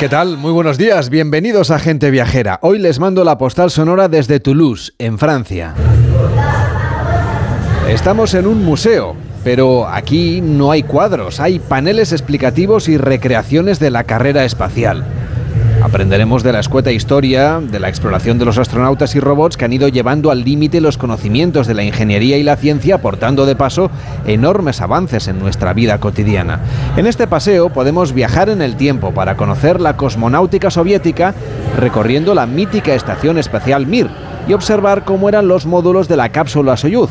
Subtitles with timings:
[0.00, 0.38] ¿Qué tal?
[0.38, 2.58] Muy buenos días, bienvenidos a Gente Viajera.
[2.62, 5.74] Hoy les mando la postal sonora desde Toulouse, en Francia.
[7.86, 9.14] Estamos en un museo,
[9.44, 15.04] pero aquí no hay cuadros, hay paneles explicativos y recreaciones de la carrera espacial.
[15.82, 19.72] Aprenderemos de la escueta historia, de la exploración de los astronautas y robots que han
[19.72, 23.90] ido llevando al límite los conocimientos de la ingeniería y la ciencia, aportando de paso
[24.26, 26.60] enormes avances en nuestra vida cotidiana.
[26.98, 31.34] En este paseo podemos viajar en el tiempo para conocer la cosmonáutica soviética
[31.78, 34.08] recorriendo la mítica estación espacial Mir
[34.46, 37.10] y observar cómo eran los módulos de la cápsula Soyuz.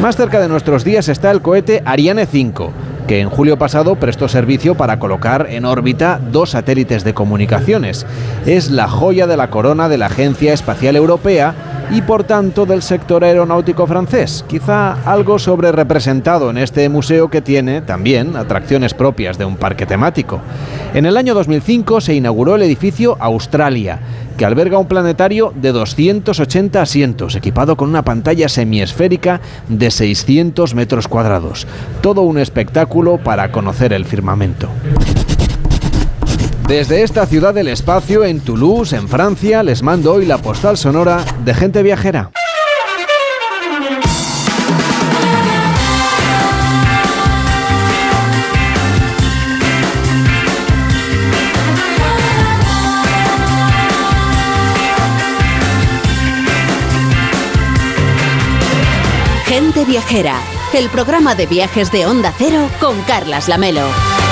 [0.00, 2.72] Más cerca de nuestros días está el cohete Ariane 5
[3.06, 8.06] que en julio pasado prestó servicio para colocar en órbita dos satélites de comunicaciones.
[8.46, 11.54] Es la joya de la corona de la Agencia Espacial Europea
[11.90, 17.42] y por tanto del sector aeronáutico francés, quizá algo sobre representado en este museo que
[17.42, 20.40] tiene también atracciones propias de un parque temático.
[20.94, 24.00] En el año 2005 se inauguró el edificio Australia,
[24.36, 31.08] que alberga un planetario de 280 asientos, equipado con una pantalla semiesférica de 600 metros
[31.08, 31.66] cuadrados.
[32.00, 34.68] Todo un espectáculo para conocer el firmamento.
[36.66, 41.22] Desde esta ciudad del espacio, en Toulouse, en Francia, les mando hoy la postal sonora
[41.44, 42.30] de gente viajera.
[59.44, 60.40] Gente Viajera,
[60.72, 64.23] el programa de viajes de Onda Cero con Carlas Lamelo.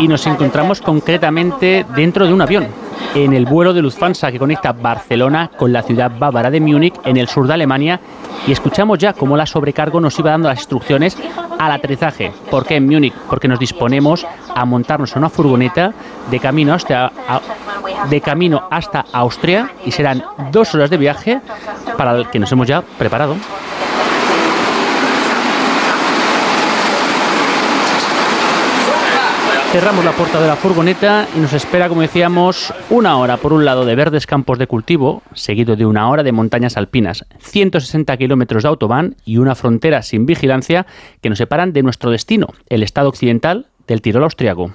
[0.00, 2.69] Y nos encontramos concretamente dentro de un avión,
[3.14, 7.16] en el vuelo de Lufthansa que conecta Barcelona con la ciudad bávara de Múnich, en
[7.16, 8.00] el sur de Alemania,
[8.47, 11.16] y escuchamos ya cómo la sobrecargo nos iba dando las instrucciones
[11.58, 12.32] al aterrizaje.
[12.50, 13.14] ¿Por qué en Múnich?
[13.28, 15.92] Porque nos disponemos a montarnos en una furgoneta
[16.31, 17.12] de camino hasta,
[18.08, 20.22] de camino hasta Austria y serán
[20.53, 21.41] dos horas de viaje
[21.97, 23.37] para el que nos hemos ya preparado.
[29.72, 33.66] Cerramos la puerta de la furgoneta y nos espera, como decíamos, una hora por un
[33.66, 38.62] lado de verdes campos de cultivo, seguido de una hora de montañas alpinas, 160 kilómetros
[38.62, 40.86] de autobahn y una frontera sin vigilancia
[41.20, 44.72] que nos separan de nuestro destino, el estado occidental del Tirol austriaco.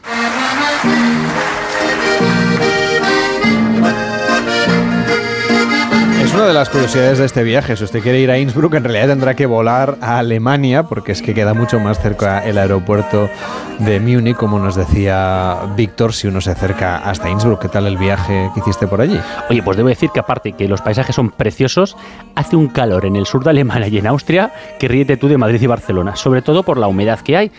[6.33, 7.77] Una de las curiosidades de este viaje.
[7.77, 11.21] Si usted quiere ir a Innsbruck, en realidad tendrá que volar a Alemania, porque es
[11.21, 13.29] que queda mucho más cerca el aeropuerto
[13.77, 17.61] de Múnich, como nos decía Víctor, si uno se acerca hasta Innsbruck.
[17.61, 19.19] ¿Qué tal el viaje que hiciste por allí?
[19.51, 21.95] Oye, pues debo decir que aparte que los paisajes son preciosos,
[22.33, 25.37] hace un calor en el sur de Alemania y en Austria que ríete tú de
[25.37, 27.51] Madrid y Barcelona, sobre todo por la humedad que hay.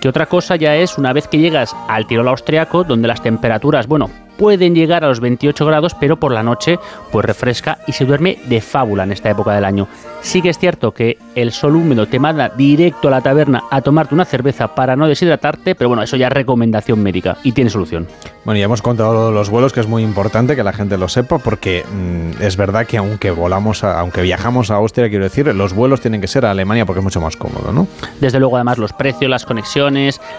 [0.00, 3.86] Que otra cosa ya es una vez que llegas al Tirol austriaco, donde las temperaturas,
[3.86, 6.78] bueno, pueden llegar a los 28 grados, pero por la noche
[7.12, 9.86] pues refresca y se duerme de fábula en esta época del año.
[10.22, 13.82] Sí que es cierto que el sol húmedo te manda directo a la taberna a
[13.82, 17.68] tomarte una cerveza para no deshidratarte, pero bueno, eso ya es recomendación médica y tiene
[17.68, 18.06] solución.
[18.46, 20.96] Bueno, ya hemos contado lo de los vuelos, que es muy importante que la gente
[20.96, 25.24] lo sepa, porque mm, es verdad que aunque volamos, a- aunque viajamos a Austria, quiero
[25.24, 27.86] decir, los vuelos tienen que ser a Alemania porque es mucho más cómodo, ¿no?
[28.20, 29.89] Desde luego, además, los precios, las conexiones,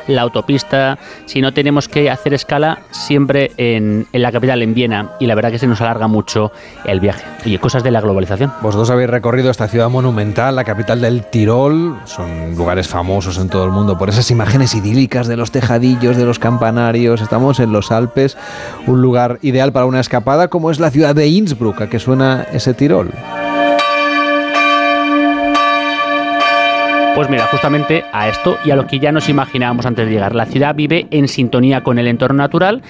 [0.07, 0.97] la autopista.
[1.25, 5.11] Si no tenemos que hacer escala, siempre en, la capital, en Viena.
[5.19, 6.51] Y la verdad que se nos alarga mucho
[6.85, 7.23] el viaje.
[7.45, 8.51] Y cosas de la globalización.
[8.61, 11.99] Vosotros habéis recorrido esta ciudad monumental, la capital del Tirol.
[12.05, 16.25] Son lugares famosos en todo el mundo por esas imágenes idílicas de los tejadillos, de
[16.25, 17.21] los campanarios.
[17.21, 18.37] Estamos en los Alpes,
[18.87, 22.45] un lugar ideal para una escapada, como es la ciudad de Innsbruck, a que suena
[22.51, 23.11] ese Tirol.
[27.13, 30.33] Pues mira, justamente a esto y a lo que ya nos imaginábamos antes de llegar.
[30.33, 32.81] La ciudad vive en sintonía con el entorno natural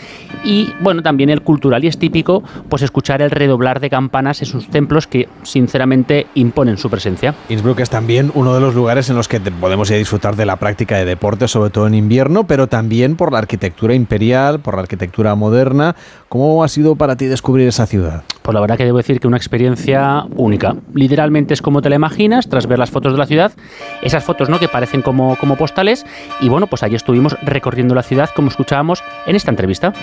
[0.44, 1.84] y, bueno, también el cultural.
[1.84, 6.78] Y es típico, pues, escuchar el redoblar de campanas en sus templos que, sinceramente, imponen
[6.78, 7.34] su presencia.
[7.50, 10.46] Innsbruck es también uno de los lugares en los que podemos ir a disfrutar de
[10.46, 14.76] la práctica de deporte, sobre todo en invierno, pero también por la arquitectura imperial, por
[14.76, 15.96] la arquitectura moderna.
[16.30, 18.24] ¿Cómo ha sido para ti descubrir esa ciudad?
[18.42, 20.76] Pues la verdad que debo decir que una experiencia única.
[20.94, 23.52] Literalmente es como te la imaginas tras ver las fotos de la ciudad,
[24.12, 24.60] esas fotos ¿no?
[24.60, 26.06] que parecen como, como postales,
[26.42, 29.94] y bueno, pues allí estuvimos recorriendo la ciudad como escuchábamos en esta entrevista.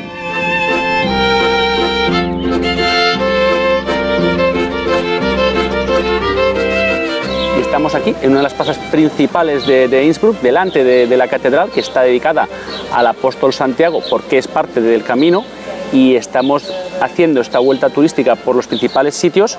[7.60, 11.70] estamos aquí en una de las plazas principales de, Innsbruck, delante de, de, la catedral,
[11.70, 12.48] que está dedicada
[12.92, 15.44] al apóstol Santiago, porque es parte del camino,
[15.92, 19.58] y estamos haciendo esta vuelta turística por los principales sitios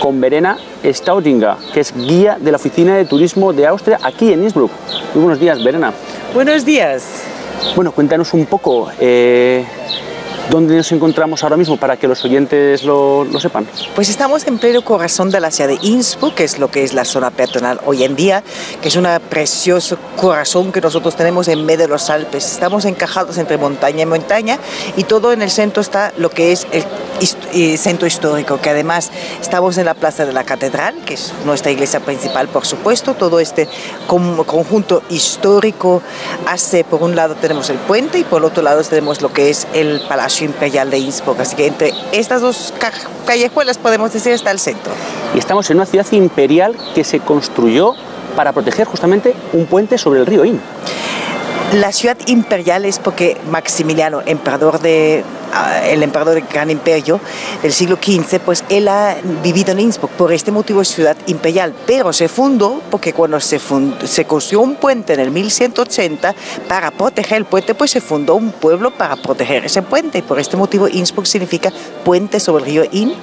[0.00, 4.44] con Verena Staudinger, que es guía de la Oficina de Turismo de Austria aquí en
[4.44, 4.70] Innsbruck.
[5.14, 5.92] Muy buenos días, Verena.
[6.34, 7.24] Buenos días.
[7.76, 8.90] Bueno, cuéntanos un poco.
[9.00, 9.64] Eh,
[10.50, 13.68] ¿Dónde nos encontramos ahora mismo para que los oyentes lo, lo, sepan?
[13.94, 16.92] Pues estamos en pleno corazón de la ciudad de Innsbruck, que es lo que es
[16.92, 18.42] la zona peatonal hoy en día,
[18.82, 22.50] que es un precioso corazón que nosotros tenemos en medio de los Alpes.
[22.50, 24.58] Estamos encajados entre montaña y montaña
[24.96, 29.78] y todo en el centro está lo que es el centro histórico, que además estamos
[29.78, 33.14] en la plaza de la catedral, que es nuestra iglesia principal, por supuesto.
[33.14, 33.68] Todo este
[34.08, 36.02] conjunto histórico
[36.48, 39.68] hace, por un lado tenemos el puente y por otro lado tenemos lo que es
[39.74, 41.40] el palacio Imperial de Innsbruck.
[41.40, 42.72] Así que entre estas dos
[43.26, 44.92] callejuelas podemos decir está el centro.
[45.34, 47.94] Y estamos en una ciudad imperial que se construyó
[48.36, 50.60] para proteger justamente un puente sobre el río Inn.
[51.74, 55.22] La ciudad imperial es porque Maximiliano, emperador de,
[55.52, 57.20] uh, el emperador del Gran Imperio
[57.62, 61.72] del siglo XV, pues él ha vivido en Innsbruck, por este motivo es ciudad imperial,
[61.86, 63.60] pero se fundó porque cuando se,
[64.04, 66.34] se construyó un puente en el 1180
[66.66, 70.40] para proteger el puente, pues se fundó un pueblo para proteger ese puente y por
[70.40, 71.72] este motivo Innsbruck significa
[72.04, 73.14] puente sobre el río Inn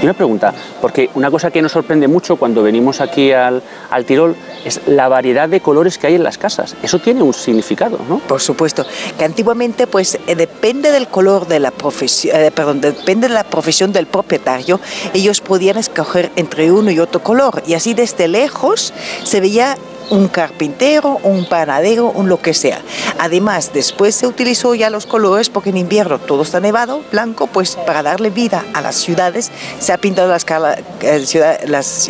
[0.00, 4.04] y una pregunta, porque una cosa que nos sorprende mucho cuando venimos aquí al, al,
[4.04, 6.76] Tirol es la variedad de colores que hay en las casas.
[6.82, 8.18] Eso tiene un significado, ¿no?
[8.18, 8.84] Por supuesto,
[9.18, 13.44] que antiguamente pues eh, depende del color de la profesión, eh, perdón, depende de la
[13.44, 14.80] profesión del propietario,
[15.14, 18.92] ellos podían escoger entre uno y otro color y así desde lejos
[19.24, 19.76] se veía
[20.10, 22.80] un carpintero, un panadero, un lo que sea.
[23.18, 27.76] Además, después se utilizó ya los colores porque en invierno todo está nevado, blanco, pues
[27.76, 31.24] para darle vida a las ciudades se ha pintado las, eh,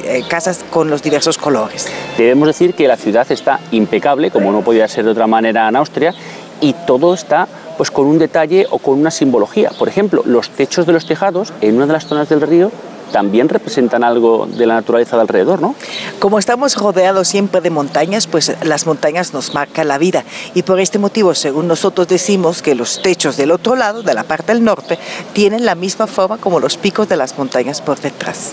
[0.05, 1.87] eh, casas con los diversos colores.
[2.17, 5.77] Debemos decir que la ciudad está impecable, como no podía ser de otra manera en
[5.77, 6.15] Austria,
[6.61, 9.71] y todo está pues con un detalle o con una simbología.
[9.79, 12.73] Por ejemplo, los techos de los tejados en una de las zonas del río
[13.13, 15.75] también representan algo de la naturaleza de alrededor, ¿no?
[16.19, 20.25] Como estamos rodeados siempre de montañas, pues las montañas nos marcan la vida
[20.55, 24.25] y por este motivo, según nosotros decimos, que los techos del otro lado, de la
[24.25, 24.99] parte del norte,
[25.33, 28.53] tienen la misma forma como los picos de las montañas por detrás.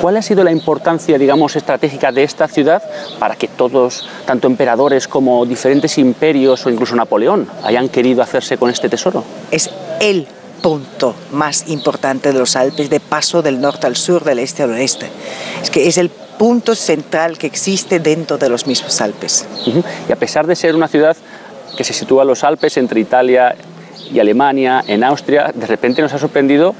[0.00, 2.82] ¿Cuál ha sido la importancia, digamos, estratégica de esta ciudad
[3.18, 8.70] para que todos, tanto emperadores como diferentes imperios o incluso Napoleón, hayan querido hacerse con
[8.70, 9.24] este tesoro?
[9.50, 10.26] Es el
[10.62, 14.70] punto más importante de los Alpes, de paso del norte al sur, del este al
[14.70, 15.08] oeste.
[15.62, 19.46] Es que es el punto central que existe dentro de los mismos Alpes.
[20.08, 21.16] Y a pesar de ser una ciudad
[21.76, 23.54] que se sitúa en los Alpes entre Italia
[24.12, 26.74] y Alemania, en Austria, de repente nos ha sorprendido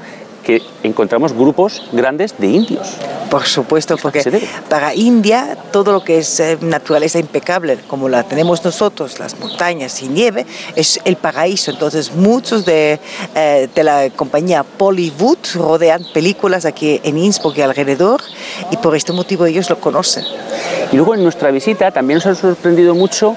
[0.49, 2.95] que encontramos grupos grandes de indios.
[3.29, 4.23] Por supuesto, porque
[4.67, 10.01] para India todo lo que es eh, naturaleza impecable, como la tenemos nosotros, las montañas
[10.01, 11.69] y nieve, es el paraíso.
[11.69, 12.99] Entonces muchos de,
[13.35, 18.19] eh, de la compañía Bollywood rodean películas aquí en Innsbruck y alrededor
[18.71, 20.23] y por este motivo ellos lo conocen.
[20.91, 23.35] Y luego en nuestra visita también nos ha sorprendido mucho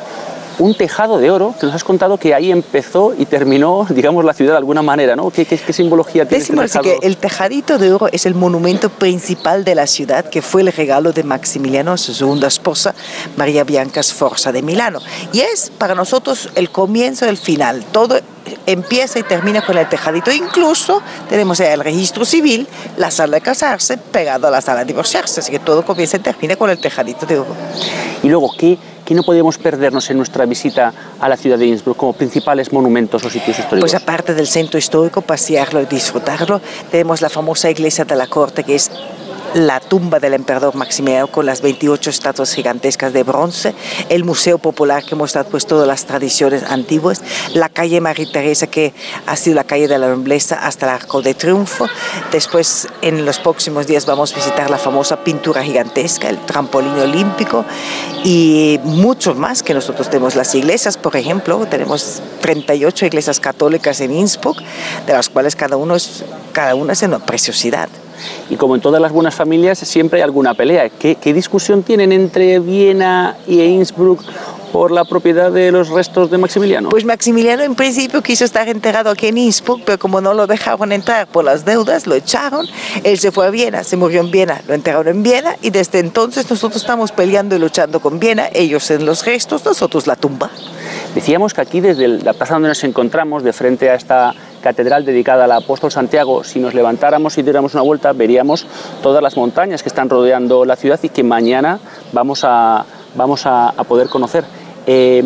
[0.62, 4.32] un tejado de oro que nos has contado que ahí empezó y terminó, digamos, la
[4.32, 5.30] ciudad de alguna manera, ¿no?
[5.30, 8.88] ¿Qué, qué, qué simbología tiene Decimos este que el tejadito de oro es el monumento
[8.88, 12.94] principal de la ciudad que fue el regalo de Maximiliano su segunda esposa,
[13.36, 15.00] María Bianca Sforza de Milano.
[15.32, 17.84] Y es para nosotros el comienzo del final.
[17.92, 18.20] Todo
[18.66, 20.30] empieza y termina con el tejadito.
[20.30, 22.66] Incluso tenemos el registro civil,
[22.96, 25.40] la sala de casarse, pegado a la sala de divorciarse.
[25.40, 27.54] Así que todo comienza y termina con el tejadito de oro.
[28.22, 31.96] Y luego, ¿qué, qué no podemos perdernos en nuestra visita a la ciudad de Innsbruck
[31.96, 33.90] como principales monumentos o sitios históricos?
[33.90, 38.64] Pues aparte del centro histórico, pasearlo y disfrutarlo, tenemos la famosa iglesia de la corte
[38.64, 38.90] que es
[39.54, 43.74] la tumba del emperador Maximiliano con las 28 estatuas gigantescas de bronce,
[44.08, 47.22] el Museo Popular que muestra pues todas las tradiciones antiguas,
[47.54, 48.94] la calle María Teresa que
[49.26, 51.86] ha sido la calle de la nobleza hasta el Arco de Triunfo.
[52.30, 57.64] Después en los próximos días vamos a visitar la famosa pintura gigantesca, el trampolín olímpico
[58.24, 64.12] y mucho más que nosotros tenemos las iglesias, por ejemplo, tenemos 38 iglesias católicas en
[64.12, 64.60] Innsbruck,
[65.06, 67.88] de las cuales cada, uno es, cada una es una preciosidad.
[68.50, 70.88] Y como en todas las buenas familias, siempre hay alguna pelea.
[70.88, 74.22] ¿Qué, qué discusión tienen entre Viena y Innsbruck
[74.72, 76.88] por la propiedad de los restos de Maximiliano?
[76.88, 80.92] Pues Maximiliano en principio quiso estar enterrado aquí en Innsbruck, pero como no lo dejaron
[80.92, 82.66] entrar por las deudas, lo echaron.
[83.04, 85.98] Él se fue a Viena, se murió en Viena, lo enterraron en Viena y desde
[85.98, 90.50] entonces nosotros estamos peleando y luchando con Viena, ellos en los restos, nosotros la tumba.
[91.14, 95.44] Decíamos que aquí desde la plaza donde nos encontramos, de frente a esta catedral dedicada
[95.44, 98.66] al apóstol Santiago, si nos levantáramos y diéramos una vuelta, veríamos
[99.02, 101.78] todas las montañas que están rodeando la ciudad y que mañana
[102.12, 104.44] vamos a, vamos a, poder conocer.
[104.86, 105.24] Eh,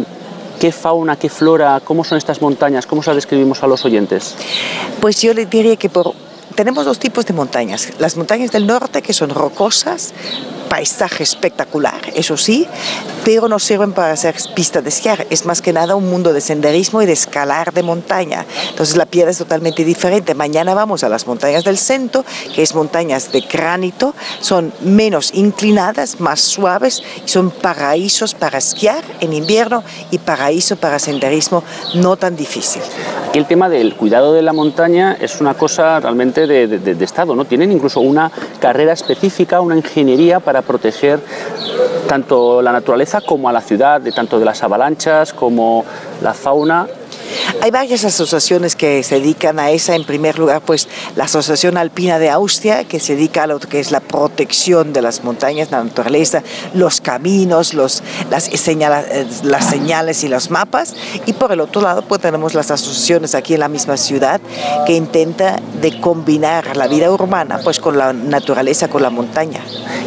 [0.59, 2.87] ¿Qué fauna, qué flora, cómo son estas montañas?
[2.87, 4.35] ¿Cómo se las describimos a los oyentes?
[5.01, 6.15] Pues yo le diría que por,
[6.55, 7.93] tenemos dos tipos de montañas.
[7.99, 10.15] Las montañas del norte, que son rocosas,
[10.69, 12.67] paisaje espectacular, eso sí,
[13.25, 15.27] pero no sirven para hacer pistas de esquiar.
[15.31, 18.45] Es más que nada un mundo de senderismo y de escalar de montaña.
[18.71, 20.35] Entonces la piedra es totalmente diferente.
[20.35, 26.21] Mañana vamos a las montañas del centro, que es montañas de granito, son menos inclinadas,
[26.21, 32.37] más suaves, y son paraísos para esquiar en invierno y paraíso para senderismo no tan
[32.37, 32.83] difícil.
[33.29, 37.35] Aquí el tema del cuidado de la montaña es una cosa realmente de, de Estado,
[37.35, 37.45] ¿no?
[37.45, 38.31] Tienen incluso una
[38.61, 41.21] carrera específica, una ingeniería para proteger
[42.09, 45.85] tanto la naturaleza como a la ciudad, de tanto de las avalanchas como
[46.23, 46.87] la fauna
[47.61, 49.95] hay varias asociaciones que se dedican a esa.
[49.95, 53.81] En primer lugar, pues la Asociación Alpina de Austria, que se dedica a lo que
[53.81, 56.43] es la protección de las montañas, la naturaleza,
[56.75, 60.95] los caminos, los, las, eh, las señales y los mapas.
[61.27, 64.41] Y por el otro lado, pues tenemos las asociaciones aquí en la misma ciudad
[64.87, 69.61] que intenta de combinar la vida urbana pues con la naturaleza, con la montaña.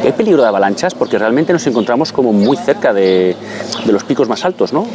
[0.03, 0.93] ¿Hay peligro de avalanchas?
[0.93, 3.35] Porque realmente nos encontramos como muy cerca de,
[3.85, 4.87] de los picos más altos, ¿no?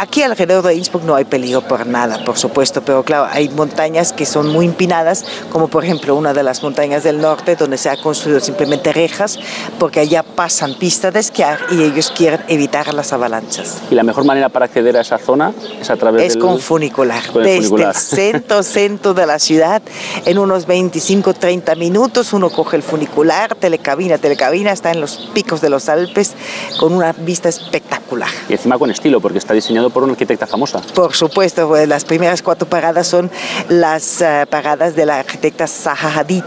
[0.00, 4.12] Aquí alrededor de Innsbruck no hay peligro por nada, por supuesto, pero claro, hay montañas
[4.12, 7.90] que son muy empinadas, como por ejemplo una de las montañas del norte, donde se
[7.90, 9.40] ha construido simplemente rejas,
[9.80, 13.78] porque allá pasan pistas de esquiar y ellos quieren evitar las avalanchas.
[13.90, 17.24] ¿Y la mejor manera para acceder a esa zona es a través es con funicular,
[17.32, 19.82] desde el centro, centro de la ciudad,
[20.26, 25.70] en unos 25-30 minutos uno coge el funicular, telecabina, telecabina, está en los picos de
[25.70, 26.34] los Alpes,
[26.78, 28.30] con una vista espectacular.
[28.48, 30.80] Y encima con estilo, porque está diseñado por una arquitecta famosa.
[30.94, 33.30] Por supuesto, pues, las primeras cuatro paradas son
[33.68, 36.44] las uh, paradas de la arquitecta Zaha Hadid.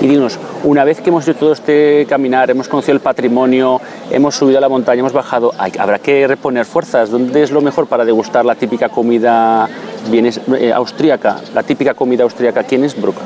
[0.00, 4.34] Y dinos, una vez que hemos hecho todo este caminar, hemos conocido el patrimonio, hemos
[4.34, 7.10] subido a la montaña, hemos bajado, habrá que reponer fuerzas.
[7.10, 9.68] ¿Dónde es lo mejor para degustar la típica comida
[10.12, 13.16] eh, austríaca, la típica comida austríaca aquí en Innsbruck?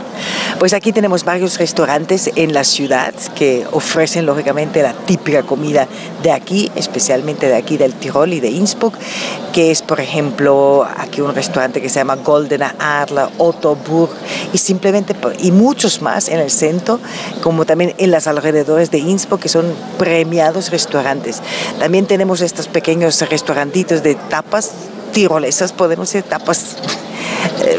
[0.58, 5.86] Pues aquí tenemos varios restaurantes en la ciudad que ofrecen lógicamente la típica comida
[6.22, 8.94] de aquí, especialmente de aquí del Tirol y de Innsbruck,
[9.52, 14.10] que es por ejemplo aquí un restaurante que se llama Goldena Adler, Otto Burg
[14.52, 17.00] y simplemente y muchos más en el centro,
[17.42, 21.42] como también en los alrededores de Innsbruck que son premiados restaurantes.
[21.78, 24.72] También tenemos estos pequeños restaurantitos de tapas
[25.12, 26.76] tirolesas, podemos ser tapas
[27.64, 27.78] eh,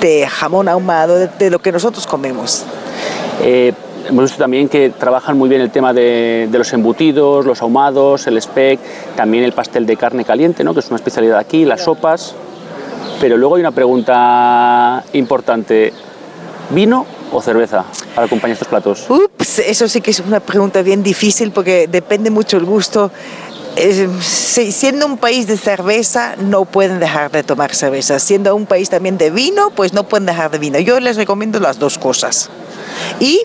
[0.00, 2.64] de jamón ahumado, de, lo que nosotros comemos.
[3.42, 3.72] Eh,
[4.08, 8.40] hemos visto también que trabajan muy bien el tema de, los embutidos, los ahumados, el
[8.40, 8.80] speck,
[9.16, 10.74] también el pastel de carne caliente, ¿no?
[10.74, 12.34] que es una especialidad aquí, las sopas.
[13.20, 15.92] Pero luego hay una pregunta importante.
[16.70, 17.84] ¿Vino o cerveza
[18.14, 19.06] para acompañar estos platos?
[19.08, 23.10] Ups, eso sí que es una pregunta bien difícil porque depende mucho el gusto
[24.20, 28.18] siendo un país de cerveza, no pueden dejar de tomar cerveza.
[28.18, 30.78] Siendo un país también de vino, pues no pueden dejar de vino.
[30.78, 32.50] Yo les recomiendo las dos cosas.
[33.20, 33.42] Y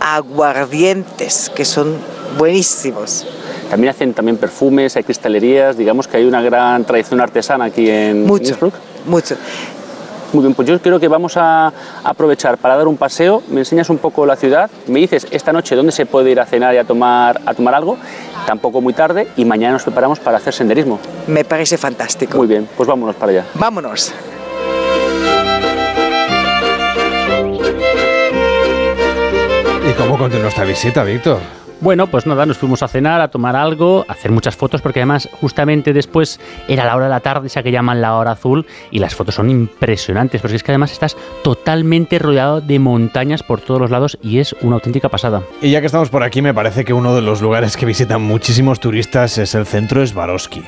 [0.00, 1.96] aguardientes, que son
[2.38, 3.26] buenísimos.
[3.70, 8.24] También hacen también perfumes, hay cristalerías, digamos que hay una gran tradición artesana aquí en
[8.24, 8.56] mucho,
[9.06, 9.36] Mucho.
[10.36, 11.72] Muy bien, pues yo creo que vamos a
[12.04, 15.74] aprovechar para dar un paseo, me enseñas un poco la ciudad, me dices esta noche
[15.74, 17.96] dónde se puede ir a cenar y a tomar, a tomar algo,
[18.46, 21.00] tampoco muy tarde, y mañana nos preparamos para hacer senderismo.
[21.26, 22.36] Me parece fantástico.
[22.36, 23.44] Muy bien, pues vámonos para allá.
[23.54, 24.12] Vámonos.
[29.88, 31.38] ¿Y cómo continúa esta visita, Víctor?
[31.80, 35.00] Bueno, pues nada, nos fuimos a cenar, a tomar algo, a hacer muchas fotos, porque
[35.00, 38.66] además justamente después era la hora de la tarde, esa que llaman la hora azul,
[38.90, 43.60] y las fotos son impresionantes, porque es que además estás totalmente rodeado de montañas por
[43.60, 45.42] todos los lados y es una auténtica pasada.
[45.60, 48.22] Y ya que estamos por aquí, me parece que uno de los lugares que visitan
[48.22, 50.62] muchísimos turistas es el centro Swarovski.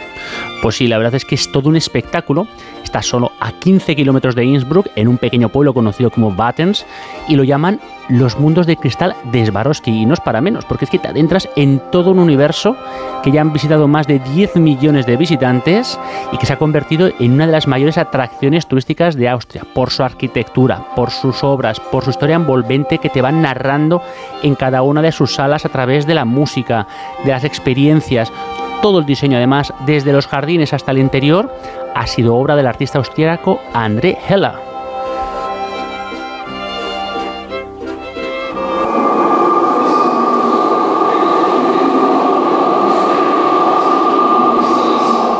[0.61, 2.47] Pues sí, la verdad es que es todo un espectáculo.
[2.89, 6.87] Está solo a 15 kilómetros de Innsbruck, en un pequeño pueblo conocido como Battens,
[7.29, 9.91] y lo llaman los mundos de cristal de Swarovski.
[9.91, 12.79] Y no es para menos, porque es que te adentras en todo un universo
[13.23, 16.01] que ya han visitado más de 10 millones de visitantes
[16.33, 19.91] y que se ha convertido en una de las mayores atracciones turísticas de Austria, por
[19.91, 24.01] su arquitectura, por sus obras, por su historia envolvente que te van narrando
[24.43, 26.87] en cada una de sus salas a través de la música,
[27.23, 28.33] de las experiencias
[28.83, 31.53] Todo el diseño, además, desde los jardines hasta el interior,
[31.95, 34.53] ha sido obra del artista austríaco André Heller.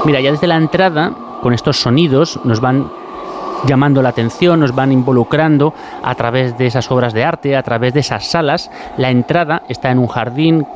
[0.05, 2.91] Mira, ya desde la entrada, con estos sonidos, nos van
[3.67, 7.95] llamando la atención, nos van involucrando a través de esas obras de arte, a través
[7.95, 8.71] de esas salas.
[8.97, 10.67] La entrada está en un jardín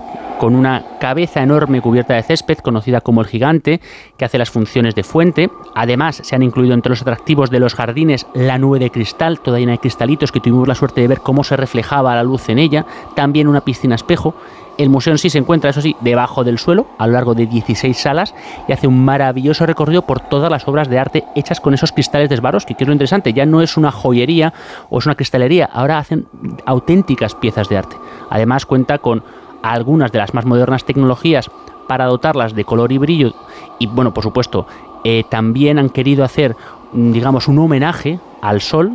[0.42, 3.80] con una cabeza enorme cubierta de césped, conocida como el gigante,
[4.16, 5.48] que hace las funciones de fuente.
[5.76, 9.60] Además, se han incluido entre los atractivos de los jardines la nube de cristal, toda
[9.60, 12.58] llena de cristalitos que tuvimos la suerte de ver cómo se reflejaba la luz en
[12.58, 12.84] ella.
[13.14, 14.34] También una piscina espejo.
[14.82, 17.46] El museo en sí se encuentra, eso sí, debajo del suelo, a lo largo de
[17.46, 18.34] 16 salas,
[18.66, 22.28] y hace un maravilloso recorrido por todas las obras de arte hechas con esos cristales
[22.28, 24.52] de Swarovski, que es lo interesante, ya no es una joyería
[24.90, 26.26] o es una cristalería, ahora hacen
[26.66, 27.94] auténticas piezas de arte.
[28.28, 29.22] Además cuenta con
[29.62, 31.48] algunas de las más modernas tecnologías
[31.86, 33.34] para dotarlas de color y brillo,
[33.78, 34.66] y bueno, por supuesto,
[35.04, 36.56] eh, también han querido hacer,
[36.92, 38.90] mm, digamos, un homenaje al sol,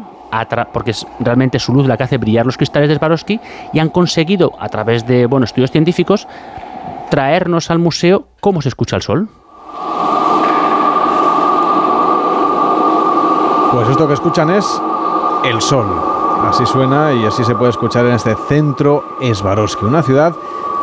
[0.72, 3.40] porque es realmente su luz la que hace brillar los cristales de Swarovski
[3.74, 6.28] y han conseguido a través de bueno, estudios científicos
[7.10, 9.30] traernos al museo cómo se escucha el sol.
[13.72, 14.82] Pues esto que escuchan es
[15.46, 15.86] el sol.
[16.44, 19.04] Así suena y así se puede escuchar en este centro
[19.34, 20.34] Swarovski, una ciudad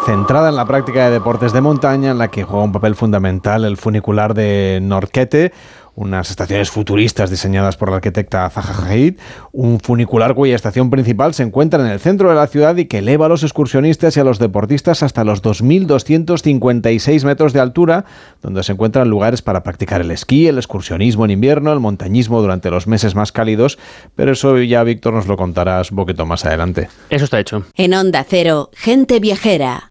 [0.05, 3.65] centrada en la práctica de deportes de montaña en la que juega un papel fundamental
[3.65, 5.53] el funicular de Norquete,
[5.97, 9.15] unas estaciones futuristas diseñadas por la arquitecta Zaha Hadid,
[9.53, 12.99] un funicular cuya estación principal se encuentra en el centro de la ciudad y que
[12.99, 18.05] eleva a los excursionistas y a los deportistas hasta los 2.256 metros de altura,
[18.43, 22.71] donde se encuentran lugares para practicar el esquí, el excursionismo en invierno, el montañismo durante
[22.71, 23.79] los meses más cálidos,
[24.15, 26.89] pero eso ya Víctor nos lo contarás un poquito más adelante.
[27.11, 27.65] Eso está hecho.
[27.77, 29.89] En Onda Cero, gente viajera.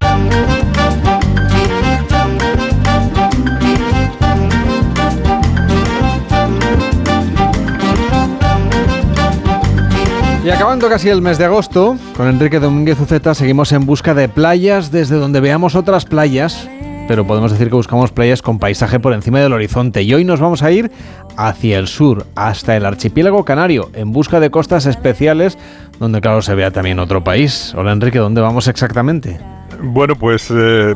[10.44, 14.28] Y acabando casi el mes de agosto, con Enrique Domínguez Uceta seguimos en busca de
[14.28, 16.70] playas desde donde veamos otras playas,
[17.08, 20.04] pero podemos decir que buscamos playas con paisaje por encima del horizonte.
[20.04, 20.92] Y hoy nos vamos a ir
[21.38, 25.58] hacia el sur, hasta el archipiélago canario, en busca de costas especiales,
[25.98, 27.74] donde claro se vea también otro país.
[27.78, 29.40] Hola Enrique, ¿dónde vamos exactamente?
[29.86, 30.96] Bueno, pues eh,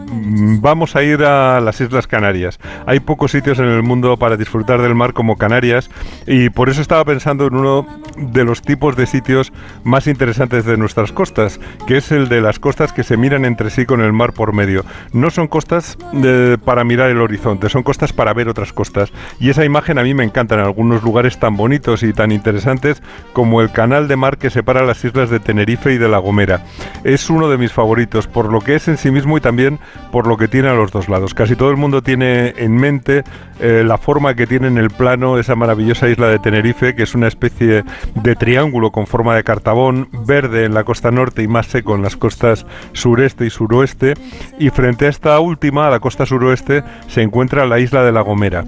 [0.61, 2.57] vamos a ir a las Islas Canarias.
[2.85, 5.89] Hay pocos sitios en el mundo para disfrutar del mar como Canarias
[6.25, 9.51] y por eso estaba pensando en uno de los tipos de sitios
[9.83, 13.71] más interesantes de nuestras costas, que es el de las costas que se miran entre
[13.71, 14.85] sí con el mar por medio.
[15.11, 19.11] No son costas eh, para mirar el horizonte, son costas para ver otras costas.
[19.37, 23.03] Y esa imagen a mí me encanta en algunos lugares tan bonitos y tan interesantes
[23.33, 26.63] como el canal de mar que separa las islas de Tenerife y de La Gomera.
[27.03, 29.79] Es uno de mis favoritos, por lo que es en sí mismo y también
[30.11, 31.33] por lo que tiene a los dos lados.
[31.33, 33.23] Casi todo el mundo tiene en mente
[33.59, 37.15] eh, la forma que tiene en el plano esa maravillosa isla de Tenerife, que es
[37.15, 37.83] una especie
[38.15, 42.01] de triángulo con forma de cartabón, verde en la costa norte y más seco en
[42.01, 44.13] las costas sureste y suroeste.
[44.59, 48.21] Y frente a esta última, a la costa suroeste, se encuentra la isla de La
[48.21, 48.63] Gomera.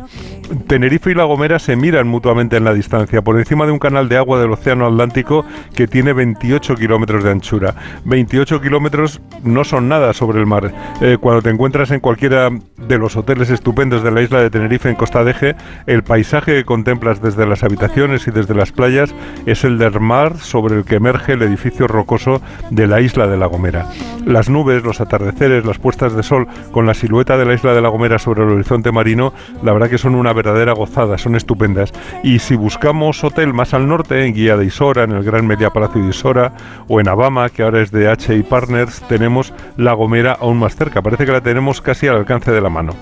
[0.68, 4.10] Tenerife y La Gomera se miran mutuamente en la distancia, por encima de un canal
[4.10, 7.76] de agua del Océano Atlántico que tiene 28 kilómetros de anchura.
[8.06, 10.74] 28 kilómetros no son nada sobre el mar.
[11.02, 14.90] Eh, cuando te encuentras en cualquiera de los hoteles estupendos de la isla de Tenerife
[14.90, 19.14] en Costa de Eje, el paisaje que contemplas desde las habitaciones y desde las playas
[19.46, 23.38] es el del mar sobre el que emerge el edificio rocoso de la isla de
[23.38, 23.88] La Gomera.
[24.26, 27.82] Las nubes, los atardeceres, las puestas de sol con la silueta de la isla de
[27.82, 29.34] La Gomera sobre el horizonte marino,
[29.64, 31.92] la verdad que son una verdadera gozada, son estupendas.
[32.24, 35.70] Y si buscamos hotel más al norte, en Guía de Isora, en el Gran Media
[35.70, 36.54] Palacio de Isora,
[36.88, 41.02] o en Abama, que ahora es de H Partners, tenemos La Gomera aún más cerca.
[41.02, 42.94] Parece que la tenemos casi al alcance de la mano.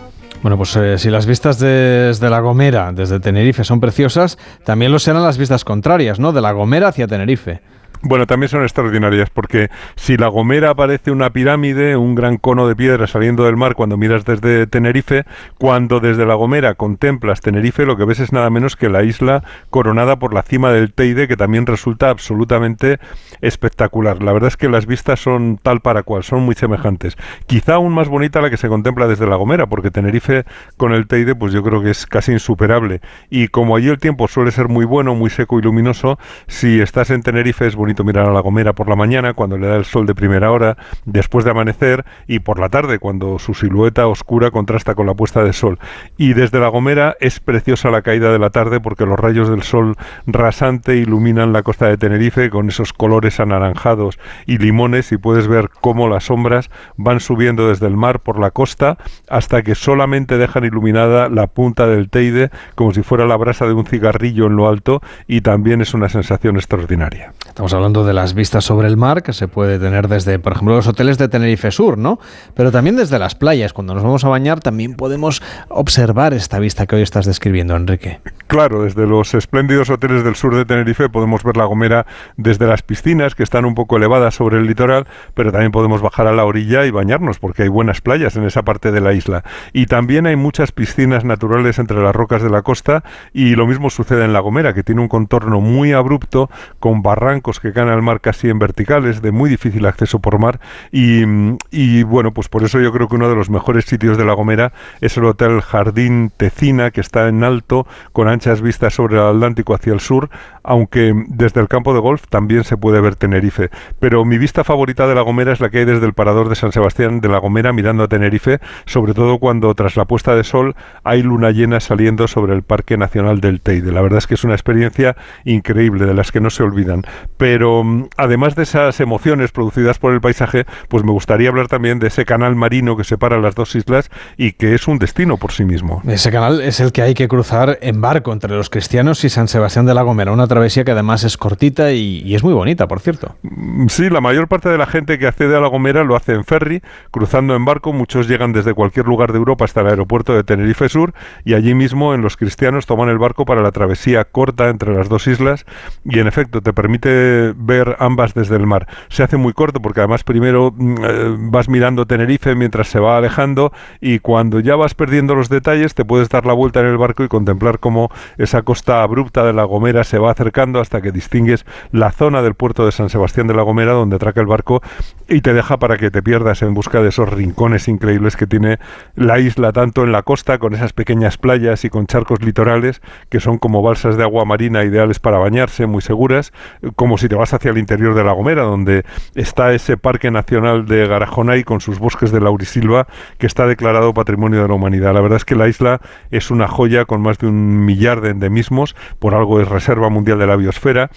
[0.42, 5.00] Bueno, pues eh, si las vistas desde La Gomera, desde Tenerife, son preciosas, también lo
[5.00, 6.32] serán las vistas contrarias, ¿no?
[6.32, 7.62] De La Gomera hacia Tenerife.
[8.04, 12.76] Bueno, también son extraordinarias porque si La Gomera parece una pirámide, un gran cono de
[12.76, 15.26] piedra saliendo del mar cuando miras desde Tenerife,
[15.58, 19.44] cuando desde La Gomera contemplas Tenerife, lo que ves es nada menos que la isla
[19.72, 23.00] coronada por la cima del Teide, que también resulta absolutamente
[23.42, 24.22] espectacular.
[24.22, 27.18] La verdad es que las vistas son tal para cual, son muy semejantes.
[27.48, 30.46] Quizá aún más bonita la que se contempla desde La Gomera, porque Tenerife
[30.78, 33.02] con el Teide, pues yo creo que es casi insuperable.
[33.32, 37.10] Y como allí el tiempo suele ser muy bueno, muy seco y luminoso, si estás
[37.10, 39.78] en Tenerife es bonito bonito mirar a La Gomera por la mañana, cuando le da
[39.78, 44.08] el sol de primera hora, después de amanecer, y por la tarde, cuando su silueta
[44.08, 45.80] oscura contrasta con la puesta de sol.
[46.18, 49.64] Y desde La Gomera es preciosa la caída de la tarde porque los rayos del
[49.64, 49.96] sol
[50.26, 55.70] rasante iluminan la costa de Tenerife con esos colores anaranjados y limones y puedes ver
[55.80, 58.98] cómo las sombras van subiendo desde el mar por la costa
[59.30, 63.72] hasta que solamente dejan iluminada la punta del Teide como si fuera la brasa de
[63.72, 67.32] un cigarrillo en lo alto y también es una sensación extraordinaria.
[67.78, 70.88] Hablando de las vistas sobre el mar que se puede tener desde, por ejemplo, los
[70.88, 72.20] hoteles de Tenerife Sur, ¿no?
[72.54, 73.74] Pero también desde las playas.
[73.74, 78.20] Cuando nos vamos a bañar también podemos observar esta vista que hoy estás describiendo, Enrique.
[78.48, 82.82] Claro, desde los espléndidos hoteles del sur de Tenerife podemos ver La Gomera desde las
[82.82, 86.46] piscinas que están un poco elevadas sobre el litoral, pero también podemos bajar a la
[86.46, 89.44] orilla y bañarnos porque hay buenas playas en esa parte de la isla.
[89.74, 93.90] Y también hay muchas piscinas naturales entre las rocas de la costa y lo mismo
[93.90, 98.02] sucede en La Gomera, que tiene un contorno muy abrupto con barrancos que caen al
[98.02, 100.60] mar casi en verticales, de muy difícil acceso por mar
[100.92, 101.24] y,
[101.72, 104.34] y bueno, pues por eso yo creo que uno de los mejores sitios de La
[104.34, 109.22] Gomera es el Hotel Jardín Tecina, que está en alto, con anchas vistas sobre el
[109.22, 110.30] Atlántico hacia el sur,
[110.68, 113.70] aunque desde el campo de golf también se puede ver Tenerife.
[114.00, 116.56] Pero mi vista favorita de La Gomera es la que hay desde el parador de
[116.56, 120.44] San Sebastián de La Gomera mirando a Tenerife, sobre todo cuando tras la puesta de
[120.44, 123.94] sol hay luna llena saliendo sobre el Parque Nacional del Teide.
[123.94, 127.04] La verdad es que es una experiencia increíble, de las que no se olvidan.
[127.38, 132.00] Pero mm, además de esas emociones producidas por el paisaje, pues me gustaría hablar también
[132.00, 135.54] de ese canal marino que separa las dos islas y que es un destino por
[135.54, 136.02] sí mismo.
[136.06, 139.48] Ese canal es el que hay que cruzar en barco entre los cristianos y San
[139.48, 143.36] Sebastián de la Gomera, travesía que además es cortita y, es muy bonita, por cierto.
[143.44, 146.34] Mm, sí, la mayor parte de la gente que accede a la Gomera lo hace
[146.34, 147.94] en ferry, cruzando en barco.
[147.94, 151.14] Muchos llegan desde cualquier lugar de Europa hasta el aeropuerto de Tenerife Sur
[151.46, 155.10] y allí mismo en los cristianos toman el barco para la travesía corta entre las
[155.10, 155.66] dos islas
[156.04, 158.88] y en efecto te permite ver ambas desde el mar.
[159.10, 163.18] Se hace muy corto porque además primero mm, eh, vas mirando Tenerife mientras se va
[163.18, 166.98] alejando y cuando ya vas perdiendo los detalles te puedes dar la vuelta en el
[166.98, 170.32] barco y contemplar cómo esa costa abrupta de La Gomera se va
[170.80, 174.42] hasta que distingues la zona del puerto de San Sebastián de La Gomera donde atraca
[174.42, 174.82] el barco
[175.28, 178.80] y te deja para que te pierdas en busca de esos rincones increíbles que tiene
[179.16, 183.40] la isla, tanto en la costa con esas pequeñas playas y con charcos litorales que
[183.40, 186.54] son como balsas de agua marina ideales para bañarse, muy seguras,
[186.96, 189.06] como si te vas hacia el interior de La Gomera, donde
[189.36, 193.08] está ese Parque Nacional de Garajonay con sus bosques de laurisilva
[193.38, 195.14] que está declarado Patrimonio de la Humanidad.
[195.14, 198.30] La verdad es que la isla es una joya con más de un millar de
[198.30, 201.10] endemismos, por algo es Reserva Mundial de la Biosfera.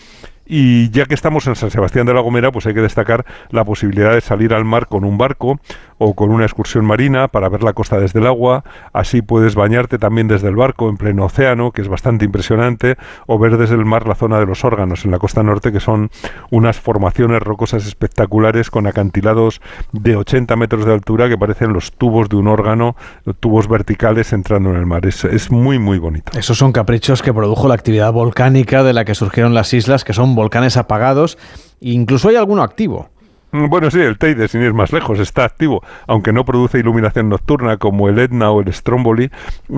[0.46, 3.64] Y ya que estamos en San Sebastián de la Gomera, pues hay que destacar la
[3.64, 5.61] posibilidad de salir al mar con un barco
[6.02, 8.64] o con una excursión marina para ver la costa desde el agua.
[8.94, 13.38] Así puedes bañarte también desde el barco en pleno océano, que es bastante impresionante, o
[13.38, 16.10] ver desde el mar la zona de los órganos en la costa norte, que son
[16.50, 19.60] unas formaciones rocosas espectaculares con acantilados
[19.92, 22.96] de 80 metros de altura que parecen los tubos de un órgano,
[23.38, 25.04] tubos verticales entrando en el mar.
[25.04, 26.32] Es, es muy, muy bonito.
[26.38, 30.14] Esos son caprichos que produjo la actividad volcánica de la que surgieron las islas, que
[30.14, 31.36] son volcanes apagados,
[31.80, 33.10] incluso hay alguno activo.
[33.52, 37.28] Mm, bueno, sí, el Teide, sin ir más lejos, está activo, aunque no produce iluminación
[37.28, 39.30] nocturna como el Etna o el Stromboli.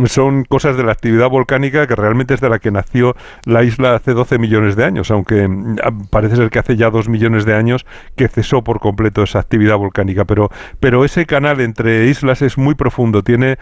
[0.06, 3.94] Son cosas de la actividad volcánica que realmente es de la que nació la isla
[3.94, 5.76] hace 12 millones de años, aunque mm,
[6.10, 9.76] parece ser que hace ya 2 millones de años que cesó por completo esa actividad
[9.76, 10.26] volcánica.
[10.26, 13.58] Pero, pero ese canal entre islas es muy profundo, tiene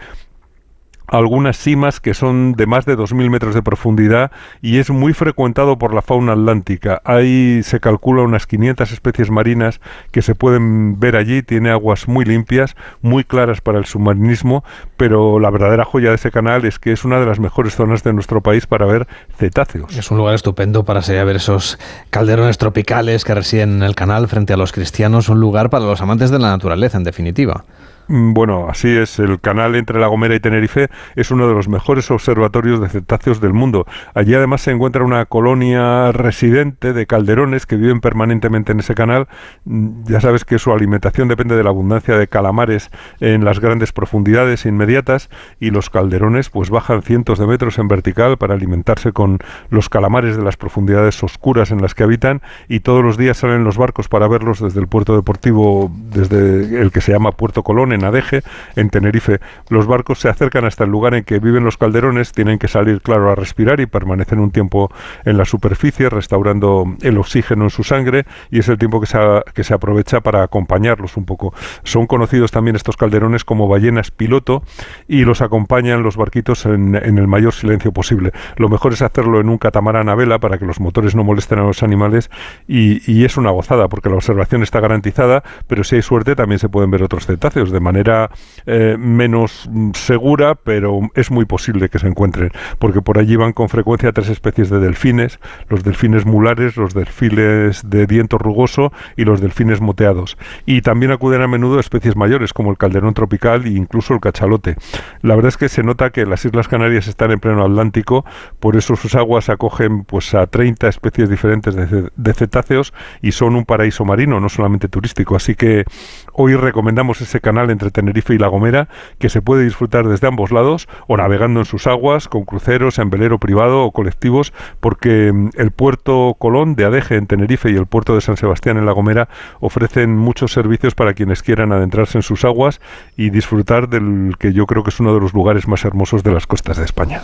[1.11, 5.77] algunas cimas que son de más de 2.000 metros de profundidad y es muy frecuentado
[5.77, 7.01] por la fauna atlántica.
[7.05, 12.25] Ahí se calcula unas 500 especies marinas que se pueden ver allí, tiene aguas muy
[12.25, 14.63] limpias, muy claras para el submarinismo,
[14.97, 18.03] pero la verdadera joya de ese canal es que es una de las mejores zonas
[18.03, 19.95] de nuestro país para ver cetáceos.
[19.95, 21.77] Es un lugar estupendo para a ver esos
[22.09, 25.99] calderones tropicales que residen en el canal frente a los cristianos, un lugar para los
[25.99, 27.65] amantes de la naturaleza, en definitiva.
[28.07, 29.19] Mm, bueno, así es.
[29.19, 33.41] El canal entre La Gomera y Tenerife es uno de los mejores observatorios de cetáceos
[33.41, 33.85] del mundo.
[34.13, 39.27] Allí además se encuentra una colonia residente de calderones que viven permanentemente en ese canal.
[39.65, 43.91] Mm, ya sabes que su alimentación depende de la abundancia de calamares en las grandes
[43.91, 49.39] profundidades inmediatas y los calderones pues bajan cientos de metros en vertical para alimentarse con
[49.69, 53.63] los calamares de las profundidades oscuras en las que habitan y todos los días salen
[53.63, 57.90] los barcos para verlos desde el puerto deportivo, desde el que se llama Puerto Colonia
[57.91, 58.43] En Adeje,
[58.75, 59.39] en Tenerife.
[59.69, 63.01] Los barcos se acercan hasta el lugar en que viven los calderones, tienen que salir,
[63.01, 64.91] claro, a respirar y permanecen un tiempo
[65.25, 69.17] en la superficie, restaurando el oxígeno en su sangre, y es el tiempo que se,
[69.53, 71.53] que se aprovecha para acompañarlos un poco.
[71.83, 74.63] Son conocidos también estos calderones como ballenas piloto
[75.07, 78.31] y los acompañan los barquitos en, en el mayor silencio posible.
[78.55, 81.59] Lo mejor es hacerlo en un catamarán a vela para que los motores no molesten
[81.59, 82.29] a los animales
[82.67, 86.59] y, y es una gozada porque la observación está garantizada, pero si hay suerte también
[86.59, 88.29] se pueden ver otros cetáceos de manera
[88.65, 93.69] eh, menos segura, pero es muy posible que se encuentren, porque por allí van con
[93.69, 99.41] frecuencia tres especies de delfines, los delfines mulares, los delfines de diento rugoso y los
[99.41, 100.37] delfines moteados.
[100.65, 104.75] Y también acuden a menudo especies mayores como el calderón tropical e incluso el cachalote.
[105.21, 108.25] La verdad es que se nota que las Islas Canarias están en pleno Atlántico,
[108.59, 113.65] por eso sus aguas acogen pues a 30 especies diferentes de cetáceos y son un
[113.65, 115.35] paraíso marino, no solamente turístico.
[115.35, 115.85] Así que
[116.33, 118.87] hoy recomendamos ese canal entre Tenerife y La Gomera
[119.19, 123.09] que se puede disfrutar desde ambos lados o navegando en sus aguas con cruceros en
[123.09, 127.85] velero privado o colectivos porque mm, el puerto Colón de Adeje en Tenerife y el
[127.85, 129.29] puerto de San Sebastián en La Gomera
[129.59, 132.81] ofrecen muchos servicios para quienes quieran adentrarse en sus aguas
[133.17, 136.31] y disfrutar del que yo creo que es uno de los lugares más hermosos de
[136.31, 137.21] las costas de España.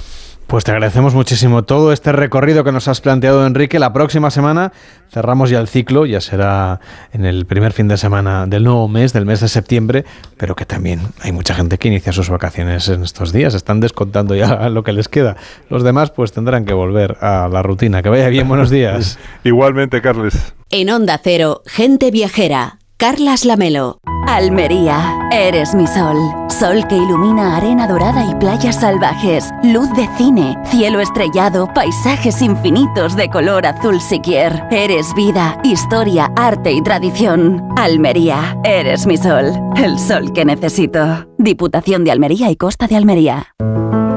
[0.48, 3.80] Pues te agradecemos muchísimo todo este recorrido que nos has planteado, Enrique.
[3.80, 4.72] La próxima semana
[5.12, 6.80] cerramos ya el ciclo, ya será
[7.12, 10.06] en el primer fin de semana del nuevo mes, del mes de septiembre,
[10.38, 14.36] pero que también hay mucha gente que inicia sus vacaciones en estos días, están descontando
[14.36, 15.36] ya lo que les queda.
[15.70, 18.02] Los demás pues tendrán que volver a la rutina.
[18.02, 19.20] Que vaya bien, buenos días.
[19.44, 20.54] Igualmente, Carles.
[20.70, 22.80] En Onda Cero, gente viajera.
[22.98, 24.00] Carlas Lamelo.
[24.26, 26.18] Almería, eres mi sol.
[26.50, 29.52] Sol que ilumina arena dorada y playas salvajes.
[29.64, 34.64] Luz de cine, cielo estrellado, paisajes infinitos de color azul siquier.
[34.72, 37.64] Eres vida, historia, arte y tradición.
[37.78, 39.52] Almería, eres mi sol.
[39.76, 41.28] El sol que necesito.
[41.38, 43.54] Diputación de Almería y Costa de Almería.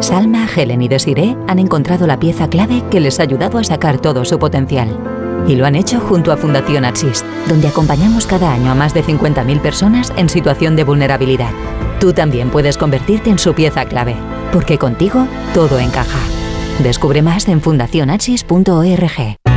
[0.00, 3.98] Salma, Helen y Desiree han encontrado la pieza clave que les ha ayudado a sacar
[3.98, 5.19] todo su potencial.
[5.46, 9.04] Y lo han hecho junto a Fundación Axis, donde acompañamos cada año a más de
[9.04, 11.50] 50.000 personas en situación de vulnerabilidad.
[11.98, 14.16] Tú también puedes convertirte en su pieza clave,
[14.52, 16.20] porque contigo todo encaja.
[16.82, 19.49] Descubre más en fundacionaxis.org.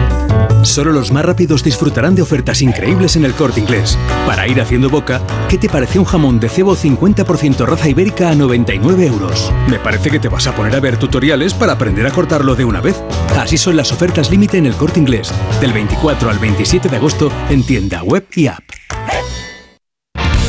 [0.64, 3.98] Solo los más rápidos disfrutarán de ofertas increíbles en el corte inglés.
[4.26, 8.36] Para ir haciendo boca, ¿qué te parece un jamón de cebo 50% raza ibérica a
[8.36, 9.52] 99 euros?
[9.70, 12.66] Me parece que te vas a poner a ver tutoriales para aprender a cortarlo de
[12.66, 12.96] una vez.
[13.38, 17.32] Así son las ofertas límite en el corte inglés, del 24 al 27 de agosto
[17.50, 18.64] en tienda web y app.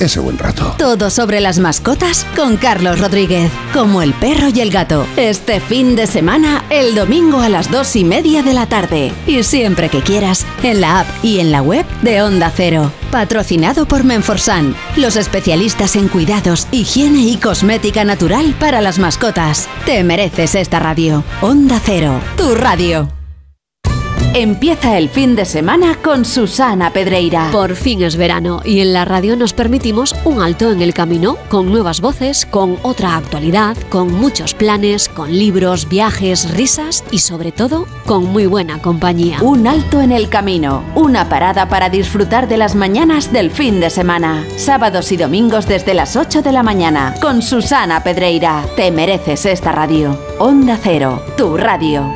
[0.00, 0.74] ese buen rato.
[0.78, 3.50] Todo sobre las mascotas con Carlos Rodríguez.
[3.72, 5.06] Como el perro y el gato.
[5.16, 9.12] Este fin de semana, el domingo a las dos y media de la tarde.
[9.26, 12.92] Y siempre que quieras, en la app y en la web de Onda Cero.
[13.10, 19.68] Patrocinado por Menforsan, los especialistas en cuidados, higiene y cosmética natural para las mascotas.
[19.84, 21.24] Te mereces esta radio.
[21.40, 23.08] Onda Cero, tu radio.
[24.38, 27.48] Empieza el fin de semana con Susana Pedreira.
[27.52, 31.38] Por fin es verano y en la radio nos permitimos un alto en el camino,
[31.48, 37.50] con nuevas voces, con otra actualidad, con muchos planes, con libros, viajes, risas y sobre
[37.50, 39.38] todo con muy buena compañía.
[39.40, 43.88] Un alto en el camino, una parada para disfrutar de las mañanas del fin de
[43.88, 44.44] semana.
[44.58, 48.66] Sábados y domingos desde las 8 de la mañana con Susana Pedreira.
[48.76, 50.20] Te mereces esta radio.
[50.38, 52.15] Onda Cero, tu radio.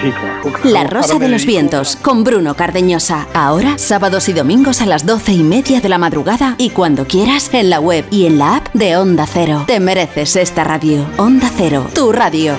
[0.00, 0.50] sí, claro.
[0.64, 3.26] La Rosa de los Vientos, con Bruno Cardeñosa.
[3.34, 7.50] Ahora, sábados y domingos a las doce y media de la madrugada y cuando quieras
[7.52, 9.64] en la web y en la app de Onda Cero.
[9.66, 11.06] Te mereces esta radio.
[11.16, 12.56] Onda Cero, tu radio.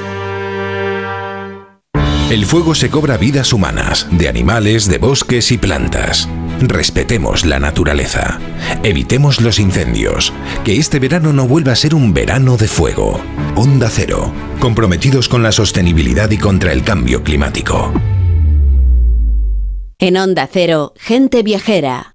[2.30, 6.30] El fuego se cobra vidas humanas, de animales, de bosques y plantas.
[6.62, 8.40] Respetemos la naturaleza,
[8.84, 13.22] evitemos los incendios, que este verano no vuelva a ser un verano de fuego.
[13.56, 17.94] Onda Cero, comprometidos con la sostenibilidad y contra el cambio climático.
[20.00, 22.14] En Onda Cero, gente viajera.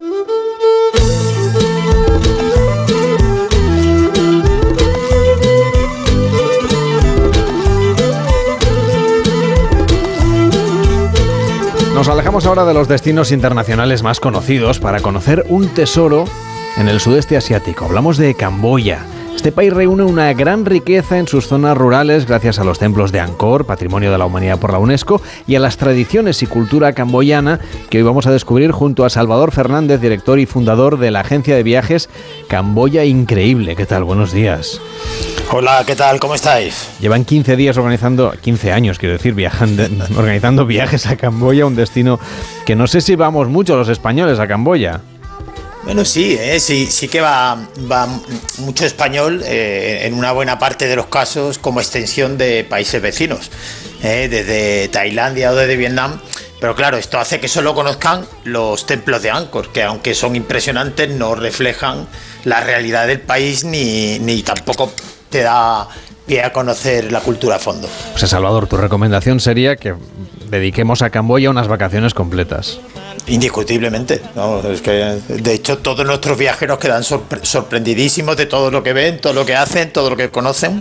[11.94, 16.24] Nos alejamos ahora de los destinos internacionales más conocidos para conocer un tesoro
[16.76, 17.84] en el sudeste asiático.
[17.84, 19.06] Hablamos de Camboya.
[19.36, 23.20] Este país reúne una gran riqueza en sus zonas rurales gracias a los templos de
[23.20, 27.60] Angkor, Patrimonio de la Humanidad por la UNESCO, y a las tradiciones y cultura camboyana
[27.90, 31.54] que hoy vamos a descubrir junto a Salvador Fernández, director y fundador de la agencia
[31.54, 32.10] de viajes
[32.48, 33.76] Camboya Increíble.
[33.76, 34.02] ¿Qué tal?
[34.02, 34.80] Buenos días.
[35.50, 36.18] Hola, ¿qué tal?
[36.18, 36.88] ¿Cómo estáis?
[37.00, 39.84] Llevan 15 días organizando, 15 años quiero decir, viajando,
[40.16, 42.18] organizando viajes a Camboya, un destino
[42.66, 45.00] que no sé si vamos mucho los españoles a Camboya.
[45.84, 48.08] Bueno, sí, eh, sí, sí que va, va
[48.58, 53.50] mucho español eh, en una buena parte de los casos como extensión de países vecinos,
[54.02, 56.20] eh, desde Tailandia o desde Vietnam.
[56.58, 61.10] Pero claro, esto hace que solo conozcan los templos de Angkor, que aunque son impresionantes,
[61.10, 62.08] no reflejan
[62.44, 64.90] la realidad del país ni, ni tampoco
[65.34, 65.88] te da
[66.26, 67.88] pie a conocer la cultura a fondo.
[68.14, 69.92] O sea, Salvador, tu recomendación sería que
[70.48, 72.78] dediquemos a Camboya unas vacaciones completas.
[73.26, 74.60] Indiscutiblemente, ¿no?
[74.60, 74.92] es que
[75.28, 79.44] de hecho todos nuestros viajeros quedan sorpre- sorprendidísimos de todo lo que ven, todo lo
[79.44, 80.80] que hacen, todo lo que conocen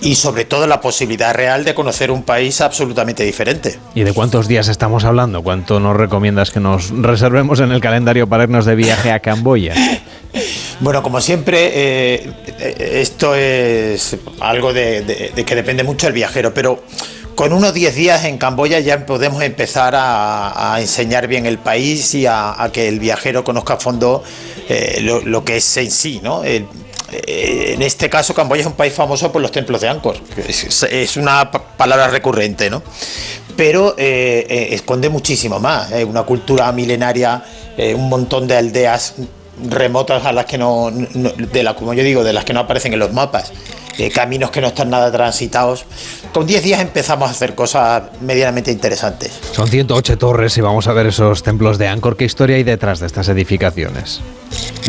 [0.00, 3.80] y sobre todo la posibilidad real de conocer un país absolutamente diferente.
[3.96, 5.42] ¿Y de cuántos días estamos hablando?
[5.42, 9.74] ¿Cuánto nos recomiendas que nos reservemos en el calendario para irnos de viaje a Camboya?
[10.82, 12.32] Bueno, como siempre, eh,
[13.00, 16.82] esto es algo de, que depende mucho del viajero, pero
[17.36, 22.26] con unos 10 días en Camboya ya podemos empezar a, enseñar bien el país y
[22.26, 24.24] a, que el viajero conozca a fondo
[24.68, 26.42] eh, lo, que es en sí, ¿no?
[26.44, 26.66] Eh,
[27.14, 30.16] en este caso, Camboya es un país famoso por los templos de Angkor.
[30.48, 32.82] Es, una pa- palabra recurrente, ¿no?
[33.56, 35.92] Pero esconde muchísimo más.
[36.08, 37.44] una cultura milenaria,
[37.94, 39.14] un montón de aldeas
[39.68, 42.60] remotas a las que no, no- de la, como yo digo, de las que no
[42.60, 43.52] aparecen en los mapas.
[43.98, 45.84] eh, caminos que no están nada transitados.
[46.32, 49.32] Con 10 días empezamos a hacer cosas medianamente interesantes.
[49.52, 52.16] Son 108 torres y vamos a ver esos templos de Angkor.
[52.16, 54.20] ¿Qué historia hay detrás de estas edificaciones?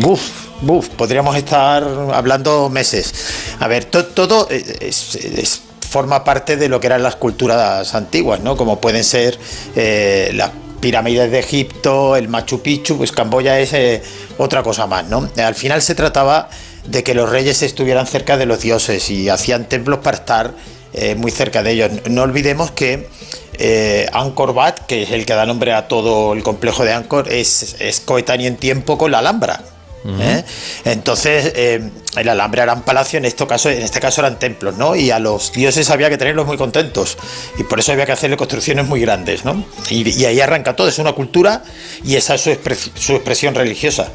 [0.00, 0.22] Buf,
[0.62, 1.84] buf, podríamos estar
[2.14, 3.12] hablando meses.
[3.60, 5.60] A ver, to- todo es- es- es-
[5.90, 8.56] forma parte de lo que eran las culturas antiguas, ¿no?
[8.56, 9.38] Como pueden ser
[9.76, 10.50] eh, las
[10.84, 14.02] pirámides de Egipto, el Machu Picchu, pues Camboya es eh,
[14.36, 15.26] otra cosa más, ¿no?
[15.38, 16.50] Al final se trataba
[16.86, 20.52] de que los reyes estuvieran cerca de los dioses y hacían templos para estar
[20.92, 21.90] eh, muy cerca de ellos.
[22.10, 23.08] No olvidemos que
[23.54, 27.32] eh, Angkor Wat, que es el que da nombre a todo el complejo de Angkor,
[27.32, 29.62] es, es coetáneo en tiempo con la Alhambra.
[30.04, 30.44] ¿Eh?
[30.84, 34.76] Entonces, eh, el Alhambra era un palacio, en este, caso, en este caso eran templos,
[34.76, 34.94] ¿no?
[34.96, 37.16] Y a los dioses había que tenerlos muy contentos.
[37.58, 39.64] Y por eso había que hacerle construcciones muy grandes, ¿no?
[39.90, 41.62] Y, y ahí arranca todo, es una cultura
[42.04, 42.50] y esa es su,
[42.94, 44.08] su expresión religiosa.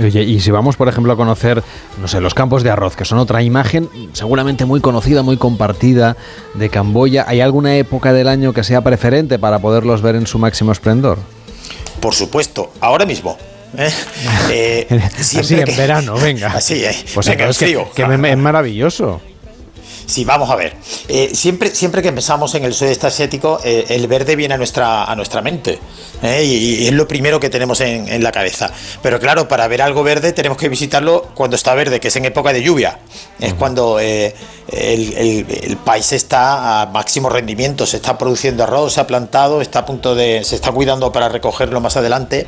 [0.00, 1.62] Oye, y si vamos, por ejemplo, a conocer,
[2.00, 6.16] no sé, los campos de arroz, que son otra imagen seguramente muy conocida, muy compartida
[6.54, 10.38] de Camboya, ¿hay alguna época del año que sea preferente para poderlos ver en su
[10.38, 11.18] máximo esplendor?
[12.00, 13.36] Por supuesto, ahora mismo.
[13.76, 13.90] ¿Eh?
[14.50, 14.86] Eh,
[15.18, 16.48] Así en que- verano, venga.
[16.54, 16.94] Así, ¿eh?
[17.14, 19.20] Pues Venga, entonces que- que, me- es maravilloso.
[20.08, 20.72] Sí, vamos a ver.
[21.08, 25.04] Eh, siempre, siempre que pensamos en el sudeste asiático, eh, el verde viene a nuestra,
[25.04, 25.78] a nuestra mente.
[26.22, 26.42] ¿eh?
[26.44, 28.70] Y, y es lo primero que tenemos en, en la cabeza.
[29.02, 32.24] Pero claro, para ver algo verde tenemos que visitarlo cuando está verde, que es en
[32.24, 33.00] época de lluvia.
[33.38, 34.32] Es cuando el,
[34.72, 39.80] el- el país está a máximo rendimiento, se está produciendo arroz, se ha plantado, está
[39.80, 42.46] a punto de, se está cuidando para recogerlo más adelante.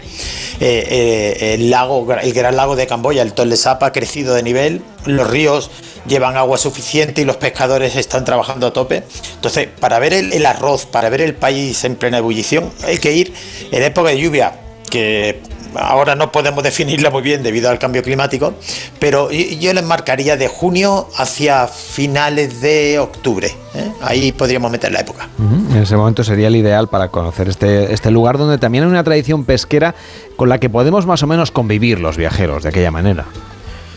[0.60, 5.28] El lago, el gran lago de Camboya, el Tonle Sap, ha crecido de nivel, los
[5.28, 5.70] ríos
[6.06, 9.02] llevan agua suficiente y los pescadores están trabajando a tope.
[9.34, 13.34] Entonces, para ver el, arroz, para ver el país en plena ebullición, hay que ir
[13.72, 14.52] en época de lluvia,
[14.88, 15.40] que
[15.74, 18.54] ahora no podemos definirla muy bien debido al cambio climático,
[19.00, 23.48] pero yo yo le marcaría de junio hacia finales de octubre.
[23.74, 23.90] ¿eh?
[24.00, 25.28] Ahí podríamos meter la época.
[25.38, 29.04] En ese momento sería el ideal para conocer este, este lugar donde también hay una
[29.04, 29.94] tradición pesquera
[30.36, 33.26] con la que podemos más o menos convivir los viajeros de aquella manera.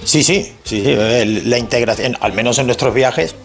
[0.05, 0.95] Sí, sí, sí, sí,
[1.45, 3.35] la integración, al menos en nuestros viajes,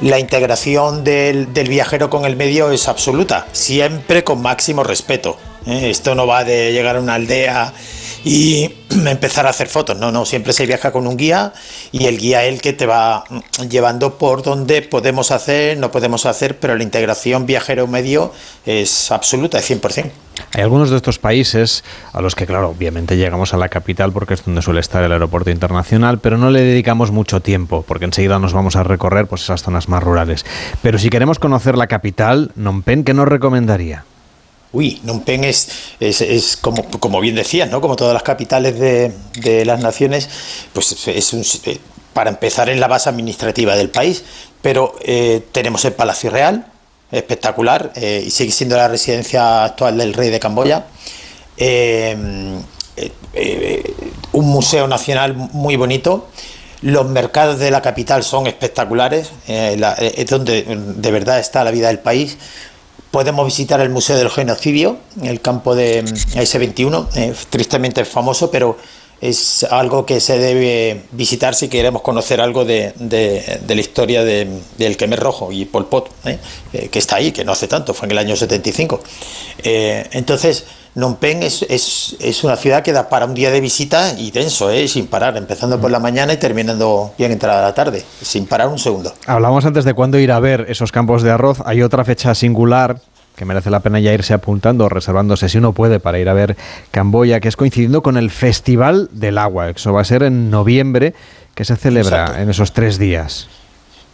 [0.00, 5.36] la integración del, del viajero con el medio es absoluta, siempre con máximo respeto.
[5.66, 5.90] ¿eh?
[5.90, 7.72] Esto no va de llegar a una aldea
[8.26, 8.74] y,
[9.06, 9.96] empezar a hacer fotos.
[9.96, 11.52] No, no, siempre se viaja con un guía
[11.92, 15.92] y el guía es el que te va mm, llevando por donde podemos hacer, no
[15.92, 18.32] podemos hacer, pero la integración viajero-medio
[18.66, 20.10] es absoluta, es 100%.
[20.52, 24.34] Hay algunos de estos países a los que, claro, obviamente llegamos a la capital porque
[24.34, 28.38] es donde suele estar el aeropuerto internacional, pero no le dedicamos mucho tiempo porque enseguida
[28.38, 30.44] nos vamos a recorrer pues, esas zonas más rurales.
[30.82, 34.04] Pero si queremos conocer la capital, Nompen, ¿qué nos recomendaría?
[34.76, 35.68] Uy, Phnom Penh es,
[36.00, 37.80] es, como, bien decías, ¿no?
[37.80, 40.28] como todas las capitales de, las naciones,
[40.74, 41.78] pues es un, eh,
[42.12, 44.22] para empezar es la base administrativa del país,
[44.60, 46.66] pero eh, tenemos el Palacio Real,
[47.10, 50.84] espectacular, eh, y sigue siendo la residencia actual del rey de Camboya.
[51.58, 52.64] un
[54.32, 56.28] museo nacional muy bonito.
[56.82, 62.00] Los mercados de la capital son espectaculares, es donde de verdad está la vida del
[62.00, 62.36] país.
[63.16, 68.50] Podemos visitar el Museo del Genocidio, en el campo de mm, S21, eh, tristemente famoso,
[68.50, 68.76] pero
[69.22, 72.92] es algo que se debe visitar si queremos conocer algo de,
[73.66, 76.38] la historia del Khmer Rojo y Pol Pot, eh,
[76.74, 79.00] eh, que está ahí, que no hace tanto, fue en el año 75.
[79.64, 80.66] entonces,
[80.96, 84.70] Phnom Penh es, es, una ciudad que da para un día de visita y denso,
[84.88, 88.78] sin parar, empezando por la mañana y terminando bien entrada la tarde, sin parar un
[88.78, 89.12] segundo.
[89.26, 91.58] Hablamos antes de cuándo ir a ver esos campos de arroz.
[91.66, 92.98] Hay otra fecha singular
[93.36, 96.56] que merece la pena ya irse apuntando, reservándose si uno puede para ir a ver
[96.92, 99.68] Camboya, que es coincidiendo con el Festival del Agua.
[99.68, 101.12] Eso va a ser en noviembre,
[101.54, 103.48] que se celebra en esos tres días.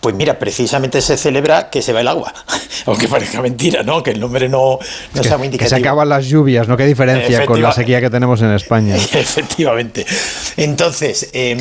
[0.03, 2.35] Pues mira, precisamente se celebra que se va el agua,
[2.87, 4.03] aunque parezca mentira, ¿no?
[4.03, 4.81] Que el nombre no,
[5.15, 5.77] no sea muy indicativo.
[5.77, 6.77] Que se acaban las lluvias, ¿no?
[6.77, 8.97] Qué diferencia con la sequía que tenemos en España.
[9.13, 10.05] Efectivamente.
[10.57, 11.57] Entonces, eh,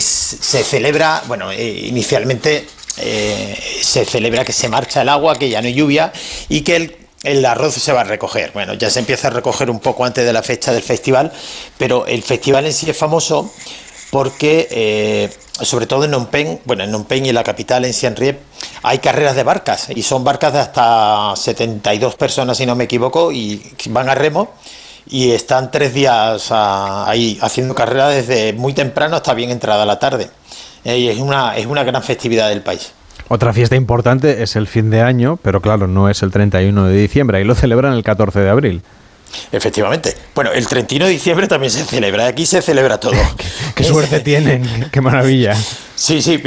[0.00, 2.66] se celebra, bueno, eh, inicialmente
[2.98, 6.12] eh, se celebra que se marcha el agua, que ya no hay lluvia
[6.48, 8.52] y que el, arroz se va a recoger.
[8.54, 11.30] Bueno, ya se empieza a recoger un poco antes de la fecha del festival,
[11.76, 13.52] pero el festival en sí es famoso
[14.10, 15.30] porque, eh,
[15.62, 18.14] sobre todo en Phnom bueno, en Phnom y la capital, en Siem
[18.82, 23.32] hay carreras de barcas y son barcas de hasta 72 personas, si no me equivoco,
[23.32, 24.50] y van a remo
[25.08, 29.98] y están tres días ah, ahí haciendo carrera desde muy temprano hasta bien entrada la
[29.98, 30.30] tarde.
[30.84, 32.92] Eh, y es una, es una gran festividad del país.
[33.28, 36.96] Otra fiesta importante es el fin de año, pero claro, no es el 31 de
[36.96, 38.82] diciembre, ahí lo celebran el 14 de abril.
[39.52, 40.16] Efectivamente.
[40.34, 43.16] Bueno, el 31 de diciembre también se celebra, aquí se celebra todo.
[43.74, 45.54] qué, suerte tienen, qué maravilla.
[45.94, 46.40] Sí, sí,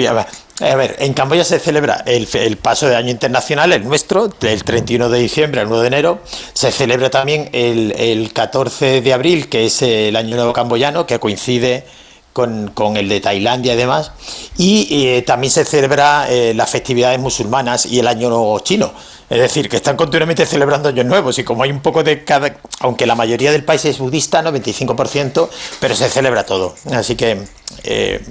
[0.61, 4.63] a ver, en Camboya se celebra el, el, paso de año internacional, el nuestro, del
[4.63, 6.19] 31 de diciembre al 1 de enero.
[6.53, 11.17] Se celebra también el, el 14 de abril, que es el Año Nuevo Camboyano, que
[11.17, 11.85] coincide
[12.73, 14.11] con, el de Tailandia y demás.
[14.57, 18.91] Y eh, también se celebra eh, las festividades musulmanas y el año nuevo chino.
[19.29, 22.57] Es decir, que están continuamente celebrando años nuevos y como hay un poco de cada,
[22.79, 24.51] aunque la mayoría del país es budista, ¿no?
[24.51, 26.73] 25%, pero se celebra todo.
[26.91, 27.45] Así que,
[27.83, 28.25] eh,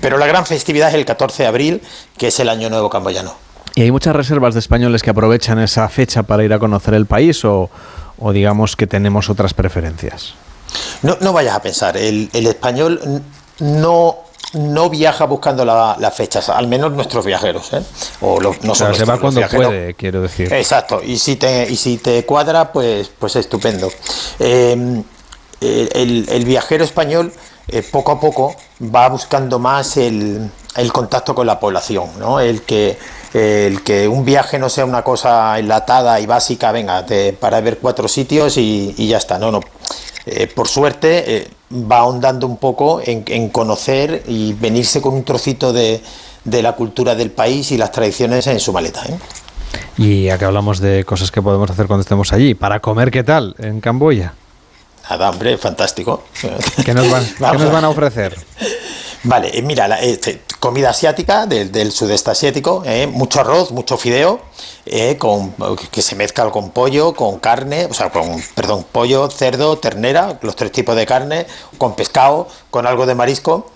[0.00, 1.82] pero la gran festividad es el 14 de abril,
[2.16, 3.34] que es el año nuevo camboyano.
[3.74, 7.06] ¿Y hay muchas reservas de españoles que aprovechan esa fecha para ir a conocer el
[7.06, 7.68] país o,
[8.18, 10.34] o digamos que tenemos otras preferencias?
[11.02, 13.22] No, no vayas a pensar, el, el español
[13.60, 14.18] no,
[14.52, 17.72] no viaja buscando las fechas, al menos nuestros viajeros.
[17.72, 17.82] ¿eh?
[18.20, 20.52] O los, no se va cuando puede, quiero decir.
[20.52, 23.90] Exacto, y si te, y si te cuadra, pues, pues estupendo.
[24.38, 25.02] Em,
[25.60, 27.32] el, viajero español
[27.68, 30.50] eh, poco a poco va buscando más el,
[30.92, 32.38] contacto con la población, ¿no?
[32.38, 32.98] el, que,
[33.32, 37.04] el que un viaje no sea una cosa enlatada y básica, venga,
[37.40, 39.38] para ver cuatro sitios y, y ya está.
[39.38, 39.60] No, no.
[40.26, 45.72] Eh, por suerte, eh, va ahondando un poco en, conocer y venirse con un trocito
[45.72, 46.00] de,
[46.44, 49.02] la cultura del país y las tradiciones en su maleta.
[49.06, 49.18] ¿eh?
[49.98, 52.54] Y acá hablamos de cosas que podemos hacer cuando estemos allí.
[52.54, 54.34] Para comer, ¿qué tal en Camboya?
[55.08, 56.24] Nada, hombre, fantástico.
[56.84, 58.36] ¿Qué nos van, ¿qué nos van a ofrecer?
[59.26, 64.38] Vale, eh, mira, la, este, comida asiática del, sudeste asiático, eh, mucho arroz, mucho fideo,
[64.86, 65.18] eh,
[65.90, 70.54] que se mezcla con pollo, con carne, o sea, con, perdón, pollo, cerdo, ternera, los
[70.54, 71.46] tres tipos de carne,
[71.76, 73.72] con pescado, con algo de marisco.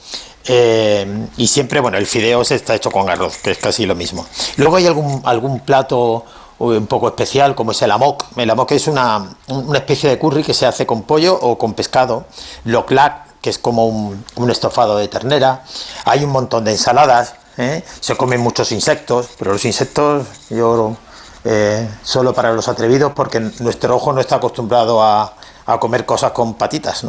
[1.36, 4.24] y siempre, bueno, el fideo se está hecho con arroz, que es casi lo mismo.
[4.56, 6.24] Luego hay algún, algún plato
[6.58, 8.24] un poco especial, como es el amok.
[8.36, 11.74] El amok es una, una especie de curry que se hace con pollo o con
[11.74, 12.26] pescado.
[12.64, 15.64] Lo clac que es como un, estofado de ternera.
[16.04, 17.82] Hay un montón de ensaladas, ¿eh?
[18.00, 20.96] se comen muchos insectos, pero los insectos yo
[21.44, 25.34] eh, solo para los atrevidos porque nuestro ojo no está acostumbrado a,
[25.78, 27.04] comer cosas con patitas.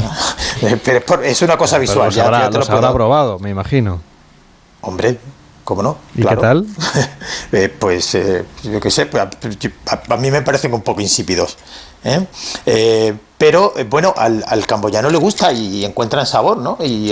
[0.84, 2.08] pero es una cosa visual.
[2.12, 4.00] ya, habrá, habrá probado, me imagino.
[4.82, 5.18] Hombre,
[5.64, 5.96] ¿cómo no?
[6.14, 6.66] ¿Y qué tal?
[7.52, 8.16] Eh, pues
[8.62, 11.58] yo qué sé, pues, a, mí me parecen un poco insípidos.
[12.04, 12.26] ¿Eh?
[12.66, 16.76] Eh, pero eh, bueno, al, al camboyano le gusta y encuentran sabor, ¿no?
[16.84, 17.10] Y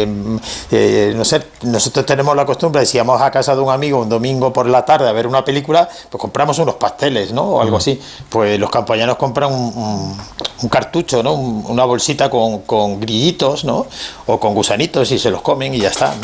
[0.71, 4.01] eh, no sé, nosotros tenemos la costumbre de si vamos a casa de un amigo
[4.03, 7.45] un domingo por la tarde a ver una película, pues compramos unos pasteles, ¿no?
[7.45, 7.99] O algo así.
[8.29, 10.19] Pues los camboyanos compran un, un-
[10.61, 11.33] un cartucho, ¿no?
[11.33, 13.87] Un- una bolsita con, con grillitos, ¿no?
[14.27, 16.15] O con gusanitos y se los comen y ya está.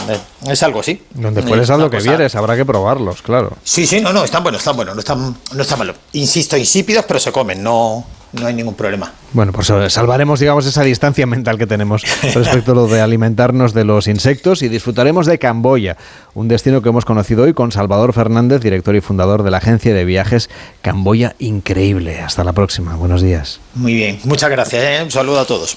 [0.46, 1.02] Es algo así.
[1.14, 3.52] Donde a una lo que vieres, habrá que probarlos, claro.
[3.64, 5.96] Sí, sí, no, no, están buenos, están buenos, no están, no están malos.
[6.12, 8.04] Insisto, insípidos, pero se comen, no,
[8.40, 9.12] no hay ningún problema.
[9.32, 12.02] Bueno, pues eh, salvaremos, digamos, esa distancia mental que tenemos
[12.34, 15.96] respecto a lo de alimentarnos de los insectos y disfrutaremos de Camboya,
[16.34, 19.94] un destino que hemos conocido hoy con Salvador Fernández, director y fundador de la agencia
[19.94, 20.50] de viajes
[20.82, 22.20] Camboya Increíble.
[22.20, 22.96] Hasta la próxima.
[22.96, 23.60] Buenos días.
[23.74, 25.02] Muy bien, muchas gracias, ¿eh?
[25.02, 25.76] un saludo a todos.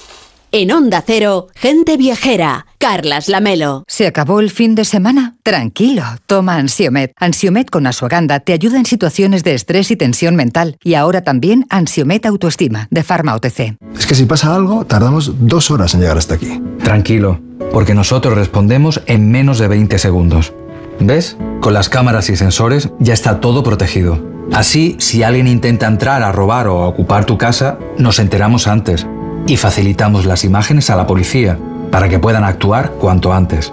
[0.50, 2.64] En Onda Cero, gente viajera.
[2.78, 3.84] Carlas Lamelo.
[3.86, 5.34] ¿Se acabó el fin de semana?
[5.42, 7.12] Tranquilo, toma Ansiomet.
[7.18, 10.78] Ansiomet con Asuaganda te ayuda en situaciones de estrés y tensión mental.
[10.82, 13.76] Y ahora también Ansiomet Autoestima, de Pharma OTC.
[13.94, 16.62] Es que si pasa algo, tardamos dos horas en llegar hasta aquí.
[16.82, 20.54] Tranquilo, porque nosotros respondemos en menos de 20 segundos.
[20.98, 21.36] ¿Ves?
[21.60, 24.26] Con las cámaras y sensores ya está todo protegido.
[24.50, 29.06] Así, si alguien intenta entrar a robar o a ocupar tu casa, nos enteramos antes
[29.46, 31.58] y facilitamos las imágenes a la policía
[31.90, 33.72] para que puedan actuar cuanto antes.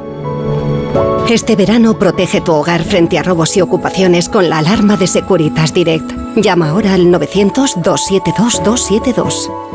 [1.29, 5.73] Este verano protege tu hogar frente a robos y ocupaciones con la alarma de Securitas
[5.73, 6.13] Direct.
[6.35, 9.74] Llama ahora al 900-272-272.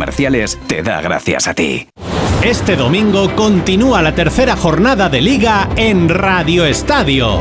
[0.67, 1.87] Te da gracias a ti.
[2.43, 7.39] Este domingo continúa la tercera jornada de liga en Radio Estadio.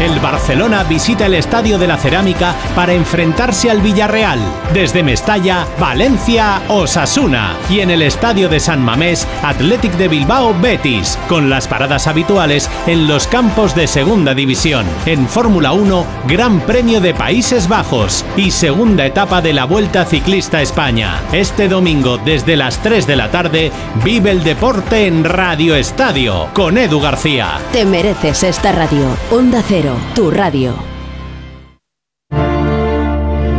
[0.00, 4.38] El Barcelona visita el Estadio de la Cerámica para enfrentarse al Villarreal.
[4.72, 7.56] Desde Mestalla, Valencia, Osasuna.
[7.68, 11.18] Y en el Estadio de San Mamés, Athletic de Bilbao, Betis.
[11.28, 14.86] Con las paradas habituales en los campos de Segunda División.
[15.04, 18.24] En Fórmula 1, Gran Premio de Países Bajos.
[18.38, 21.20] Y segunda etapa de la Vuelta Ciclista España.
[21.32, 23.70] Este domingo, desde las 3 de la tarde,
[24.02, 26.48] vive el deporte en Radio Estadio.
[26.54, 27.58] Con Edu García.
[27.72, 29.14] Te mereces esta radio.
[29.30, 30.89] Onda Cero, tu radio.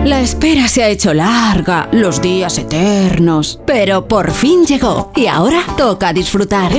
[0.03, 5.61] La espera se ha hecho larga, los días eternos, pero por fin llegó y ahora
[5.77, 6.71] toca disfrutar.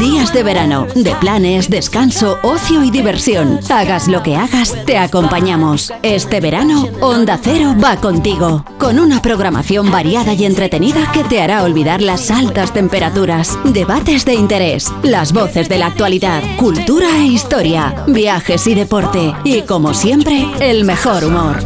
[0.00, 3.60] Días de verano, de planes, descanso, ocio y diversión.
[3.68, 5.92] Hagas lo que hagas, te acompañamos.
[6.02, 11.62] Este verano, Onda Cero va contigo, con una programación variada y entretenida que te hará
[11.62, 18.04] olvidar las altas temperaturas, debates de interés, las voces de la actualidad, cultura e historia,
[18.08, 21.62] viajes y deporte, y como siempre, el mejor humor.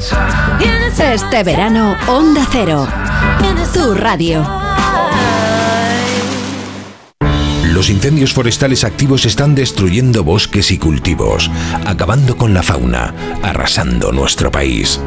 [1.14, 2.88] Este verano, Onda Cero.
[3.72, 4.44] Tu radio.
[7.74, 11.50] Los incendios forestales activos están destruyendo bosques y cultivos,
[11.84, 13.12] acabando con la fauna,
[13.42, 15.00] arrasando nuestro país.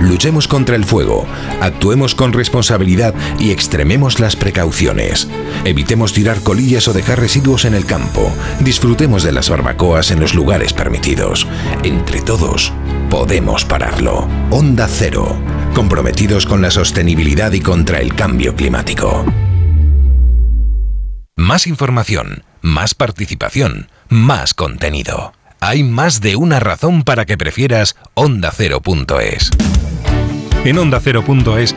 [0.00, 1.26] Luchemos contra el fuego,
[1.60, 5.28] actuemos con responsabilidad y extrememos las precauciones.
[5.64, 8.32] Evitemos tirar colillas o dejar residuos en el campo.
[8.60, 11.46] Disfrutemos de las barbacoas en los lugares permitidos.
[11.82, 12.72] Entre todos,
[13.14, 14.26] podemos pararlo.
[14.50, 15.40] Onda Cero,
[15.72, 19.24] comprometidos con la sostenibilidad y contra el cambio climático.
[21.36, 25.32] Más información, más participación, más contenido.
[25.60, 29.52] Hay más de una razón para que prefieras ondacero.es.
[30.64, 31.76] En ondacero.es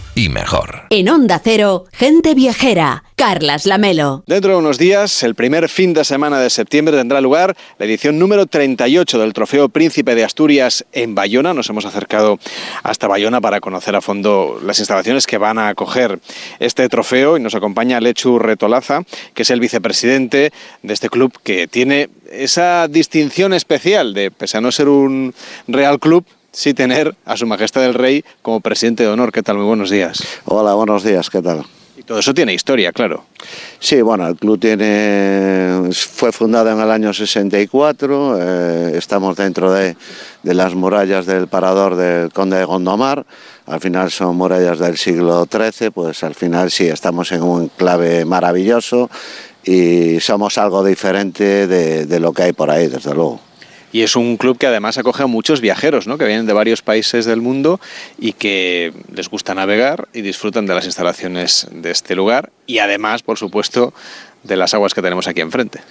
[0.15, 0.83] y mejor.
[0.89, 3.03] En Onda Cero, gente viajera.
[3.15, 4.23] Carlas Lamelo.
[4.25, 8.17] Dentro de unos días, el primer fin de semana de septiembre, tendrá lugar la edición
[8.17, 11.53] número 38 del Trofeo Príncipe de Asturias en Bayona.
[11.53, 12.39] Nos hemos acercado
[12.81, 16.19] hasta Bayona para conocer a fondo las instalaciones que van a acoger
[16.59, 19.03] este trofeo y nos acompaña Lechu Retolaza,
[19.35, 20.51] que es el vicepresidente
[20.81, 25.35] de este club que tiene esa distinción especial de, pese a no ser un
[25.67, 29.31] Real Club, sí tener a Su Majestad el Rey como presidente de honor.
[29.31, 29.57] ¿Qué tal?
[29.57, 30.23] Muy buenos días.
[30.45, 31.63] Hola, buenos días, ¿qué tal?
[31.97, 33.25] Y todo eso tiene historia, claro.
[33.79, 39.95] Sí, bueno, el club tiene fue fundado en el año 64, eh, estamos dentro de,
[40.41, 43.25] de, las murallas del parador del conde de Gondomar,
[43.67, 48.25] al final son murallas del siglo XIII, pues al final sí, estamos en un clave
[48.25, 49.09] maravilloso
[49.63, 53.50] y somos algo diferente de, de lo que hay por ahí, desde luego
[53.91, 56.17] y es un club que además acoge a muchos viajeros, ¿no?
[56.17, 57.79] que vienen de varios países del mundo
[58.19, 63.23] y que les gusta navegar y disfrutan de las instalaciones de este lugar y además,
[63.23, 63.93] por supuesto,
[64.43, 65.81] de las aguas que tenemos aquí enfrente.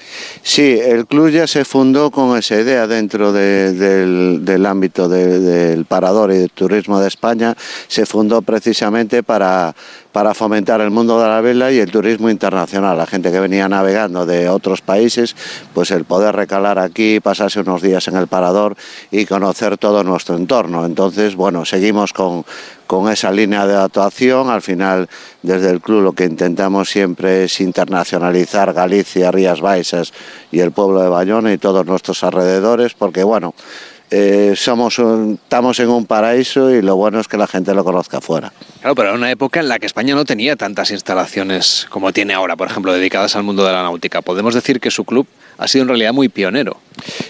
[0.43, 5.39] Sí, el club ya se fundó con esa idea dentro de, del, del, ámbito de,
[5.39, 7.57] del parador y del turismo de España.
[7.87, 9.75] Se fundó precisamente para,
[10.13, 12.99] para fomentar el mundo de la vela y el turismo internacional.
[12.99, 15.37] La gente que venía navegando de otros países,
[15.73, 18.77] pues el poder recalar aquí, pasarse unos días en el parador
[19.11, 20.85] y conocer todo nuestro entorno.
[20.85, 22.45] Entonces, bueno, seguimos con,
[22.91, 24.51] con esa línea de actuación.
[24.51, 25.09] Al final,
[25.45, 30.13] desde el club lo que intentamos siempre es internacionalizar Galicia, Rías Baixas
[30.51, 33.55] y el pueblo de Bayona y todos nuestros alrededores, porque bueno,
[34.11, 37.85] eh, somos un, estamos en un paraíso y lo bueno es que la gente lo
[37.85, 38.53] conozca afuera.
[38.81, 42.35] Claro, pero era una época en la que España no tenía tantas instalaciones como tiene
[42.35, 44.21] ahora, por ejemplo, dedicadas al mundo de la náutica.
[44.21, 45.29] Podemos decir que su club
[45.61, 46.79] ha sido en realidad muy pionero.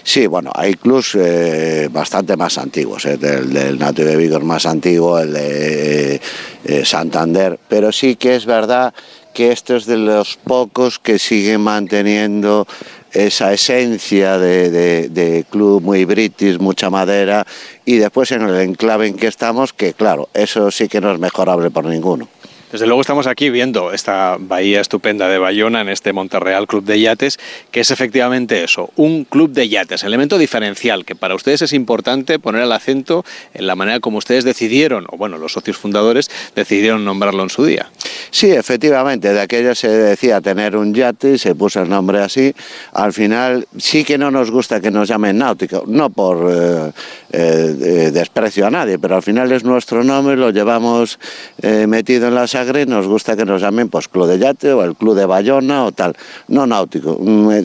[0.03, 4.43] Sí, bueno, hay clubs eh, bastante más antiguos, eh, el del Nati de Vigo es
[4.43, 6.21] más antiguo, el de
[6.63, 8.93] eh, Santander, pero sí que es verdad
[9.33, 12.67] que este es de los pocos que siguen manteniendo
[13.11, 17.45] esa esencia de, de, club muy british, mucha madera,
[17.83, 21.19] y después en el enclave en que estamos, que claro, eso sí que no es
[21.19, 22.29] mejorable por ninguno.
[22.71, 27.01] Desde luego estamos aquí viendo esta bahía estupenda de Bayona en este Monterreal Club de
[27.01, 27.37] Yates,
[27.69, 32.39] que es efectivamente eso, un club de yates, elemento diferencial que para ustedes es importante
[32.39, 37.03] poner el acento en la manera como ustedes decidieron, o bueno, los socios fundadores decidieron
[37.03, 37.89] nombrarlo en su día.
[38.29, 42.55] Sí, efectivamente, de aquello se decía tener un yate y se puso el nombre así.
[42.93, 46.91] Al final sí que no nos gusta que nos llamen náutico, no por eh,
[47.33, 51.19] eh, desprecio a nadie, pero al final es nuestro nombre, lo llevamos
[51.61, 54.83] eh, metido en la sangre, nos gusta que nos llamen pues Club de Yate o
[54.83, 56.15] el Club de Bayona o tal,
[56.47, 57.19] no náutico.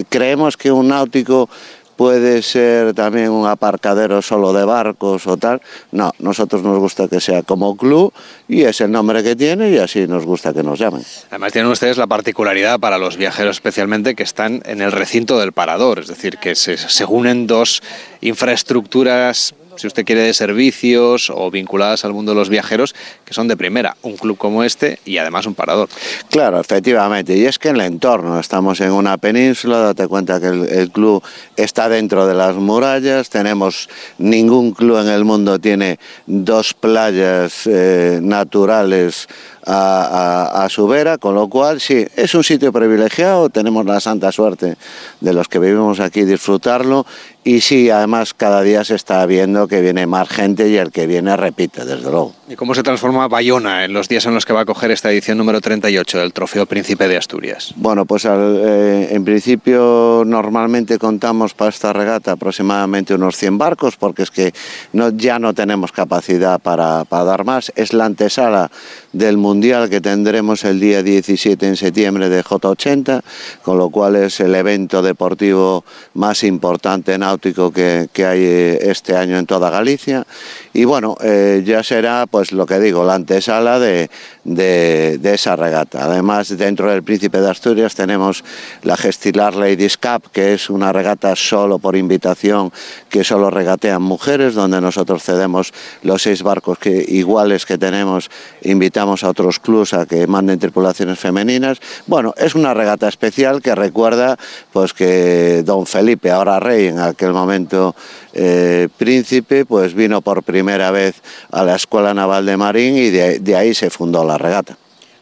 [0.09, 1.49] Creemos que un náutico
[1.97, 5.61] puede ser también un aparcadero solo de barcos o tal.
[5.93, 8.13] No, nosotros nos gusta que sea como club
[8.49, 11.03] y es el nombre que tiene y así nos gusta que nos llamen.
[11.31, 15.53] Además tienen ustedes la particularidad para los viajeros especialmente que están en el recinto del
[15.53, 17.83] parador, es decir, que se unen dos
[18.21, 23.49] infraestructuras si usted quiere, de servicios o vinculadas al mundo de los viajeros, que son
[23.49, 25.89] de primera, un club como este y además un parador.
[26.31, 30.49] Claro, efectivamente, y es que en el entorno, estamos en una península, date cuenta que
[30.49, 31.23] el, club
[31.57, 38.21] está dentro de las murallas, tenemos, ningún club en el mundo tiene dos playas eh,
[38.23, 39.29] naturales
[39.67, 44.77] a, su vera, con lo cual sí, es un sitio privilegiado, tenemos la santa suerte
[45.21, 47.07] de los que vivimos aquí disfrutarlo
[47.45, 51.07] y sí, además cada día se está viendo que viene más gente y el que
[51.07, 52.35] viene repite, desde luego.
[52.49, 55.11] ¿Y cómo se transforma Bayona en los días en los que va a coger esta
[55.11, 57.75] edición número 38 del Trofeo Príncipe de Asturias?
[57.75, 63.97] Bueno, pues al, eh, en principio normalmente contamos para esta regata aproximadamente unos 100 barcos
[63.97, 64.55] porque es que
[64.93, 67.73] no, ya no tenemos capacidad para, para dar más.
[67.75, 68.71] Es la antesala
[69.13, 73.23] del Mundial que tendremos el día 17 en septiembre de J80,
[73.63, 75.85] con lo cual es el evento deportivo
[76.15, 78.45] más importante náutico que, que hay
[78.83, 80.25] este año en toda Galicia.
[80.73, 84.11] Y bueno, eh, ya será, pues lo que digo, la antesala de,
[84.45, 86.05] de, de, esa regata.
[86.05, 88.45] Además, dentro del Príncipe de Asturias tenemos
[88.83, 92.73] la Gestilar Ladies Cup, que es una regata solo por invitación,
[93.09, 95.73] que solo regatean mujeres, donde nosotros cedemos
[96.03, 98.31] los seis barcos que, iguales que tenemos,
[98.63, 101.79] invitamos a otros clubs a que manden tripulaciones femeninas.
[102.07, 104.37] Bueno, es una regata especial que recuerda
[104.73, 107.95] pues que don Felipe, ahora rey, en aquel momento
[108.39, 113.39] eh, príncipe, pues vino por primera vez a la Escuela Naval de Marín y de,
[113.39, 114.77] de ahí se fundó la regata.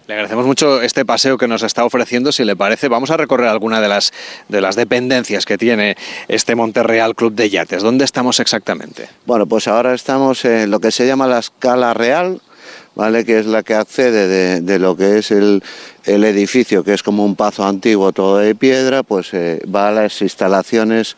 [0.07, 2.31] Le agradecemos mucho este paseo que nos está ofreciendo.
[2.31, 4.13] Si le parece, vamos a recorrer alguna de las,
[4.51, 5.97] de las dependencias que tiene
[6.29, 7.83] este Monterreal Club de Yates.
[7.83, 9.09] ¿Dónde estamos exactamente?
[9.25, 12.43] Bueno, pues ahora estamos en lo que se llama la escala real,
[12.95, 13.25] ¿vale?
[13.25, 15.63] que es la que accede de, de lo que es el,
[16.05, 19.93] el edificio, que es como un pazo antiguo todo de piedra, pues eh, va a
[19.93, 21.17] las instalaciones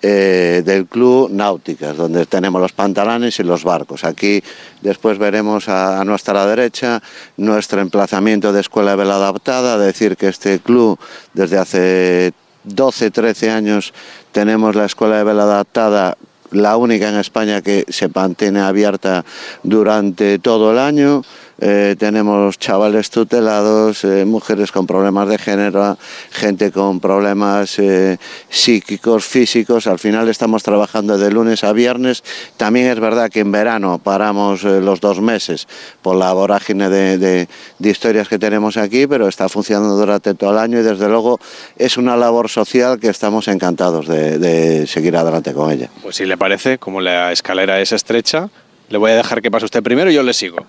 [0.00, 4.04] eh, del club náuticas, donde tenemos los pantalones y los barcos.
[4.04, 4.42] Aquí
[4.80, 7.02] después veremos a, a nuestra derecha
[7.36, 10.98] nuestro emplazamiento de escuela vela adaptada, decir que este club
[11.34, 13.92] desde hace 12, 13 años
[14.30, 16.16] tenemos la escuela de vela adaptada
[16.50, 19.24] la única en España que se mantiene abierta
[19.62, 21.22] durante todo el año.
[21.60, 25.98] Eh, tenemos chavales tutelados, eh, mujeres con problemas de género,
[26.30, 28.16] gente con problemas eh,
[28.48, 29.88] psíquicos, físicos.
[29.88, 32.22] Al final estamos trabajando de lunes a viernes.
[32.56, 35.66] También es verdad que en verano paramos los dos meses
[36.00, 37.48] por la vorágine de,
[37.80, 41.40] historias que tenemos aquí, pero está funcionando durante todo el año y desde luego
[41.76, 45.88] es una labor social que estamos encantados de seguir adelante con ella.
[46.02, 48.48] Pues si le parece, como la escalera es estrecha,
[48.88, 50.66] le voy a dejar que pase usted primero y yo le sigo.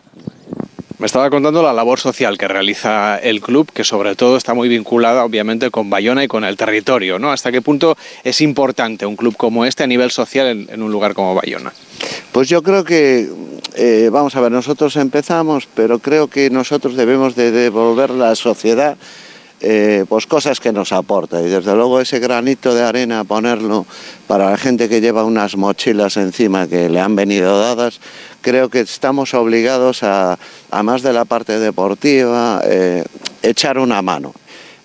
[0.99, 4.67] Me estaba contando la labor social que realiza el club, que sobre todo está muy
[4.67, 7.31] vinculada obviamente con Bayona y con el territorio, ¿no?
[7.31, 11.13] ¿Hasta qué punto es importante un club como este a nivel social en, un lugar
[11.13, 11.71] como Bayona?
[12.33, 13.29] Pues yo creo que,
[13.75, 18.97] eh, vamos a ver, nosotros empezamos, pero creo que nosotros debemos de devolver la sociedad
[19.61, 23.85] eh, pues cosas que nos aporta y desde luego ese granito de arena ponerlo
[24.27, 27.99] para la gente que lleva unas mochilas encima que le han venido dadas,
[28.41, 30.39] creo que estamos obligados a,
[30.71, 33.03] a más de la parte deportiva, eh,
[33.43, 34.33] echar una mano.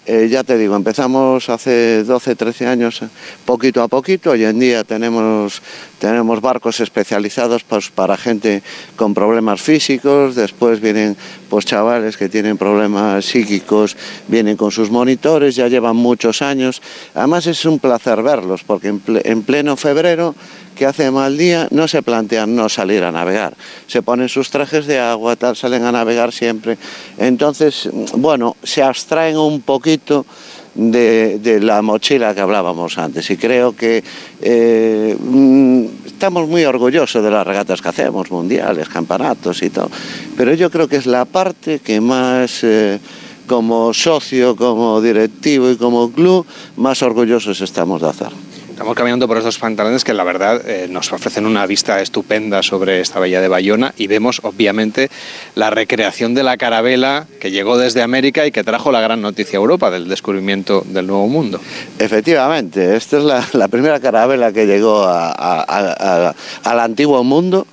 [0.07, 3.09] Eh, ya te digo, empezamos hace 12, 13 años, eh,
[3.47, 4.33] poquito a poquito.
[4.33, 5.63] Hoy en día tenemos,
[5.99, 8.63] tenemos barcos especializados pues, para gente
[8.97, 10.35] con problemas físicos.
[10.35, 11.17] Después vienen
[11.49, 13.97] pues, chavales que tienen problemas psíquicos,
[14.29, 16.83] vienen con sus monitores, ya llevan muchos años.
[17.15, 20.35] Además es un placer verlos, porque en, ple- en pleno febrero
[20.75, 23.55] que hace mal día no se plantean no salir a navegar.
[23.87, 26.77] Se ponen sus trajes de agua, tal, salen a navegar siempre.
[27.18, 30.27] Entonces, bueno, se abstraen un poquito
[30.75, 34.03] de, de la mochila que hablábamos antes y creo que
[34.43, 39.89] eh, mm, estamos muy orgullosos de las regatas que hacemos, mundiales, campeonatos y todo,
[40.37, 42.64] pero yo creo que es la parte que más...
[42.64, 42.99] eh,
[43.47, 46.47] como socio, como directivo y como club,
[46.77, 48.54] más orgullosos estamos de hacer.
[48.75, 53.01] Estamos caminando por estos pantalones que la verdad eh, nos ofrecen una vista estupenda sobre
[53.01, 55.11] esta bahía de Bayona y vemos obviamente
[55.55, 59.59] la recreación de la carabela que llegó desde América y que trajo la gran noticia
[59.59, 61.61] a Europa del descubrimiento del Nuevo Mundo.
[62.01, 67.68] Efectivamente, esta es la, la primera carabela que llegó a- al antiguo mundo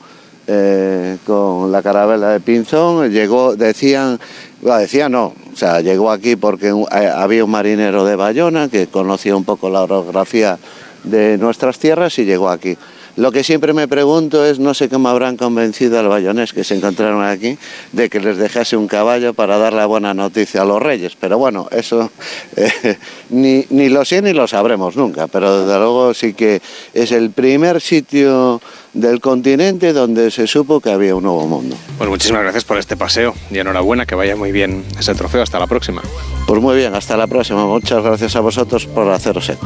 [0.46, 3.10] eh, con la carabela de Pinzón.
[3.12, 4.20] Llegó, decían,
[4.62, 9.36] bueno, no, o sea, llegó aquí porque eh, había un marinero de Bayona que conocía
[9.36, 10.60] un poco la orografía
[11.04, 12.78] de nuestras tierras y llegó aquí.
[13.18, 16.76] Lo que siempre me pregunto es, no sé cómo habrán convencido al bayonés que se
[16.76, 17.58] encontraron aquí
[17.92, 21.16] de que les dejase un caballo para dar la buena noticia a los reyes.
[21.20, 22.10] Pero bueno, eso
[22.56, 22.98] eh,
[23.30, 25.28] ni, ni lo sé ni lo sabremos nunca.
[25.28, 26.62] Pero desde luego sí que
[26.94, 28.62] es el primer sitio
[28.94, 31.76] del continente donde se supo que había un nuevo mundo.
[31.98, 35.42] Pues muchísimas gracias por este paseo y enhorabuena, que vaya muy bien ese trofeo.
[35.42, 36.02] Hasta la próxima.
[36.48, 37.66] Pues muy bien, hasta la próxima.
[37.66, 39.66] Muchas gracias a vosotros por haceros eco.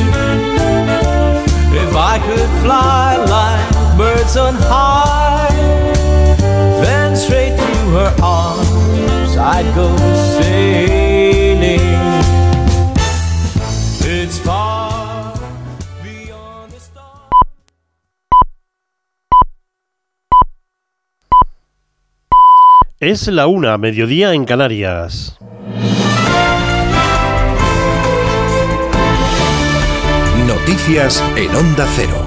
[2.31, 5.49] Could fly like birds on high,
[6.81, 9.93] then straight to her arms I'd go
[10.39, 11.81] sailing.
[13.99, 15.33] It's far
[16.01, 17.31] beyond the stars.
[23.01, 25.37] Es la una, mediodía en Canarias.
[30.47, 32.20] Noticias en Onda Cero.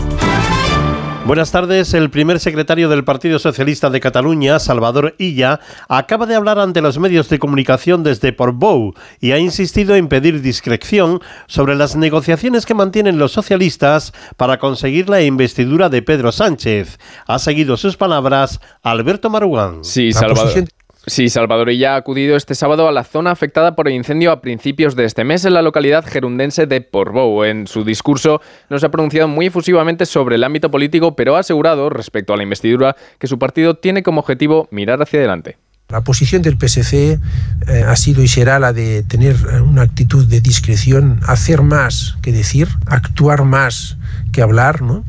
[1.26, 1.94] Buenas tardes.
[1.94, 5.58] El primer secretario del Partido Socialista de Cataluña, Salvador Illa,
[5.88, 10.42] acaba de hablar ante los medios de comunicación desde Portbou y ha insistido en pedir
[10.42, 16.98] discreción sobre las negociaciones que mantienen los socialistas para conseguir la investidura de Pedro Sánchez.
[17.26, 19.82] Ha seguido sus palabras Alberto Marugán.
[19.82, 20.66] Sí, Salvador.
[21.06, 24.40] Sí, Salvador Illa ha acudido este sábado a la zona afectada por el incendio a
[24.40, 27.44] principios de este mes en la localidad gerundense de Portbou.
[27.44, 28.40] En su discurso
[28.70, 32.38] no se ha pronunciado muy efusivamente sobre el ámbito político, pero ha asegurado, respecto a
[32.38, 35.58] la investidura, que su partido tiene como objetivo mirar hacia adelante.
[35.90, 36.92] La posición del PSC
[37.68, 42.16] eh, ha sido y será la de tener eh, una actitud de discreción, hacer más
[42.22, 43.98] que decir, actuar más
[44.32, 45.04] que hablar, ¿no?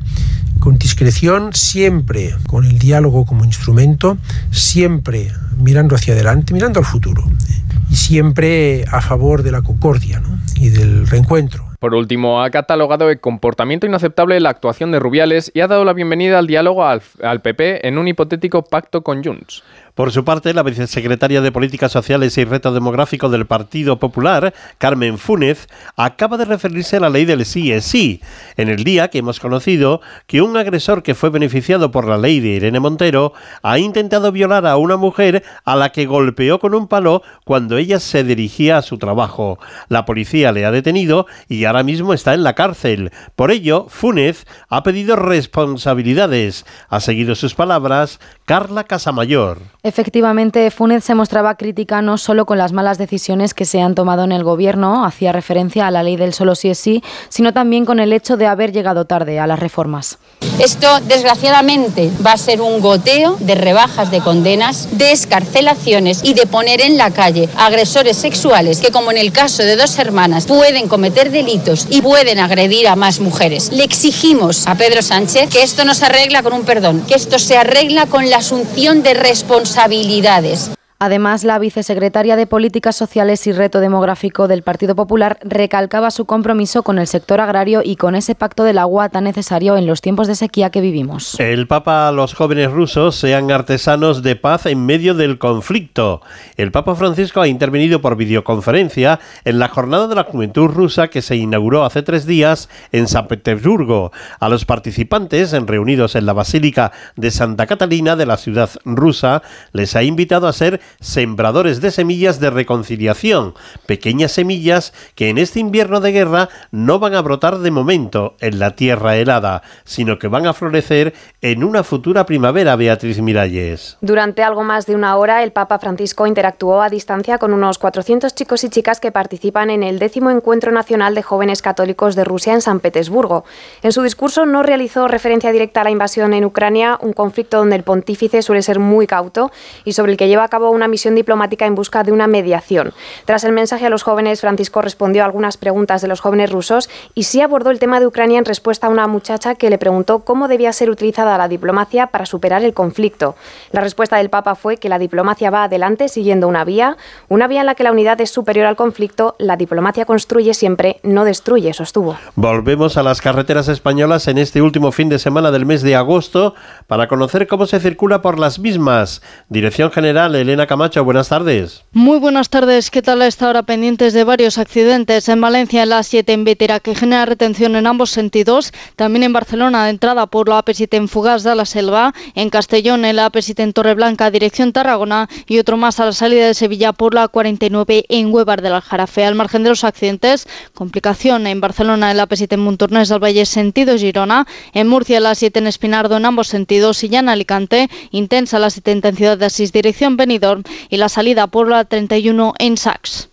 [0.60, 4.18] Con discreción, siempre con el diálogo como instrumento,
[4.52, 7.62] siempre mirando hacia adelante, mirando al futuro ¿eh?
[7.90, 10.22] y siempre a favor de la concordia
[10.56, 11.66] y del reencuentro.
[11.80, 15.94] Por último, ha catalogado de comportamiento inaceptable la actuación de Rubiales y ha dado la
[15.94, 19.64] bienvenida al diálogo al, al PP en un hipotético pacto con Junts.
[19.96, 25.18] Por su parte, la vicesecretaria de Políticas Sociales y Reto Demográfico del Partido Popular, Carmen
[25.18, 28.20] Fúnez, acaba de referirse a la ley del sí es sí,
[28.58, 32.42] en el día que hemos conocido que un agresor que fue beneficiado por la ley
[32.42, 33.32] de Irene Montero
[33.64, 38.02] ha intentado violar a una mujer a la que golpeó con un palo cuando ella
[38.02, 39.60] se dirigía a su trabajo.
[39.88, 43.12] La policía le ha detenido y ahora mismo está en la cárcel.
[43.38, 46.66] Por ello, Fúnez ha pedido responsabilidades.
[46.90, 49.58] Ha seguido sus palabras Carla Casamayor.
[49.82, 54.24] Efectivamente, Funes se mostraba crítica no solo con las malas decisiones que se han tomado
[54.24, 57.86] en el gobierno, hacía referencia a la ley del solo sí es sí, sino también
[57.86, 60.20] con el hecho de haber llegado tarde a las reformas.
[60.60, 66.46] Esto, desgraciadamente, va a ser un goteo de rebajas de condenas, de escarcelaciones y de
[66.46, 70.88] poner en la calle agresores sexuales que, como en el caso de dos hermanas, pueden
[70.88, 73.72] cometer delitos y pueden agredir a más mujeres.
[73.72, 77.40] Le exigimos a Pedro Sánchez que esto no se arregla con un perdón, que esto
[77.40, 80.72] se arregla con la asunción de responsabilidades.
[80.98, 86.84] Además, la vicesecretaria de Políticas Sociales y Reto Demográfico del Partido Popular recalcaba su compromiso
[86.84, 90.28] con el sector agrario y con ese pacto del agua tan necesario en los tiempos
[90.28, 91.38] de sequía que vivimos.
[91.38, 96.22] El Papa a los jóvenes rusos sean artesanos de paz en medio del conflicto.
[96.56, 101.22] El Papa Francisco ha intervenido por videoconferencia en la Jornada de la Juventud Rusa que
[101.22, 104.14] se inauguró hace tres días en San Petersburgo.
[104.40, 109.44] A los participantes, reunidos en la Basílica de Santa Catalina de la ciudad rusa,
[109.74, 113.54] les ha invitado a ser sembradores de semillas de reconciliación,
[113.86, 118.60] pequeñas semillas que en este invierno de guerra no van a brotar de momento en
[118.60, 123.98] la tierra helada, sino que van a florecer en una futura primavera, Beatriz Miralles.
[124.02, 128.34] Durante algo más de una hora, el Papa Francisco interactuó a distancia con unos 400
[128.36, 132.54] chicos y chicas que participan en el décimo Encuentro Nacional de Jóvenes Católicos de Rusia
[132.54, 133.46] en San Petersburgo.
[133.82, 137.76] En su discurso no realizó referencia directa a la invasión en Ucrania, un conflicto donde
[137.76, 139.52] el pontífice suele ser muy cauto
[139.84, 142.94] y sobre el que lleva a cabo una misión diplomática en busca de una mediación.
[143.26, 146.90] Tras el mensaje a los jóvenes, Francisco respondió a algunas preguntas de los jóvenes rusos
[147.14, 150.20] y sí abordó el tema de Ucrania en respuesta a una muchacha que le preguntó
[150.20, 153.36] cómo debía ser utilizada la diplomacia para superar el conflicto.
[153.72, 156.98] La respuesta del Papa fue que la diplomacia va adelante siguiendo una vía,
[157.30, 161.00] una vía en la que la unidad es superior al conflicto, la diplomacia construye siempre,
[161.04, 162.18] no destruye, sostuvo.
[162.36, 166.56] Volvemos a las carreteras españolas en este último fin de semana del mes de agosto
[166.88, 169.22] para conocer cómo se circula por las mismas.
[169.50, 171.84] Dirección General Elena Camacho, buenas tardes.
[171.92, 173.64] Muy buenas tardes, ¿qué tal a esta hora?
[173.64, 177.88] Pendientes de varios accidentes en Valencia, en la 7 en Vétera, que genera retención en
[177.88, 178.74] ambos sentidos.
[178.96, 182.14] También en Barcelona, de entrada por la AP7 en Fugaz de la Selva.
[182.34, 185.30] En Castellón, en la AP7 en Torreblanca, dirección Tarragona.
[185.48, 189.26] Y otro más a la salida de Sevilla por la 49 en Huevar del Aljarafe.
[189.26, 193.46] Al margen de los accidentes, complicación en Barcelona, en la AP7 en Montornés del Valle,
[193.46, 194.48] sentido Girona.
[194.74, 197.04] En Murcia, la 7 en Espinardo, en ambos sentidos.
[197.04, 200.55] Y ya en Alicante, intensa la 7 intensidad de Asís, dirección Benidorm
[200.90, 203.30] y la salida por la 31 en Sax.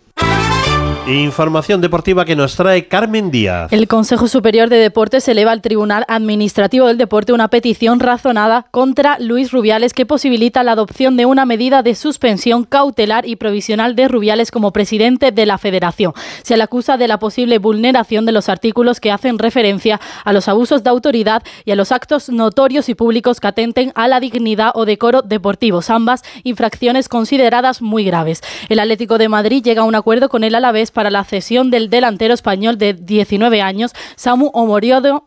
[1.06, 3.72] Información deportiva que nos trae Carmen Díaz.
[3.72, 9.18] El Consejo Superior de Deportes eleva al Tribunal Administrativo del Deporte una petición razonada contra
[9.18, 14.06] Luis Rubiales que posibilita la adopción de una medida de suspensión cautelar y provisional de
[14.06, 16.12] Rubiales como presidente de la Federación.
[16.44, 20.46] Se le acusa de la posible vulneración de los artículos que hacen referencia a los
[20.46, 24.70] abusos de autoridad y a los actos notorios y públicos que atenten a la dignidad
[24.76, 28.40] o decoro deportivos, ambas infracciones consideradas muy graves.
[28.68, 31.90] El Atlético de Madrid llega a un acuerdo con el Alavés para la cesión del
[31.90, 35.24] delantero español de 19 años, Samu Omoriodo,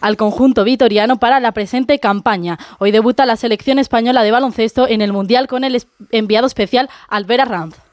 [0.00, 2.58] al conjunto vitoriano para la presente campaña.
[2.78, 7.42] Hoy debuta la selección española de baloncesto en el Mundial con el enviado especial Albert
[7.42, 7.83] Arranz.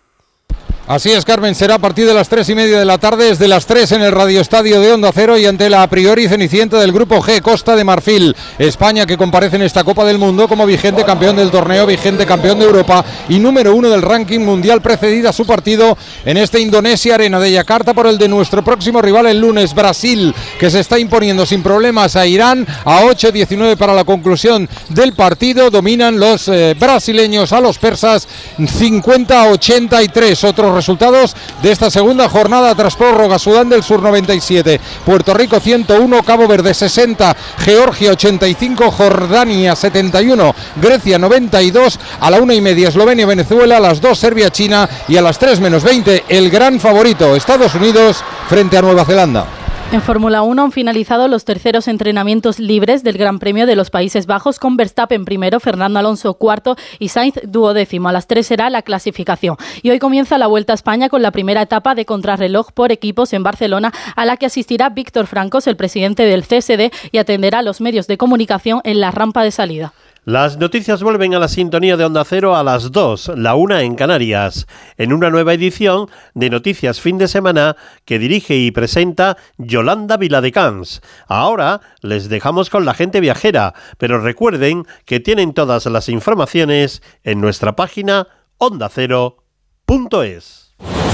[0.87, 3.47] Así es, Carmen, será a partir de las tres y media de la tarde, desde
[3.47, 6.79] las tres en el Radio Estadio de Onda Cero y ante la a priori cenicienta
[6.79, 10.65] del Grupo G, Costa de Marfil, España, que comparece en esta Copa del Mundo como
[10.65, 15.31] vigente campeón del torneo, vigente campeón de Europa y número uno del ranking mundial, precedida
[15.31, 19.39] su partido en este Indonesia Arena de Yakarta por el de nuestro próximo rival el
[19.39, 24.67] lunes, Brasil, que se está imponiendo sin problemas a Irán, a 8-19 para la conclusión
[24.89, 28.27] del partido, dominan los eh, brasileños a los persas
[28.57, 33.39] 50-83, otros resultados de esta segunda jornada tras prórroga.
[33.39, 41.19] Sudán del Sur 97, Puerto Rico 101, Cabo Verde 60, Georgia 85, Jordania 71, Grecia
[41.19, 45.21] 92, a la una y media Eslovenia, Venezuela, a las 2 Serbia, China y a
[45.21, 49.60] las 3 menos 20 el gran favorito Estados Unidos frente a Nueva Zelanda.
[49.91, 54.25] En Fórmula 1 han finalizado los terceros entrenamientos libres del Gran Premio de los Países
[54.25, 58.07] Bajos con Verstappen primero, Fernando Alonso cuarto y Sainz duodécimo.
[58.07, 59.57] A las tres será la clasificación.
[59.81, 63.33] Y hoy comienza la Vuelta a España con la primera etapa de contrarreloj por equipos
[63.33, 67.63] en Barcelona, a la que asistirá Víctor Francos, el presidente del CSD, y atenderá a
[67.63, 69.91] los medios de comunicación en la rampa de salida.
[70.23, 73.95] Las noticias vuelven a la sintonía de Onda Cero a las 2, la una en
[73.95, 74.67] Canarias,
[74.97, 81.01] en una nueva edición de Noticias Fin de Semana que dirige y presenta Yolanda Viladecans.
[81.25, 87.41] Ahora les dejamos con la gente viajera, pero recuerden que tienen todas las informaciones en
[87.41, 88.27] nuestra página
[88.59, 89.41] ondacero.es.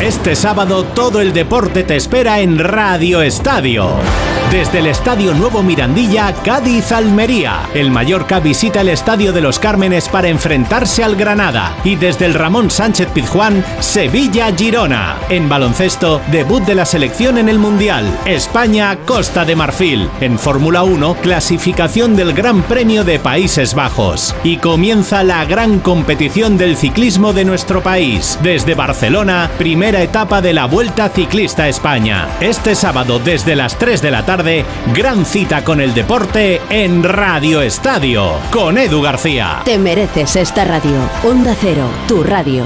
[0.02, 3.90] Este sábado todo el deporte te espera en Radio Estadio.
[4.52, 7.68] Desde el Estadio Nuevo Mirandilla, Cádiz Almería.
[7.74, 11.76] El Mallorca visita el Estadio de los Cármenes para enfrentarse al Granada.
[11.84, 15.18] Y desde el Ramón Sánchez Pizjuán, Sevilla Girona.
[15.28, 18.06] En baloncesto, debut de la selección en el Mundial.
[18.26, 20.10] España Costa de Marfil.
[20.22, 24.34] En Fórmula 1, clasificación del Gran Premio de Países Bajos.
[24.46, 28.40] Y comienza la gran competición del ciclismo de nuestro país.
[28.42, 29.52] Desde Barcelona,
[29.88, 32.28] primera etapa de la Vuelta Ciclista a España.
[32.42, 37.62] Este sábado desde las 3 de la tarde, gran cita con el deporte en Radio
[37.62, 39.62] Estadio, con Edu García.
[39.64, 40.98] Te mereces esta radio.
[41.24, 42.66] Onda Cero, tu radio.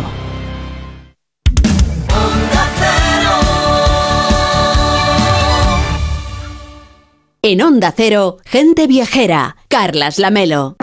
[7.43, 9.57] En Onda Cero, gente viajera.
[9.67, 10.75] Carlas Lamelo.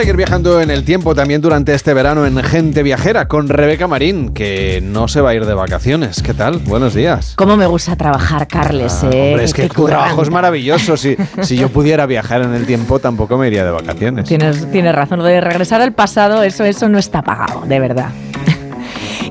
[0.00, 4.30] Seguir viajando en el tiempo también durante este verano en Gente Viajera con Rebeca Marín,
[4.32, 6.22] que no se va a ir de vacaciones.
[6.22, 6.56] ¿Qué tal?
[6.56, 7.34] Buenos días.
[7.36, 9.00] Cómo me gusta trabajar, Carles.
[9.02, 9.28] Ah, eh?
[9.28, 10.96] hombre, es que tu trabajo es maravilloso.
[10.96, 14.24] Si, si yo pudiera viajar en el tiempo, tampoco me iría de vacaciones.
[14.24, 18.08] Tienes, tienes razón, lo de regresar al pasado, eso, eso no está pagado, de verdad.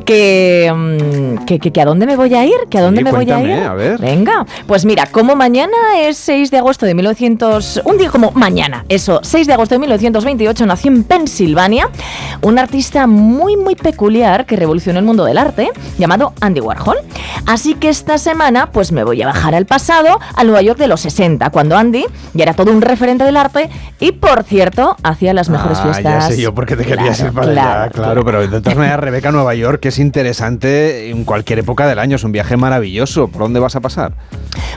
[0.10, 3.04] Que, mm, que, que- que a dónde me voy a ir, que a dónde Sí,
[3.04, 3.52] me voy a ir.
[3.64, 4.00] a ver.
[4.00, 8.86] Venga, pues mira, como mañana es 6 de agosto de 1900, un día como mañana,
[8.90, 11.90] eso, 6 de agosto de 1928 nació en Pensilvania
[12.42, 16.98] un artista muy muy peculiar que revolucionó el mundo del arte llamado Andy Warhol.
[17.46, 20.88] Así que esta semana pues me voy a bajar al pasado, a Nueva York de
[20.88, 22.04] los 60, cuando Andy
[22.34, 26.30] ya era todo un referente del arte y por cierto hacía las mejores Ah, fiestas.
[26.30, 28.60] Ya sé yo por qué te querías Claro, ir para claro, allá, claro, pero de
[28.62, 32.58] todas maneras, Rebeca, Nueva York es interesante en cualquier época del año, es un viaje
[32.58, 33.28] maravilloso.
[33.28, 34.14] ¿Por dónde vas a pasar?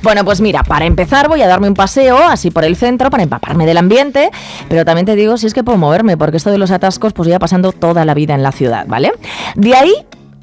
[0.02, 3.22] Bueno, pues mira, para empezar voy a darme un paseo así por el centro para
[3.22, 4.30] empaparme del ambiente,
[4.68, 7.26] pero también te digo si es que puedo moverme, porque esto de los atascos pues
[7.26, 9.12] lleva pasando toda la vida en la ciudad, ¿vale?
[9.54, 9.94] De ahí...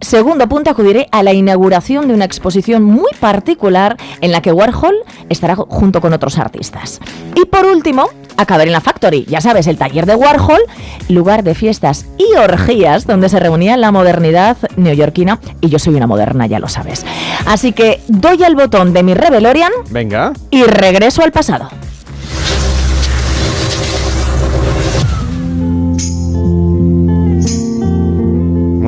[0.01, 4.95] Segundo punto, acudiré a la inauguración de una exposición muy particular en la que Warhol
[5.29, 6.99] estará ju- junto con otros artistas.
[7.35, 10.61] Y por último, acabaré en la Factory, ya sabes, el taller de Warhol,
[11.09, 16.07] lugar de fiestas y orgías donde se reunía la modernidad neoyorquina, y yo soy una
[16.07, 17.05] moderna, ya lo sabes.
[17.45, 20.31] Así que doy al botón de mi Revelorian Venga.
[20.49, 21.69] y regreso al pasado.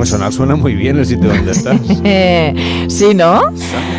[0.02, 1.78] Muy suena, muy bien el sitio donde estás.
[2.92, 3.40] Sí, ¿no?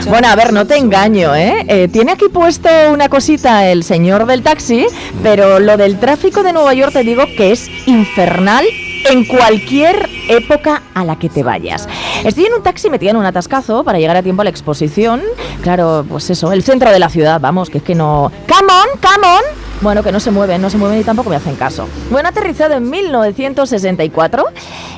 [0.09, 1.63] Bueno, a ver, no te engaño, ¿eh?
[1.69, 4.85] Eh, Tiene aquí puesto una cosita el señor del taxi,
[5.23, 8.65] pero lo del tráfico de Nueva York te digo que es infernal
[9.09, 11.87] en cualquier época a la que te vayas.
[12.25, 15.21] Estoy en un taxi metida en un atascazo para llegar a tiempo a la exposición.
[15.61, 18.29] Claro, pues eso, el centro de la ciudad, vamos, que es que no...
[18.49, 19.62] ¡Come on, come on!
[19.83, 21.89] Bueno, que no se mueven, no se mueven y tampoco me hacen caso.
[22.09, 24.45] Bueno, aterrizado en 1964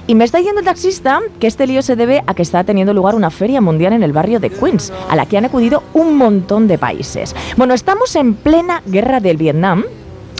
[0.05, 2.93] y me está diciendo el taxista que este lío se debe a que está teniendo
[2.93, 6.17] lugar una feria mundial en el barrio de Queens, a la que han acudido un
[6.17, 7.35] montón de países.
[7.57, 9.85] Bueno, estamos en plena guerra del Vietnam.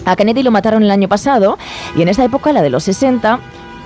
[0.05, 1.57] A Kennedy lo mataron el año pasado
[1.97, 3.39] y en esta época, la de los 60,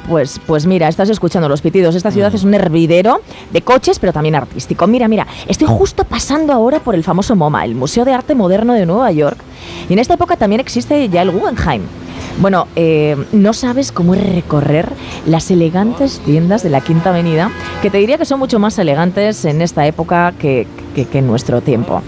[0.10, 1.96] pues, pues mira, estás escuchando los pitidos.
[1.96, 4.88] Esta ciudad es un hervidero de coches, pero también artístico.
[4.88, 8.74] Mira, mira, estoy justo pasando ahora por el famoso MoMA, el Museo de Arte Moderno
[8.74, 9.38] de Nueva York.
[9.90, 11.84] Y en esta época también existe ya el Guggenheim.
[12.42, 14.90] Bueno, eh, no sabes cómo es recorrer
[15.26, 17.52] las elegantes tiendas de la Quinta Avenida,
[17.82, 21.28] que te diría que son mucho más elegantes en esta época que, que- que en
[21.28, 22.02] nuestro tiempo.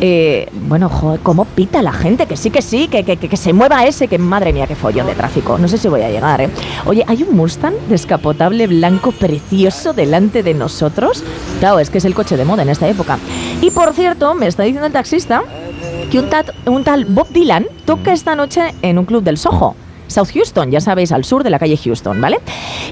[0.00, 2.26] Eh, bueno, joder, ¿cómo pita la gente?
[2.26, 5.06] Que sí, que sí, que, que, que- se mueva ese, que madre mía, qué follón
[5.06, 5.56] de tráfico.
[5.58, 6.50] No sé si voy a llegar, ¿eh?
[6.84, 11.24] Oye, hay un Mustang descapotable blanco precioso delante de nosotros.
[11.60, 13.18] Claro, es que es el coche de moda en esta época.
[13.62, 15.42] Y por cierto, me está diciendo el taxista
[16.10, 16.28] que un,
[16.66, 19.74] un tal Bob Dylan toca esta noche en un club del Soho.
[20.08, 22.38] South Houston, ya sabéis, al sur de la calle Houston, ¿vale?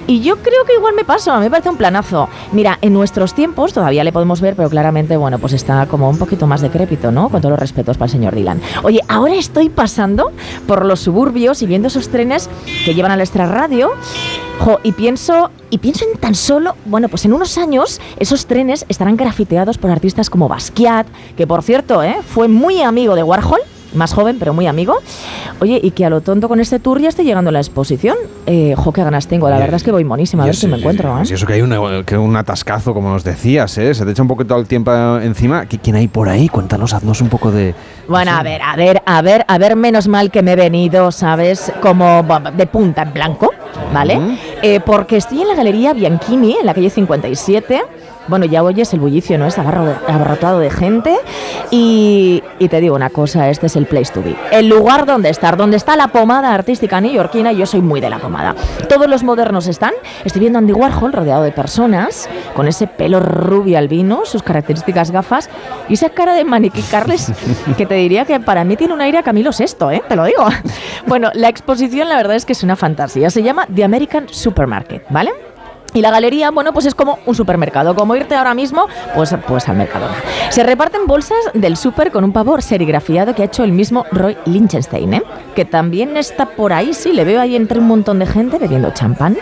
[0.06, 2.28] Y yo creo que igual me paso, a mí me parece un planazo.
[2.52, 6.18] Mira, en nuestros tiempos todavía le podemos ver, pero claramente, bueno, pues está como un
[6.18, 7.28] poquito más decrépito, ¿no?
[7.28, 8.60] Con todos los respetos para el señor Dylan.
[8.82, 10.32] Oye, ahora estoy pasando
[10.66, 12.48] por los suburbios y viendo esos trenes
[12.84, 13.90] que llevan al extrarradio.
[14.60, 18.86] Jo, y pienso, y pienso en tan solo, bueno, pues en unos años esos trenes
[18.88, 21.06] estarán grafiteados por artistas como Basquiat,
[21.36, 22.18] que por cierto, ¿eh?
[22.24, 23.60] fue muy amigo de Warhol,
[23.94, 24.96] más joven, pero muy amigo.
[25.60, 28.16] Oye, y que a lo tonto con este tour ya esté llegando a la exposición.
[28.46, 29.48] Eh, jo, qué ganas tengo.
[29.48, 30.42] La verdad es que voy monísima.
[30.42, 31.18] A ver si me encuentro.
[31.18, 31.22] ¿eh?
[31.22, 33.94] Eso que hay un, que un atascazo, como nos decías, ¿eh?
[33.94, 35.64] Se te echa un poquito el tiempo encima.
[35.64, 36.48] ¿Qui- ¿Quién hay por ahí?
[36.48, 37.74] Cuéntanos, haznos un poco de...
[38.08, 41.10] Bueno, a ver, a ver, a ver, a ver, menos mal que me he venido,
[41.10, 41.72] ¿sabes?
[41.80, 42.22] Como
[42.56, 43.50] de punta en blanco,
[43.92, 44.18] ¿vale?
[44.62, 47.82] Eh, porque estoy en la Galería Bianchini, en la calle 57.
[48.28, 49.46] Bueno, ya oyes el bullicio, ¿no?
[49.46, 51.16] Es abarro- abarrotado de gente.
[51.70, 54.36] Y, y te digo una cosa, este es el place to be.
[54.50, 58.18] El lugar donde estar, donde está la pomada artística neoyorquina, yo soy muy de la
[58.18, 58.54] pomada.
[58.88, 59.92] Todos los modernos están.
[60.24, 65.10] Estoy viendo a Andy Warhol rodeado de personas, con ese pelo rubio albino, sus características
[65.10, 65.50] gafas
[65.88, 67.32] y esa cara de maniquí Carles
[67.76, 70.02] que te diría que para mí tiene un aire a Camilo VI, ¿eh?
[70.08, 70.44] Te lo digo.
[71.06, 73.28] Bueno, la exposición la verdad es que es una fantasía.
[73.30, 75.32] Se llama The American Supermarket, ¿vale?
[75.94, 77.94] Y la galería, bueno, pues es como un supermercado.
[77.94, 80.16] Como irte ahora mismo, pues, pues al Mercadona.
[80.50, 84.36] Se reparten bolsas del súper con un pavor serigrafiado que ha hecho el mismo Roy
[84.44, 85.22] Lichtenstein, ¿eh?
[85.54, 88.90] Que también está por ahí, sí, le veo ahí entre un montón de gente bebiendo
[88.90, 89.38] champán.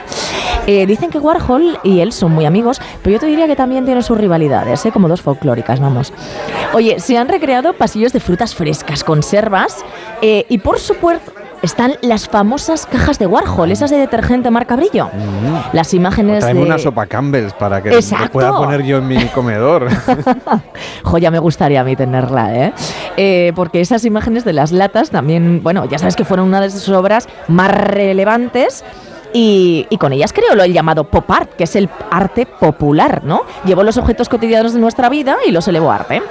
[0.66, 3.84] Eh, dicen que Warhol y él son muy amigos, pero yo te diría que también
[3.84, 4.92] tienen sus rivalidades, ¿eh?
[4.92, 6.12] como dos folclóricas, vamos.
[6.72, 9.84] Oye, se han recreado pasillos de frutas frescas, conservas
[10.20, 11.32] eh, y por supuesto
[11.62, 15.08] están las famosas cajas de Warhol, esas de detergente marca brillo.
[15.72, 16.54] Las imágenes de...
[16.54, 18.24] una sopa Campbell's para que Exacto.
[18.26, 19.88] lo pueda poner yo en mi comedor.
[21.04, 22.72] Joya, me gustaría a mí tenerla, ¿eh?
[23.16, 26.70] Eh, Porque esas imágenes de las latas también, bueno, ya sabes que fueron una de
[26.70, 28.84] sus obras más relevantes.
[29.34, 33.22] Y, y con ellas creo lo el llamado pop art, que es el arte popular,
[33.24, 33.42] ¿no?
[33.64, 36.22] Llevó los objetos cotidianos de nuestra vida y los elevó a arte.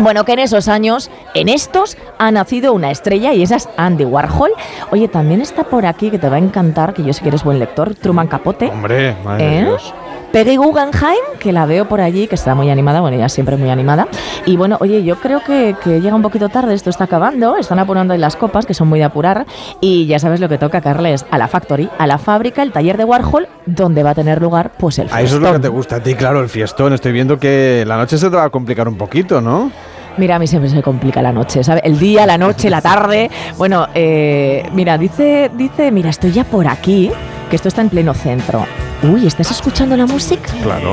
[0.00, 4.04] Bueno, que en esos años, en estos, ha nacido una estrella y esa es Andy
[4.04, 4.50] Warhol.
[4.90, 7.44] Oye, también está por aquí, que te va a encantar, que yo sé que eres
[7.44, 8.66] buen lector, Truman Capote.
[8.66, 9.62] Hombre, madre ¿Eh?
[9.62, 9.94] Dios.
[10.34, 13.70] Peggy Guggenheim, que la veo por allí, que está muy animada, bueno, ella siempre muy
[13.70, 14.08] animada.
[14.46, 17.78] Y bueno, oye, yo creo que, que llega un poquito tarde, esto está acabando, están
[17.78, 19.46] apurando ahí las copas, que son muy de apurar,
[19.80, 22.96] y ya sabes lo que toca, Carles, a la factory, a la fábrica, el taller
[22.96, 25.62] de Warhol, donde va a tener lugar, pues el A eso es lo que fiestón.
[25.62, 26.92] te gusta a ti, claro, el fiestón.
[26.92, 29.70] Estoy viendo que la noche se te va a complicar un poquito, ¿no?
[30.16, 31.84] Mira, a mí siempre se complica la noche, ¿sabes?
[31.84, 33.30] El día, la noche, la tarde.
[33.56, 37.12] Bueno, eh, mira, dice, dice, mira, estoy ya por aquí,
[37.48, 38.66] que esto está en pleno centro.
[39.04, 40.50] Uy, ¿estás escuchando la música?
[40.62, 40.90] Claro.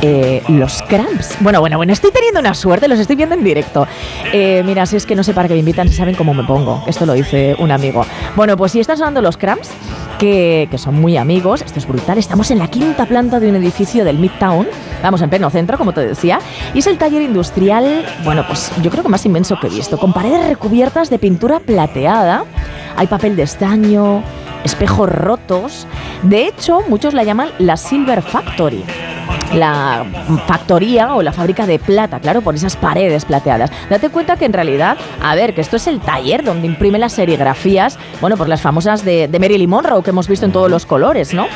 [0.00, 1.36] Eh, los Cramps.
[1.40, 3.86] Bueno, bueno, bueno, estoy teniendo una suerte, los estoy viendo en directo.
[4.32, 6.44] Eh, mira, si es que no sé para qué me invitan, si saben cómo me
[6.44, 6.82] pongo.
[6.86, 8.06] Esto lo dice un amigo.
[8.36, 9.68] Bueno, pues si están sonando los Cramps,
[10.18, 12.16] que, que son muy amigos, esto es brutal.
[12.16, 14.66] Estamos en la quinta planta de un edificio del Midtown,
[15.02, 16.38] vamos en pleno centro, como te decía,
[16.72, 19.98] y es el taller industrial, bueno, pues yo creo que más inmenso que he visto,
[19.98, 22.44] con paredes recubiertas de pintura plateada,
[22.96, 24.22] hay papel de estaño,
[24.64, 25.86] espejos rotos.
[26.22, 28.84] De hecho, muchos la llaman la Silver Factory.
[29.54, 30.04] La
[30.46, 33.70] factoría o la fábrica de plata, claro, por esas paredes plateadas.
[33.90, 37.12] Date cuenta que en realidad, a ver, que esto es el taller donde imprime las
[37.12, 40.86] serigrafías, bueno, pues las famosas de, de Marilyn Monroe que hemos visto en todos los
[40.86, 41.46] colores, ¿no?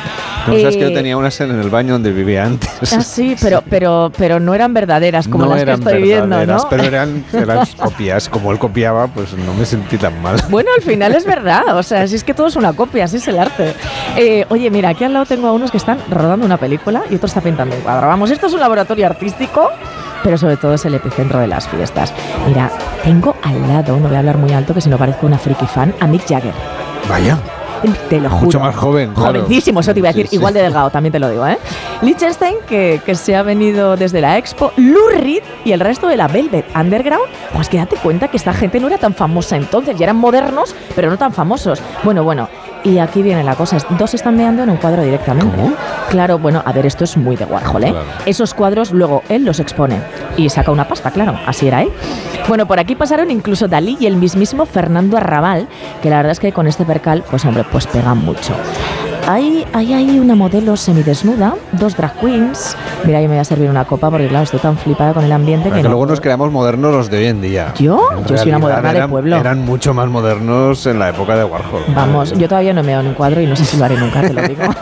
[0.47, 2.93] No sabes que yo Eh, tenía unas en el baño donde vivía antes.
[2.93, 6.45] Ah, sí, pero, pero, pero no eran verdaderas como no las que eran estoy viendo,
[6.45, 6.67] ¿no?
[6.69, 8.29] pero eran, eran copias.
[8.29, 10.37] Como él copiaba, pues no me sentí tan mal.
[10.49, 13.17] Bueno, al final es verdad, o sea, si es que todo es una copia, así
[13.17, 13.73] es el arte.
[14.15, 17.15] Eh, oye, mira, aquí al lado tengo a unos que están rodando una película y
[17.15, 19.69] otro está pintando Vamos, esto es un laboratorio artístico,
[20.23, 22.13] pero sobre todo es el epicentro de las fiestas.
[22.47, 22.69] Mira,
[23.03, 25.65] tengo al lado, no voy a hablar muy alto, que si no parezco una friki
[25.65, 26.53] fan, a Mick Jagger.
[27.09, 27.37] Vaya.
[28.09, 28.45] Te lo juro.
[28.45, 29.33] Mucho más joven, claro.
[29.41, 30.29] Jovencísimo, eso te iba a Sí, decir.
[30.31, 30.35] sí.
[30.37, 31.59] Igual de delgado, también te lo digo, ¿eh?
[32.01, 36.17] Liechtenstein, que, que se ha venido desde la Expo, Lou Reed y el resto de
[36.17, 37.25] la Velvet Underground.
[37.53, 40.73] Pues que date cuenta que esta gente no era tan famosa entonces, ya eran modernos,
[40.95, 41.79] pero no tan famosos.
[42.03, 42.49] Bueno, bueno,
[42.87, 43.77] y aquí viene la cosa.
[43.97, 45.57] Dos están meando en un cuadro directamente.
[46.09, 47.91] Claro, bueno, a ver, esto es muy de Warhol, ¿eh?
[47.91, 48.05] Claro.
[48.25, 49.99] Esos cuadros luego él los expone
[50.37, 51.89] y saca una pasta, claro, así era él.
[52.47, 55.67] Bueno, por aquí pasaron incluso Dalí y el mismísimo Fernando Arrabal,
[56.01, 58.53] que la verdad es que con este percal, pues hombre, pues pegan mucho.
[59.27, 62.75] Hay, hay ahí una modelo semidesnuda, dos drag queens.
[63.03, 65.31] Mira, yo me voy a servir una copa porque, claro, estoy tan flipada con el
[65.31, 67.73] ambiente que que no luego nos creamos modernos los de hoy en día.
[67.77, 68.01] ¿Yo?
[68.17, 69.35] En Yo soy una moderna de eran- pueblo.
[69.37, 71.83] Eran mucho más modernos en la época de Warhol.
[71.93, 73.97] Vamos, yo todavía no me veo en un cuadro y no sé si lo haré
[73.97, 74.63] nunca, te lo digo.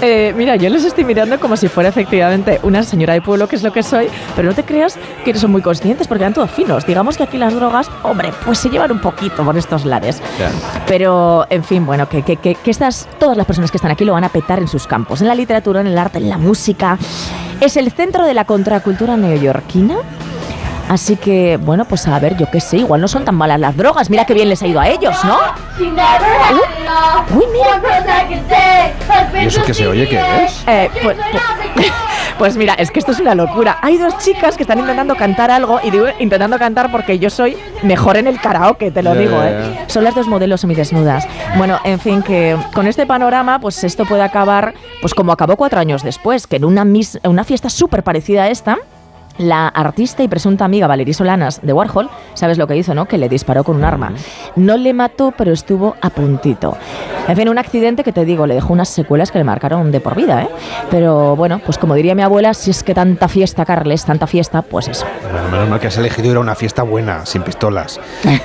[0.00, 3.56] Eh, mira, yo los estoy mirando como si fuera efectivamente una señora de pueblo, que
[3.56, 6.50] es lo que soy, pero no te creas que son muy conscientes porque eran todos
[6.50, 6.86] finos.
[6.86, 10.22] Digamos que aquí las drogas, hombre, pues se llevan un poquito por estos lares.
[10.86, 14.04] Pero, en fin, bueno, que, que, que, que estas, todas las personas que están aquí
[14.04, 16.38] lo van a petar en sus campos, en la literatura, en el arte, en la
[16.38, 16.96] música.
[17.60, 19.96] Es el centro de la contracultura neoyorquina.
[20.88, 23.76] Así que, bueno, pues a ver, yo qué sé, igual no son tan malas las
[23.76, 24.08] drogas.
[24.10, 25.36] Mira qué bien les ha ido a ellos, ¿no?
[27.36, 27.80] Uy, mira.
[29.42, 30.64] ¿Y eso que se oye qué es?
[30.66, 31.16] Eh, pues,
[31.74, 31.92] pues-
[32.38, 33.78] pues mira, es que esto es una locura.
[33.82, 37.56] Hay dos chicas que están intentando cantar algo y digo intentando cantar porque yo soy
[37.82, 39.84] mejor en el karaoke, te lo digo, ¿eh?
[39.88, 41.26] Son las dos modelos semidesnudas.
[41.56, 45.80] Bueno, en fin, que con este panorama, pues esto puede acabar, pues como acabó cuatro
[45.80, 48.78] años después, que en una, mis- una fiesta súper parecida a esta,
[49.38, 53.06] la artista y presunta amiga Valerie Solanas de Warhol, ¿sabes lo que hizo, no?
[53.06, 54.12] Que le disparó con un arma.
[54.56, 56.76] No le mató, pero estuvo a puntito.
[57.26, 60.00] En fin, un accidente que te digo, le dejó unas secuelas que le marcaron de
[60.00, 60.48] por vida, ¿eh?
[60.90, 64.62] Pero bueno, pues como diría mi abuela, si es que tanta fiesta, Carles, tanta fiesta,
[64.62, 65.06] pues eso.
[65.22, 68.00] Bueno, menos mal que has elegido ir a una fiesta buena, sin pistolas.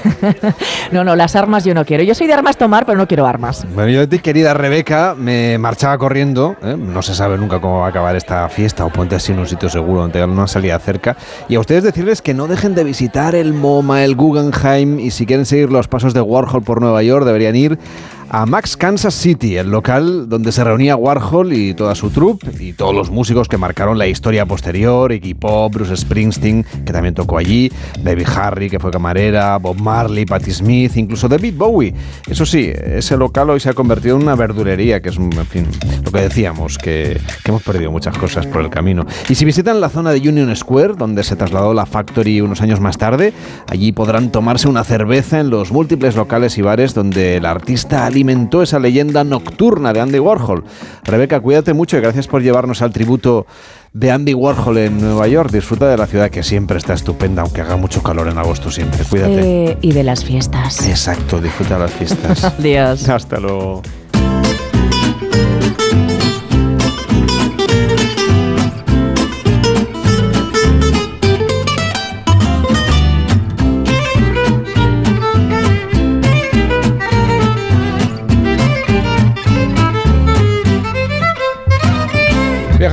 [0.92, 2.04] No, no, las armas yo no quiero.
[2.04, 3.66] Yo soy de armas tomar, pero no quiero armas.
[3.74, 6.56] Bueno, yo de ti, querida Rebeca, me marchaba corriendo.
[6.62, 6.76] ¿eh?
[6.78, 9.48] No se sabe nunca cómo va a acabar esta fiesta o ponte así en un
[9.48, 11.18] sitio seguro donde una salida cerca.
[11.50, 15.26] Y a ustedes decirles que no dejen de visitar el MoMA, el Guggenheim y si
[15.26, 17.80] quieren seguir los pasos de Warhol por Nueva York deberían ir
[18.36, 22.74] a Max Kansas City, el local donde se reunía Warhol y toda su troupe y
[22.74, 27.38] todos los músicos que marcaron la historia posterior, Iggy Pop, Bruce Springsteen, que también tocó
[27.38, 31.94] allí, Debbie Harry, que fue camarera, Bob Marley, Patti Smith, incluso David Bowie.
[32.28, 35.68] Eso sí, ese local hoy se ha convertido en una verdulería, que es, en fin,
[36.04, 39.06] lo que decíamos, que, que hemos perdido muchas cosas por el camino.
[39.30, 42.80] Y si visitan la zona de Union Square, donde se trasladó la Factory unos años
[42.80, 43.32] más tarde,
[43.68, 48.62] allí podrán tomarse una cerveza en los múltiples locales y bares donde el artista alimentó
[48.62, 50.64] esa leyenda nocturna de Andy Warhol.
[51.04, 53.46] Rebeca, cuídate mucho y gracias por llevarnos al tributo
[53.92, 55.52] de Andy Warhol en Nueva York.
[55.52, 59.04] Disfruta de la ciudad que siempre está estupenda, aunque haga mucho calor en agosto siempre.
[59.04, 59.72] Cuídate.
[59.72, 60.88] Eh, y de las fiestas.
[60.88, 62.44] Exacto, disfruta de las fiestas.
[62.60, 63.10] Adiós.
[63.10, 63.82] Hasta luego.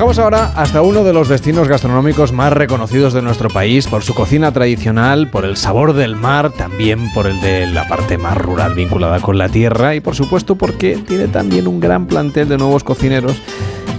[0.00, 4.14] Viajamos ahora hasta uno de los destinos gastronómicos más reconocidos de nuestro país por su
[4.14, 8.74] cocina tradicional, por el sabor del mar, también por el de la parte más rural
[8.74, 12.82] vinculada con la tierra y por supuesto porque tiene también un gran plantel de nuevos
[12.82, 13.42] cocineros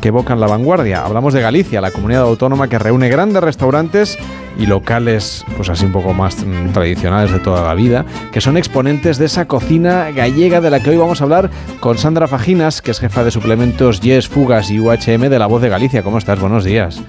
[0.01, 1.05] que evocan la vanguardia.
[1.05, 4.17] Hablamos de Galicia, la comunidad autónoma que reúne grandes restaurantes
[4.57, 8.57] y locales, pues así un poco más mm, tradicionales de toda la vida, que son
[8.57, 11.49] exponentes de esa cocina gallega de la que hoy vamos a hablar
[11.79, 15.61] con Sandra Faginas, que es jefa de suplementos Yes, Fugas y UHM de La Voz
[15.61, 16.03] de Galicia.
[16.03, 16.39] ¿Cómo estás?
[16.39, 17.01] Buenos días.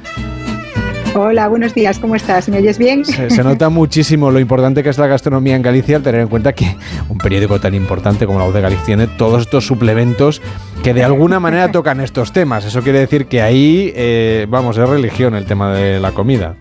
[1.15, 2.49] Hola, buenos días, ¿cómo estás?
[2.49, 3.05] ¿Me oyes bien?
[3.05, 6.29] Se, se nota muchísimo lo importante que es la gastronomía en Galicia al tener en
[6.29, 6.75] cuenta que
[7.11, 10.41] un periódico tan importante como La Voz de Galicia tiene todos estos suplementos
[10.83, 12.65] que de alguna manera tocan estos temas.
[12.65, 16.57] Eso quiere decir que ahí, eh, vamos, es religión el tema de la comida.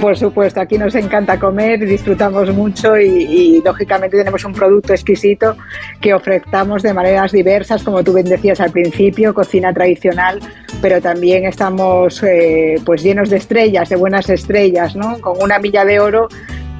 [0.00, 5.56] Por supuesto, aquí nos encanta comer, disfrutamos mucho y, lógicamente tenemos un producto exquisito
[6.00, 10.40] que ofrecemos de maneras diversas, como tú bien decías al principio, cocina tradicional,
[10.82, 15.20] pero también estamos eh, pues llenos de estrellas, de buenas estrellas, ¿no?
[15.20, 16.28] Con una milla de oro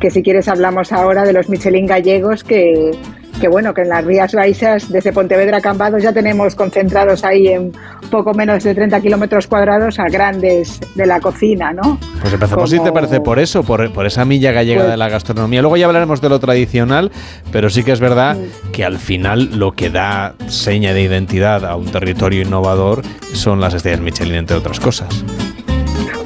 [0.01, 2.91] que si quieres hablamos ahora de los Michelin gallegos que
[3.41, 7.49] que bueno, que en las Rías Baixas, desde Pontevedra a Cambados, ya tenemos concentrados ahí
[7.49, 7.73] en
[8.11, 11.99] poco menos de 30 kilómetros cuadrados a grandes de la cocina, ¿no?
[12.21, 15.09] Pues empezamos, si te parece, por eso, por, por esa milla gallega Pues- de la
[15.09, 15.61] gastronomía.
[15.63, 17.11] Luego ya hablaremos de lo tradicional,
[17.53, 18.37] pero sí que es verdad
[18.73, 23.03] que al final lo que da seña de identidad a un territorio innovador
[23.33, 25.25] son las estrellas Michelin, entre otras cosas.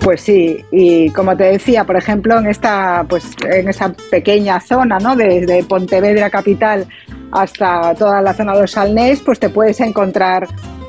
[0.03, 4.99] Pues sí, y como te decía, por ejemplo, en esta, pues, en esa pequeña zona,
[4.99, 5.17] ¿no?
[5.17, 6.87] Desde Pontevedra capital
[7.33, 10.47] hasta toda la zona de Salnés, pues te puedes encontrar,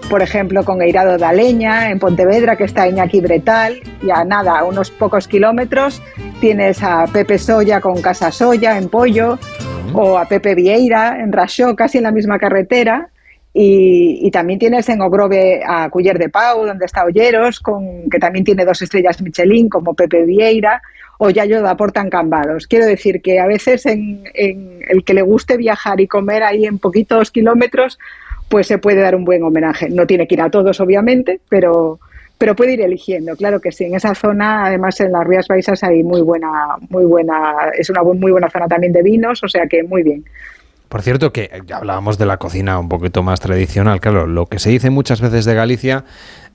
[0.10, 4.60] por ejemplo, con Eirado da Leña, en Pontevedra, que está Iñaki Bretal, y a nada,
[4.60, 6.02] a unos pocos kilómetros,
[6.40, 9.38] tienes a Pepe Soya con Casa Soya en Pollo,
[9.94, 13.10] o a Pepe Vieira en Raxó, casi en la misma carretera.
[13.54, 18.20] Y, y también tienes en Ogrove a Culler de Pau, donde está Olleros, con, que
[18.20, 20.82] también tiene dos estrellas Michelin, como Pepe Vieira,
[21.18, 21.76] o Yayo da
[22.10, 22.68] Cambados.
[22.68, 26.66] Quiero decir que a veces en, en el que le guste viajar y comer ahí
[26.66, 28.00] en poquitos kilómetros,
[28.50, 29.90] pues se puede dar un buen homenaje.
[29.90, 32.00] No tiene que ir a todos, obviamente, pero,
[32.38, 33.86] pero puede ir eligiendo, claro que sí.
[33.86, 38.02] En esa zona, además en las Rías Baixas hay muy buena, muy buena, es una
[38.04, 40.24] muy buena zona también de vinos, o sea que muy bien.
[40.90, 44.02] Por cierto, que ya hablábamos de la cocina un poquito más tradicional.
[44.02, 46.04] Claro, lo que se dice muchas veces de Galicia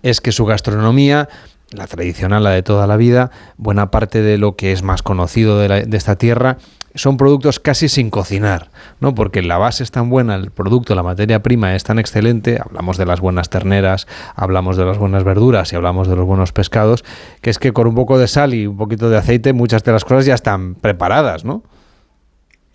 [0.02, 1.28] es que su gastronomía,
[1.70, 5.58] la tradicional, la de toda la vida, buena parte de lo que es más conocido
[5.58, 6.58] de, la- de esta tierra,
[6.96, 8.70] son productos casi sin cocinar,
[9.00, 9.16] ¿no?
[9.16, 12.96] Porque la base es tan buena, el producto, la materia prima es tan excelente, hablamos
[12.98, 14.06] de las buenas terneras,
[14.36, 17.04] hablamos de las buenas verduras y hablamos de los buenos pescados,
[17.40, 19.90] que es que con un poco de sal y un poquito de aceite muchas de
[19.92, 21.64] las cosas ya están preparadas, ¿no?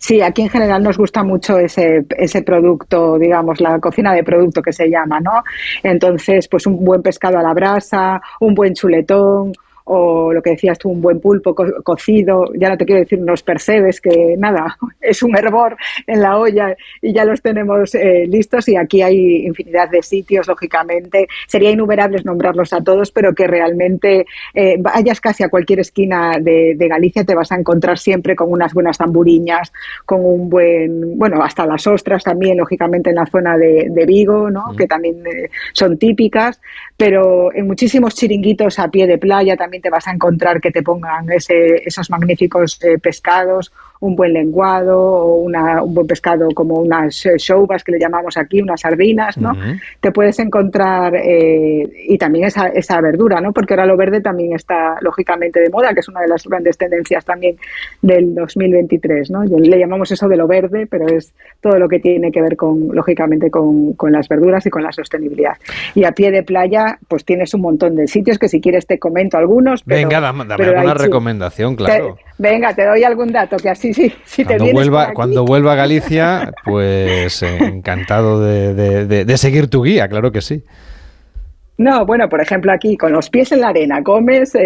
[0.00, 4.62] Sí, aquí en general nos gusta mucho ese, ese producto, digamos, la cocina de producto
[4.62, 5.44] que se llama, ¿no?
[5.82, 9.52] Entonces, pues un buen pescado a la brasa, un buen chuletón
[9.92, 13.18] o lo que decías tú, un buen pulpo co- cocido, ya no te quiero decir
[13.20, 15.76] unos percebes, que nada, es un hervor
[16.06, 20.46] en la olla y ya los tenemos eh, listos y aquí hay infinidad de sitios,
[20.46, 21.26] lógicamente.
[21.48, 26.74] Sería innumerables nombrarlos a todos, pero que realmente eh, vayas casi a cualquier esquina de,
[26.76, 29.72] de Galicia, te vas a encontrar siempre con unas buenas tamburiñas,
[30.06, 34.50] con un buen, bueno, hasta las ostras también, lógicamente en la zona de, de Vigo,
[34.50, 34.74] ¿no?
[34.76, 36.60] que también eh, son típicas,
[36.96, 40.82] pero en muchísimos chiringuitos a pie de playa también te vas a encontrar que te
[40.82, 46.76] pongan ese, esos magníficos eh, pescados, un buen lenguado o una, un buen pescado como
[46.76, 49.52] unas eh, shoubas que le llamamos aquí, unas sardinas, ¿no?
[50.00, 53.52] Te puedes encontrar eh, y también esa, esa verdura, ¿no?
[53.52, 56.78] Porque ahora lo verde también está lógicamente de moda, que es una de las grandes
[56.78, 57.56] tendencias también
[58.00, 59.44] del 2023, ¿no?
[59.44, 62.88] Le llamamos eso de lo verde, pero es todo lo que tiene que ver con,
[62.94, 65.56] lógicamente, con, con las verduras y con la sostenibilidad.
[65.94, 68.98] Y a pie de playa, pues tienes un montón de sitios que si quieres te
[68.98, 69.69] comento algunos.
[69.84, 71.04] Pero- Venga, dame, dame pero alguna sí.
[71.04, 72.16] recomendación, claro.
[72.16, 75.44] Te- venga, te doy algún dato que así sí, si te Cuando vuelva, aquí- cuando
[75.44, 80.40] vuelva a Galicia, pues eh, encantado de, de- de- de seguir tu guía, claro que
[80.40, 80.62] sí.
[81.78, 84.60] No, bueno, por ejemplo, aquí con los pies en la arena, comes, eh,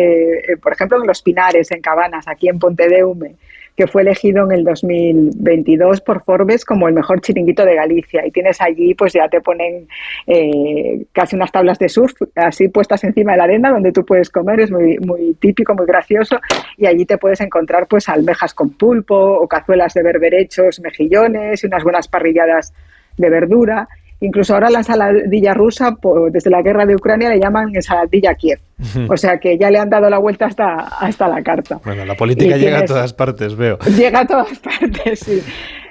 [0.49, 3.37] eh, por ejemplo, en Los Pinares, en Cabanas, aquí en Pontedeume,
[3.77, 8.25] que fue elegido en el 2022 por Forbes como el mejor chiringuito de Galicia.
[8.27, 9.89] Y tienes allí, pues ya te ponen
[10.27, 14.31] eh, casi unas tablas de surf, así puestas encima de la arena, donde tú puedes
[14.31, 16.39] comer, es muy, muy típico, muy gracioso.
[16.77, 21.67] Y allí te puedes encontrar, pues, almejas con pulpo o cazuelas de berberechos, mejillones y
[21.67, 22.73] unas buenas parrilladas
[23.17, 23.89] de verdura.
[24.21, 28.61] Incluso ahora la ensaladilla rusa, po- desde la guerra de Ucrania, le llaman ensaladilla Kiev.
[29.09, 31.81] O sea que ya le han dado la vuelta hasta, hasta la carta.
[31.85, 33.79] Bueno, la política Y llega a todas partes, veo.
[33.97, 35.43] Llega a todas partes, sí.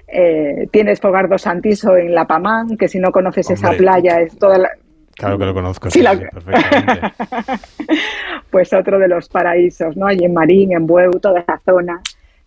[0.08, 4.58] Eh, tienes Fogardo Santiso en La Pamán, que si no conoces esa playa, es toda
[4.60, 4.70] la-
[5.16, 7.12] Claro que lo conozco, Sí, sí, la- sí, perfectamente.
[8.52, 10.08] pues otro de los paraísos, ¿no?
[10.08, 12.00] Allí en Marín, en Bueu, toda esa zona.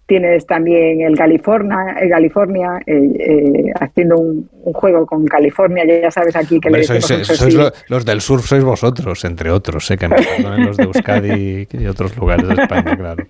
[0.07, 6.11] Tienes también el California, el California eh, eh, haciendo un, un juego con California, ya
[6.13, 9.51] sabes aquí que Hombre, le sois, decimos sois lo- los del surf, sois vosotros, entre
[9.51, 13.27] otros, sé que me perdonen los de Euskadi y otros lugares de España, claro.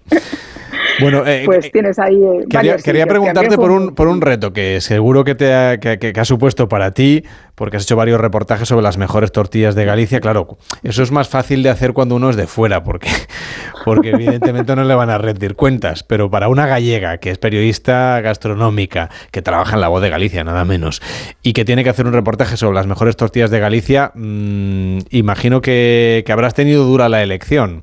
[1.01, 2.15] Bueno, eh, Pues tienes ahí.
[2.17, 5.99] eh, Quería, quería preguntarte por un, por un reto que seguro que, te ha, que,
[5.99, 7.23] que- que ha supuesto para ti,
[7.55, 10.21] porque has hecho varios reportajes sobre las mejores tortillas de Galicia.
[10.21, 13.09] Claro, eso es más fácil de hacer cuando uno es de fuera, porque,
[13.85, 16.03] porque evidentemente no le van a rendir cuentas.
[16.03, 20.45] Pero para una gallega que es periodista gastronómica, que trabaja en La Voz de Galicia,
[20.45, 21.03] nada menos,
[21.43, 25.61] y que tiene que hacer un reportaje sobre las mejores tortillas de Galicia, mm, imagino
[25.61, 27.83] que, que habrás tenido dura la elección.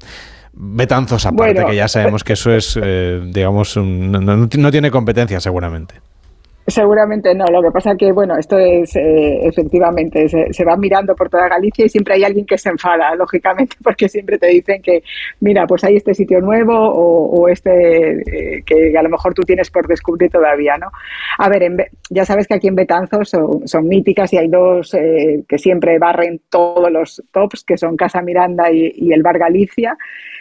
[0.53, 4.71] Betanzos aparte, Bueno, que ya sabemos que eso es, eh, digamos, un- no, no- no
[4.71, 5.95] tiene competencia seguramente.
[6.65, 11.29] Seguramente no, lo que pasa que, bueno, esto es eh, efectivamente, se, va mirando por
[11.29, 15.03] toda Galicia y siempre hay alguien que se enfada, lógicamente, porque siempre te dicen que,
[15.41, 19.69] mira, pues hay este sitio nuevo o, este eh, que a lo mejor tú tienes
[19.69, 20.87] por descubrir todavía, ¿no?
[21.37, 21.77] A ver, en
[22.09, 25.99] ya sabes que aquí en Betanzos son, son míticas y hay dos eh, que siempre
[25.99, 29.97] barren todos los tops, que son Casa Miranda y, y el Bar Galicia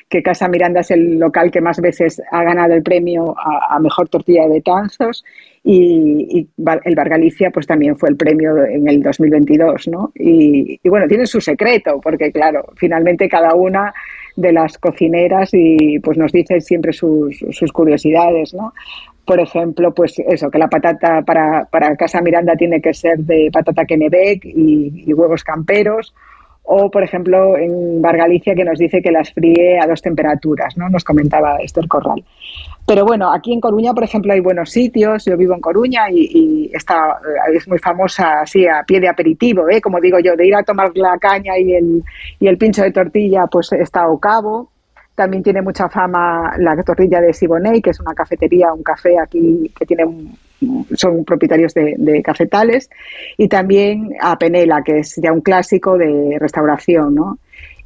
[0.09, 3.79] que Casa Miranda es el local que más veces ha ganado el premio a, a
[3.79, 5.25] mejor tortilla de Betanzos
[5.65, 6.49] y, y
[6.85, 10.13] el Bar Galicia pues también fue el premio en el 2022, ¿no?
[10.15, 13.95] Y, bueno, tiene su secreto, porque claro, finalmente cada una
[14.35, 18.73] de las cocineras y pues nos dice siempre sus, sus curiosidades, ¿no?
[19.25, 23.51] Por ejemplo, pues eso, que la patata para, para Casa Miranda tiene que ser de
[23.53, 26.13] patata Kennebec y huevos camperos,
[26.65, 30.77] o, por ejemplo, en Bar Galicia que nos dice que las fríe a dos temperaturas,
[30.77, 30.89] ¿no?
[30.89, 32.23] Nos comentaba Esther Corral.
[32.87, 35.25] Pero bueno, aquí en Coruña, por ejemplo, hay buenos sitios.
[35.25, 37.19] Yo vivo en Coruña y, y está,
[37.51, 39.81] eh, es muy famosa así a pie de aperitivo, ¿eh?
[39.81, 42.03] como digo yo, de ir a tomar la caña y el,
[42.41, 44.69] y el pincho de tortilla, pues está o cabo.
[45.15, 49.71] También tiene mucha fama la tortilla de Siboney, que es una cafetería, un café aquí
[49.79, 50.37] que tiene un-
[50.95, 52.91] son propietarios de, de cafetales,
[53.37, 57.39] y también a Penela, que es ya un clásico de restauración, ¿no?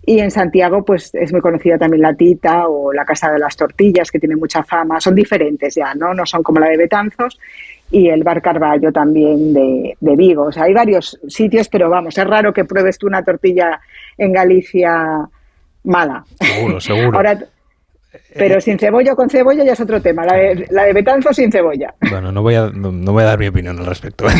[0.09, 3.57] Y en Santiago, pues es muy conocida también la Tita o la Casa de las
[3.57, 5.01] Tortillas, que tiene mucha fama.
[5.01, 6.15] Son diferentes ya, ¿no?
[6.15, 7.36] No son como la de Betanzos.
[7.90, 10.44] Y el Bar Carballo también de, de Vigo.
[10.44, 13.81] O sea, hay varios sitios, pero vamos, es raro que pruebes tú una tortilla
[14.16, 15.28] en Galicia
[15.82, 16.24] mala.
[16.40, 17.12] Seguro, seguro.
[17.16, 17.39] Ahora,
[18.34, 20.24] pero sin cebolla o con cebolla ya es otro tema.
[20.24, 21.94] La de, la de Betanzos sin cebolla.
[22.10, 24.26] Bueno, no voy a, no, no voy a dar mi opinión al respecto.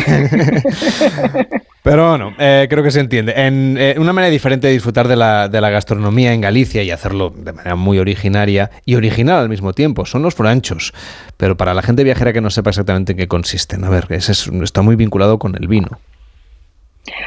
[1.83, 3.33] Pero bueno, eh, creo que se entiende.
[3.35, 6.91] En eh, una manera diferente de disfrutar de la, de la gastronomía en Galicia y
[6.91, 10.93] hacerlo de manera muy originaria y original al mismo tiempo son los franchos.
[11.37, 14.33] Pero para la gente viajera que no sepa exactamente en qué consisten, a ver, ese
[14.33, 15.87] es- está muy vinculado con el vino.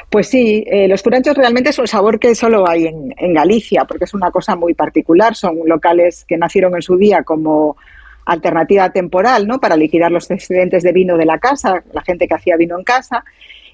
[0.09, 3.85] Pues sí, eh, los furanchos realmente es un sabor que solo hay en, en Galicia,
[3.85, 5.35] porque es una cosa muy particular.
[5.35, 7.77] Son locales que nacieron en su día como
[8.27, 9.59] alternativa temporal, ¿no?
[9.59, 12.85] Para liquidar los excedentes de vino de la casa, la gente que hacía vino en
[12.85, 13.25] casa,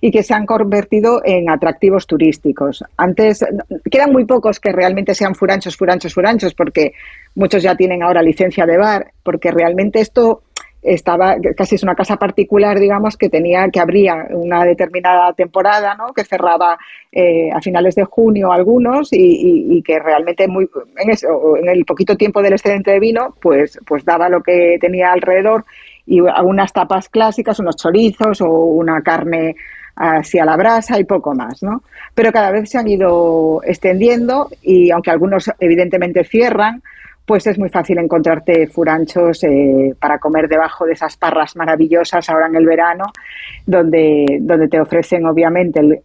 [0.01, 2.85] y que se han convertido en atractivos turísticos.
[2.97, 3.45] Antes
[3.91, 6.93] quedan muy pocos que realmente sean furanchos, furanchos, furanchos, porque
[7.35, 10.43] muchos ya tienen ahora licencia de bar, porque realmente esto
[10.87, 16.13] estaba casi es una casa particular, digamos, que tenía que abría una determinada temporada, ¿no?
[16.13, 16.79] Que cerraba
[17.11, 22.17] eh, a finales de junio algunos y, que realmente muy en, eso, en el poquito
[22.17, 25.65] tiempo del excedente de vino, pues, pues daba lo que tenía alrededor
[26.07, 29.57] y algunas tapas clásicas, unos chorizos o una carne
[29.97, 31.83] así a la brasa y poco más, ¿no?
[32.15, 36.83] Pero cada vez se han ido extendiendo y aunque algunos evidentemente cierran,
[37.27, 42.47] pues es muy fácil encontrarte furanchos eh, para comer debajo de esas parras maravillosas ahora
[42.47, 43.05] en el verano,
[43.67, 46.01] donde, donde te ofrecen obviamente el,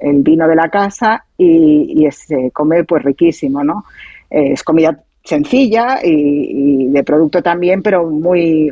[0.00, 3.84] el- vino de la casa y, y se come pues riquísimo, ¿no?
[4.30, 8.70] Eh, es comida sencilla y, de producto también, pero muy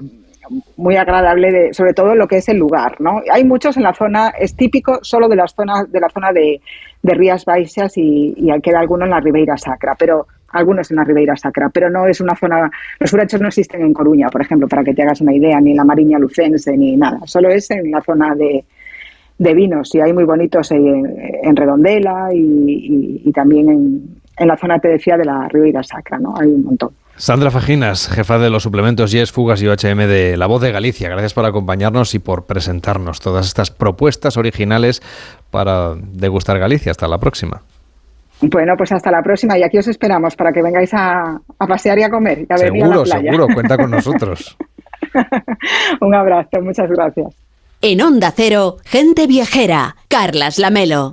[0.77, 3.23] muy agradable, sobre todo lo que es el lugar, ¿no?
[3.33, 6.61] Hay muchos en la zona, es típico solo de las zonas de la zona de,
[7.03, 11.05] de Rías Baixas y, y queda alguno en la Ribeira Sacra, pero algunos en la
[11.05, 14.69] Ribeira Sacra, pero no es una zona, los furanchos no existen en Coruña, por ejemplo,
[14.69, 17.71] para que te hagas una idea, ni en la Mariña Lucense, ni nada, solo es
[17.71, 18.65] en la zona de,
[19.39, 25.17] vinos y hay muy bonitos en, Redondela y, también en, en la zona, te decía,
[25.17, 26.35] de la Ribeira Sacra, ¿no?
[26.39, 26.91] Hay un montón.
[27.17, 31.09] Sandra Fajinas, jefa de los suplementos Yes, Fugas y OHM de La Voz de Galicia.
[31.09, 35.01] Gracias por acompañarnos y por presentarnos todas estas propuestas originales
[35.53, 36.91] para degustar Galicia.
[36.91, 37.63] Hasta la próxima.
[38.41, 41.99] Bueno, pues hasta la próxima y aquí os esperamos para que vengáis a, a pasear
[41.99, 43.31] y a comer y a venir a la Seguro, playa.
[43.31, 44.57] seguro, cuenta con nosotros.
[46.01, 47.35] Un abrazo, muchas gracias.
[47.81, 51.13] En Onda Cero, gente viajera, Carlas Lamelo.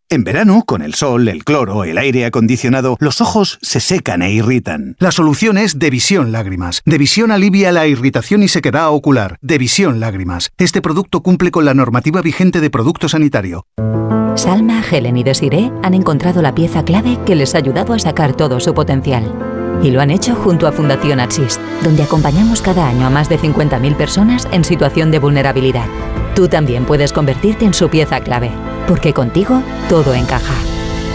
[0.11, 4.33] En verano, con el sol, el cloro, el aire acondicionado, los ojos se secan e
[4.33, 4.97] irritan.
[4.99, 6.81] La solución es Devisión Lágrimas.
[6.83, 9.37] Devisión alivia la irritación y sequedad ocular.
[9.39, 10.51] Devisión Lágrimas.
[10.57, 13.65] Este producto cumple con la normativa vigente de producto sanitario.
[14.35, 18.35] Salma, Helen y Desiree han encontrado la pieza clave que les ha ayudado a sacar
[18.35, 19.33] todo su potencial.
[19.81, 23.39] Y lo han hecho junto a Fundación Axis, donde acompañamos cada año a más de
[23.39, 25.87] 50.000 personas en situación de vulnerabilidad.
[26.35, 28.51] Tú también puedes convertirte en su pieza clave,
[28.87, 30.55] porque contigo todo encaja.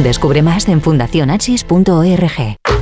[0.03, 2.76] Descubre más en fundacionachis.org.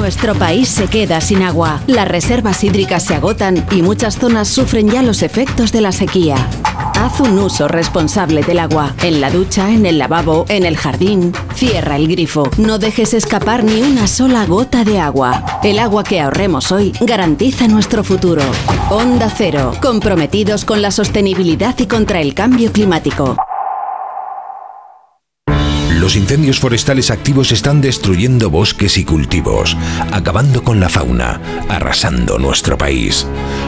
[0.00, 1.82] Nuestro país se queda sin agua.
[1.86, 6.36] Las reservas hídricas se agotan y muchas zonas sufren ya los efectos de la sequía.
[6.98, 8.94] Haz un uso responsable del agua.
[9.02, 11.34] En la ducha, en el lavabo, en el jardín.
[11.54, 12.50] Cierra el grifo.
[12.56, 15.60] No dejes escapar ni una sola gota de agua.
[15.62, 18.42] El agua que ahorremos hoy garantiza nuestro futuro.
[18.88, 19.72] Onda Cero.
[19.82, 23.36] Comprometidos con la sostenibilidad y contra el cambio climático.
[26.00, 29.76] Los incendios forestales activos están destruyendo bosques y cultivos,
[30.12, 33.26] acabando con la fauna, arrasando nuestro país.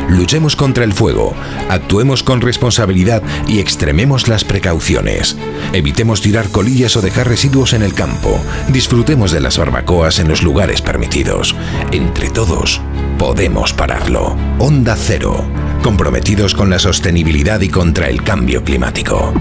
[0.08, 1.34] Luchemos contra el fuego,
[1.68, 5.36] actuemos con responsabilidad y extrememos las precauciones.
[5.74, 8.40] Evitemos tirar colillas o dejar residuos en el campo.
[8.68, 11.54] Disfrutemos de las barbacoas en los lugares permitidos.
[11.90, 12.80] Entre todos,
[13.18, 14.38] podemos pararlo.
[14.58, 15.44] Onda Cero,
[15.82, 19.34] comprometidos con la sostenibilidad y contra el cambio climático.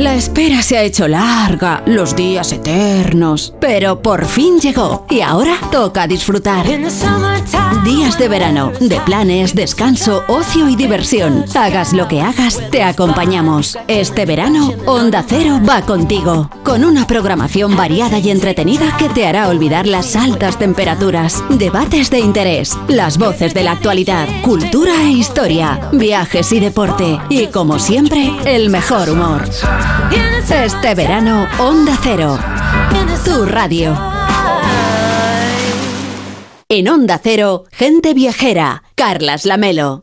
[0.00, 5.58] La espera se ha hecho larga, los días eternos, pero por fin llegó y ahora
[5.70, 6.64] toca disfrutar.
[7.84, 11.44] Días de verano, de planes, descanso, ocio y diversión.
[11.54, 13.76] Hagas lo que hagas, te acompañamos.
[13.88, 19.48] Este verano, Onda Cero va contigo, con una programación variada y entretenida que te hará
[19.48, 25.90] olvidar las altas temperaturas, debates de interés, las voces de la actualidad, cultura e historia,
[25.92, 29.44] viajes y deporte y como siempre, el mejor humor.
[30.50, 32.38] Este verano, Onda Cero.
[33.24, 33.96] Tu radio.
[36.68, 38.82] En Onda Cero, gente viajera.
[38.96, 40.02] Carlas Lamelo.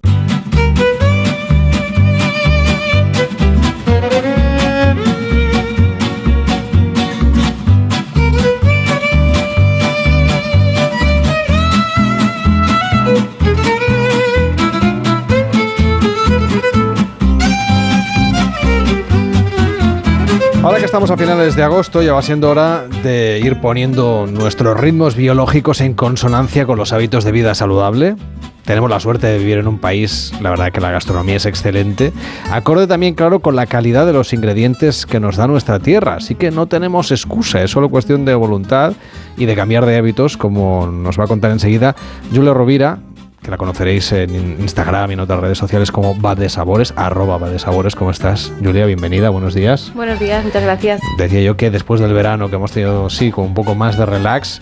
[20.67, 24.77] Ahora que estamos a finales de agosto, ya va siendo hora de ir poniendo nuestros
[24.77, 28.17] ritmos biológicos en consonancia con los hábitos de vida saludable.
[28.65, 32.11] Tenemos la suerte de vivir en un país, la verdad que la gastronomía es excelente,
[32.51, 36.15] acorde también, claro, con la calidad de los ingredientes que nos da nuestra tierra.
[36.15, 38.91] Así que no tenemos excusa, es solo cuestión de voluntad
[39.37, 41.95] y de cambiar de hábitos, como nos va a contar enseguida
[42.35, 42.99] Julia Rovira,
[43.47, 47.37] que la conoceréis en Instagram y en otras redes sociales como Va de Sabores, arroba
[47.37, 47.95] Va de Sabores.
[47.95, 48.85] ¿Cómo estás, Julia?
[48.85, 49.93] Bienvenida, buenos días.
[49.95, 50.99] Buenos días, muchas gracias.
[51.17, 54.05] Decía yo que después del verano, que hemos tenido, sí, con un poco más de
[54.05, 54.59] relax,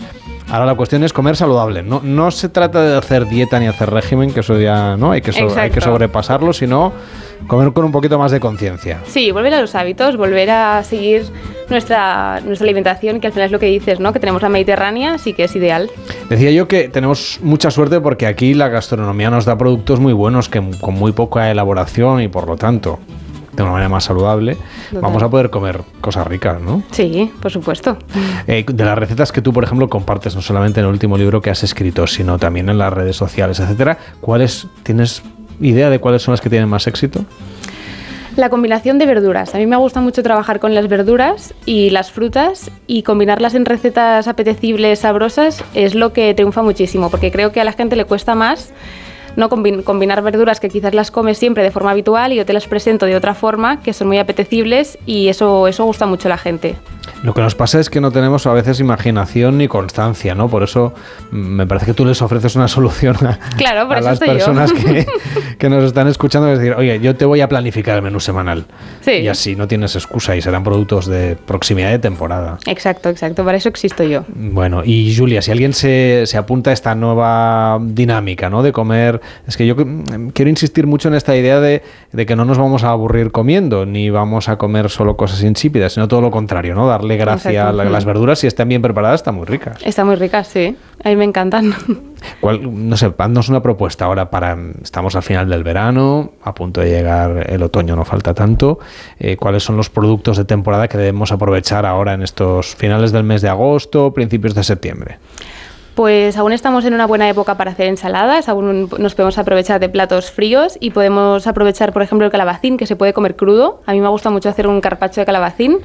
[0.48, 1.82] ahora la cuestión es comer saludable.
[1.82, 5.20] No, no se trata de hacer dieta ni hacer régimen, que eso ya no, hay
[5.22, 6.92] que, so- hay que sobrepasarlo, sino
[7.46, 9.00] comer con un poquito más de conciencia.
[9.06, 11.24] Sí, volver a los hábitos, volver a seguir
[11.68, 14.12] nuestra, nuestra alimentación, que al final es lo que dices, ¿no?
[14.12, 15.90] Que tenemos la Mediterránea, así que es ideal.
[16.28, 20.48] Decía yo que tenemos mucha suerte porque aquí la gastronomía nos da productos muy buenos
[20.48, 22.98] que con muy poca elaboración y por lo tanto
[23.56, 24.56] de una manera más saludable
[24.90, 25.02] Total.
[25.02, 26.82] vamos a poder comer cosas ricas, ¿no?
[26.90, 27.96] Sí, por supuesto.
[28.46, 31.40] Eh, de las recetas que tú, por ejemplo, compartes no solamente en el último libro
[31.40, 35.22] que has escrito, sino también en las redes sociales, etcétera, ¿cuáles tienes
[35.60, 37.24] idea de cuáles son las que tienen más éxito?
[38.36, 39.54] La combinación de verduras.
[39.54, 43.64] A mí me gusta mucho trabajar con las verduras y las frutas y combinarlas en
[43.64, 48.04] recetas apetecibles, sabrosas, es lo que triunfa muchísimo, porque creo que a la gente le
[48.04, 48.74] cuesta más
[49.36, 52.52] no Combin- combinar verduras que quizás las comes siempre de forma habitual y yo te
[52.52, 56.30] las presento de otra forma, que son muy apetecibles y eso, eso gusta mucho a
[56.30, 56.76] la gente.
[57.22, 60.48] Lo que nos pasa es que no tenemos a veces imaginación ni constancia, ¿no?
[60.48, 60.92] Por eso
[61.30, 64.18] mm, me parece que tú les ofreces una solución a, Claro, por a eso las
[64.18, 65.06] personas que,
[65.58, 68.64] que nos están escuchando, es decir, oye, yo te voy a planificar el menú semanal.
[69.02, 69.12] Sí.
[69.12, 72.58] Y así no tienes excusa y serán productos de proximidad de temporada.
[72.66, 74.24] Exacto, exacto, para eso existo yo.
[74.34, 78.62] Bueno, y Julia, si alguien se, se apunta a esta nueva dinámica, ¿no?
[78.62, 81.82] De comer, es que yo mm, quiero insistir mucho en esta idea de,
[82.12, 85.92] de que no nos vamos a aburrir comiendo, ni vamos a comer solo cosas insípidas,
[85.94, 86.86] sino todo lo contrario, ¿no?
[86.86, 89.78] Darle gracia a la- las verduras, si están bien preparadas, están muy ricas.
[89.84, 90.76] Está muy rica, sí.
[91.04, 91.74] A mí me encantan.
[92.40, 96.80] ¿Cuál, no sé, haznos una propuesta ahora para, estamos al final del verano, a punto
[96.80, 98.78] de llegar el otoño, no falta tanto.
[99.18, 103.22] Eh, ¿Cuáles son los productos de temporada que debemos aprovechar ahora en estos finales del
[103.24, 105.18] mes de agosto, principios de septiembre?
[105.96, 109.88] Pues aún estamos en una buena época para hacer ensaladas, aún nos podemos aprovechar de
[109.88, 113.80] platos fríos y podemos aprovechar, por ejemplo, el calabacín, que se puede comer crudo.
[113.86, 115.78] A mí me gusta mucho hacer un carpaccio de calabacín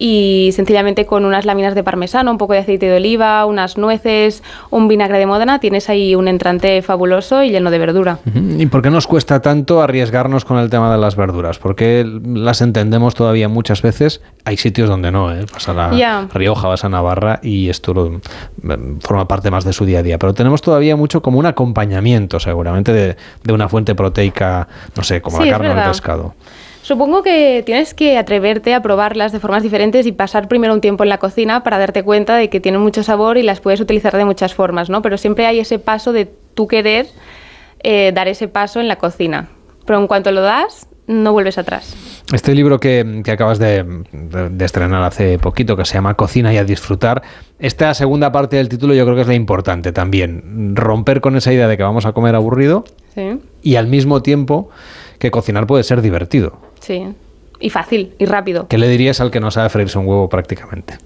[0.00, 4.42] y sencillamente con unas láminas de parmesano, un poco de aceite de oliva, unas nueces,
[4.70, 8.18] un vinagre de módena, tienes ahí un entrante fabuloso y lleno de verdura.
[8.56, 11.58] ¿Y por qué nos cuesta tanto arriesgarnos con el tema de las verduras?
[11.58, 14.20] Porque las entendemos todavía muchas veces.
[14.44, 15.44] Hay sitios donde no, ¿eh?
[15.52, 15.92] Vas a la.
[16.32, 18.10] Rioja, vas a Navarra y esto lo-
[18.62, 20.18] mm, forma parte más de su día a día.
[20.18, 25.20] Pero tenemos todavía mucho como un acompañamiento, seguramente, de, de una fuente proteica, no sé,
[25.20, 26.34] como Sí, la carne o el pescado.
[26.88, 31.02] Supongo que tienes que atreverte a probarlas de formas diferentes y pasar primero un tiempo
[31.02, 34.16] en la cocina para darte cuenta de que tienen mucho sabor y las puedes utilizar
[34.16, 35.02] de muchas formas, ¿no?
[35.02, 37.04] Pero siempre hay ese paso de tú querer
[37.82, 39.50] eh, dar ese paso en la cocina.
[39.84, 41.94] Pero en cuanto lo das, no vuelves atrás.
[42.32, 46.54] Este libro que, que acabas de, de- de estrenar hace poquito, que se llama Cocina
[46.54, 47.20] y a disfrutar,
[47.58, 50.72] esta segunda parte del título yo creo que es la importante también.
[50.74, 52.84] Romper con esa idea de que vamos a comer aburrido
[53.14, 54.70] Sí, y al mismo tiempo
[55.18, 56.66] que cocinar puede ser divertido.
[56.80, 57.04] Sí.
[57.60, 58.68] Y fácil y rápido.
[58.68, 60.98] ¿Qué le dirías al que no sabe freírse un huevo prácticamente?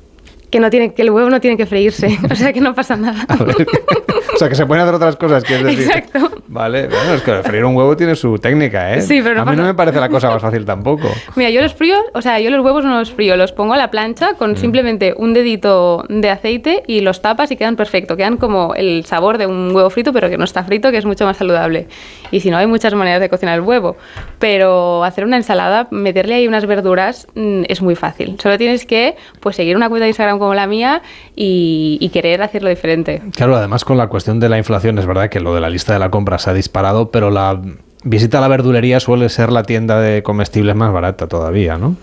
[0.50, 2.18] Que, no tiene, que el huevo no tiene que freírse.
[2.30, 3.26] O sea que no pasa nada.
[4.34, 5.82] O sea, que se pueden hacer otras cosas, quieres decir.
[5.92, 6.30] Exacto.
[6.48, 9.00] Vale, bueno, es que freír un huevo tiene su técnica, ¿eh?
[9.02, 11.08] Sí, pero no A mí no pasa- me parece la cosa más fácil tampoco.
[11.36, 13.76] Mira, yo los frío, o sea, yo los huevos no los frío, los pongo a
[13.76, 14.36] la plancha Mm.
[14.36, 18.16] con simplemente un dedito de aceite y los tapas y quedan perfecto.
[18.16, 21.04] Quedan como el sabor de un huevo frito, pero que no está frito, que es
[21.06, 21.88] mucho más saludable.
[22.30, 23.96] Y si no, hay muchas maneras de cocinar el huevo.
[24.38, 28.36] Pero hacer una ensalada, meterle ahí unas verduras, mm, es muy fácil.
[28.42, 31.02] Solo tienes que pues, seguir una cuenta de Instagram como la mía
[31.36, 33.22] y, y querer hacerlo diferente.
[33.36, 35.92] Claro, además con la cuestión de la inflación, es verdad que lo de la lista
[35.92, 37.60] de la compra se ha disparado, pero la
[38.04, 41.96] visita a la verdulería suele ser la tienda de comestibles más barata todavía, ¿no?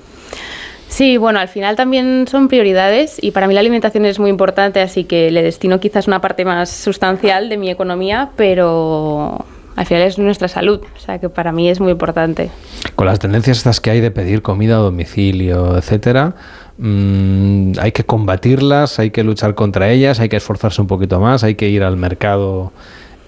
[0.88, 4.82] Sí, bueno, al final también son prioridades y para mí la alimentación es muy importante,
[4.82, 10.02] así que le destino quizás una parte más sustancial de mi economía, pero al final
[10.04, 12.50] es nuestra salud, o sea que para mí es muy importante.
[12.96, 16.34] Con las tendencias estas que hay de pedir comida a domicilio, etcétera,
[16.80, 21.44] mm, hay que combatirlas, hay que luchar contra ellas, hay que esforzarse un poquito más,
[21.44, 22.72] hay que ir al mercado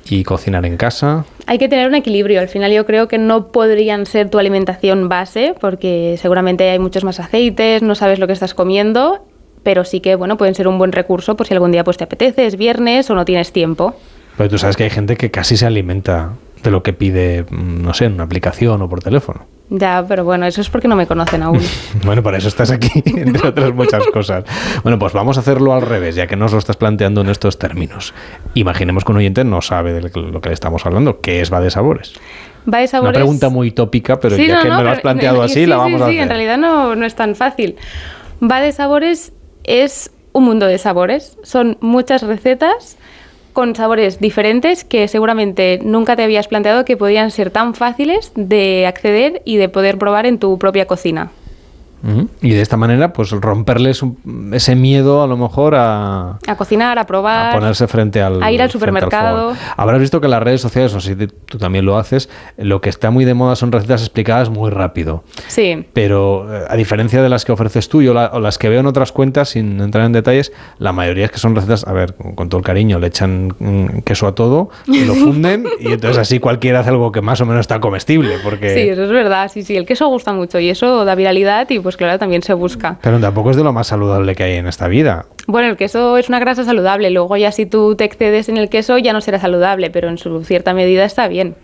[0.09, 1.25] y cocinar en casa.
[1.45, 5.09] Hay que tener un equilibrio, al final yo creo que no podrían ser tu alimentación
[5.09, 9.25] base, porque seguramente hay muchos más aceites, no sabes lo que estás comiendo,
[9.63, 12.03] pero sí que bueno, pueden ser un buen recurso por si algún día pues te
[12.03, 13.95] apetece, es viernes o no tienes tiempo.
[14.37, 16.31] Pero tú sabes que hay gente que casi se alimenta
[16.63, 19.45] de lo que pide, mm, no sé, en una aplicación o por teléfono.
[19.69, 21.61] Ya, pero bueno, eso es porque no me conocen aún.
[22.05, 24.43] Bueno, para eso estás aquí, entre otras muchas cosas.
[24.83, 27.57] Bueno, pues vamos a hacerlo al revés, ya que nos lo estás planteando en estos
[27.57, 28.13] términos.
[28.53, 31.21] Imaginemos que un oyente no sabe de lo que le estamos hablando.
[31.21, 32.13] ¿Qué es va de sabores?
[32.71, 33.11] Va de sabores.
[33.11, 35.53] Una pregunta muy tópica, pero Sí, ya no, que no, me lo has planteado así,
[35.61, 36.23] sí, la sí, vamos a sí, hacer.
[36.23, 37.77] en realidad no, no es tan fácil.
[38.43, 39.31] Va de sabores
[39.63, 41.37] es un mundo de sabores.
[41.43, 42.97] Son muchas recetas
[43.51, 48.85] con sabores diferentes que seguramente nunca te habías planteado que podían ser tan fáciles de
[48.87, 51.31] acceder y de poder probar en tu propia cocina.
[52.41, 56.97] Y de esta manera, pues romperles un- ese miedo a lo mejor a, A cocinar,
[56.99, 57.51] a probar.
[57.51, 59.51] a ponerse frente al a ir al supermercado.
[59.51, 59.57] fuego.
[59.77, 62.89] Habrás visto que las redes sociales, no sé si tú también lo haces, lo que
[62.89, 65.23] está muy de moda son recetas explicadas muy rápido.
[65.47, 65.85] Sí.
[65.93, 68.79] Pero eh, a diferencia de las que ofreces tú yo la- o las que veo
[68.79, 72.15] en otras cuentas, sin entrar en detalles, la mayoría es que son recetas, a ver,
[72.15, 75.87] con, con todo el cariño, le echan mm, queso a todo y lo funden y
[75.91, 78.35] entonces así cualquiera hace algo que más o menos está comestible.
[78.43, 78.73] Porque...
[78.73, 79.49] Sí, eso es verdad.
[79.51, 82.53] Sí, sí, el queso gusta mucho y eso da viralidad y pues claro, también se
[82.53, 82.97] busca.
[83.01, 85.25] Pero tampoco es de lo más saludable que hay en esta vida.
[85.47, 88.69] Bueno, el queso es una grasa saludable, luego ya si tú te excedes en el
[88.69, 91.55] queso ya no será saludable, pero en su cierta medida está bien.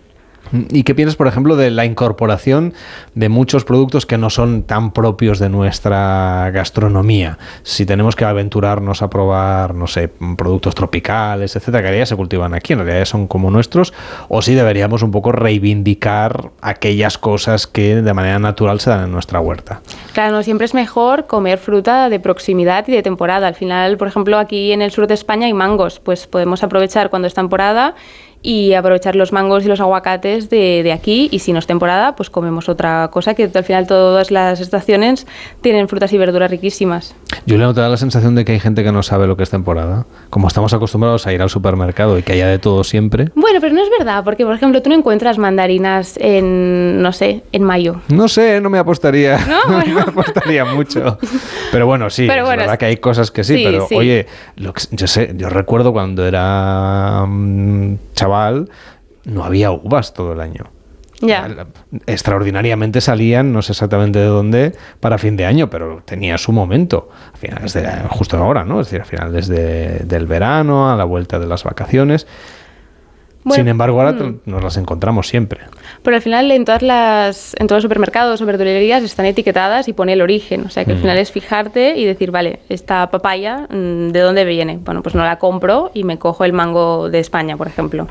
[0.70, 2.72] ¿Y qué piensas, por ejemplo, de la incorporación
[3.14, 7.38] de muchos productos que no son tan propios de nuestra gastronomía?
[7.62, 12.54] Si tenemos que aventurarnos a probar, no sé, productos tropicales, etcétera, que ya se cultivan
[12.54, 13.92] aquí, en realidad son como nuestros,
[14.28, 19.12] o si deberíamos un poco reivindicar aquellas cosas que de manera natural se dan en
[19.12, 19.80] nuestra huerta.
[20.12, 23.46] Claro, no siempre es mejor comer fruta de proximidad y de temporada.
[23.46, 27.10] Al final, por ejemplo, aquí en el sur de España hay mangos, pues podemos aprovechar
[27.10, 27.94] cuando es temporada
[28.42, 32.14] y aprovechar los mangos y los aguacates de, de aquí y si no es temporada,
[32.16, 35.26] pues comemos otra cosa que al final todas las estaciones
[35.60, 37.14] tienen frutas y verduras riquísimas.
[37.46, 39.50] Le he notado la sensación de que hay gente que no sabe lo que es
[39.50, 40.06] temporada.
[40.30, 43.30] Como estamos acostumbrados a ir al supermercado y que haya de todo siempre.
[43.34, 47.42] Bueno, pero no es verdad, porque por ejemplo tú no encuentras mandarinas en, no sé,
[47.52, 47.96] en mayo.
[48.08, 51.18] No sé, no me apostaría, No, no me apostaría mucho.
[51.72, 53.94] Pero bueno, sí, Pero es bueno, verdad que hay cosas que sí, sí, pero sí.
[53.96, 58.27] oye, lo que- yo sé, yo recuerdo cuando era mm, chaval,
[59.24, 60.64] no había uvas todo el año.
[62.06, 67.08] Extraordinariamente salían, no sé exactamente de dónde, para fin de año, pero tenía su momento.
[67.34, 68.80] A finales de, justo ahora, ¿no?
[68.80, 72.26] Es decir, a finales de- del verano, a la vuelta de las vacaciones.
[73.48, 74.40] Bueno, Sin embargo, ahora mm.
[74.46, 75.60] nos las encontramos siempre.
[76.02, 79.92] Pero al final en todas las en todos los supermercados o verdulerías están etiquetadas y
[79.92, 81.00] pone el origen, o sea que al Mm.
[81.00, 84.78] final es fijarte y decir, vale, esta papaya mm, ¿de dónde viene?
[84.84, 88.06] Bueno, pues no la compro y me cojo el mango de España, por ejemplo.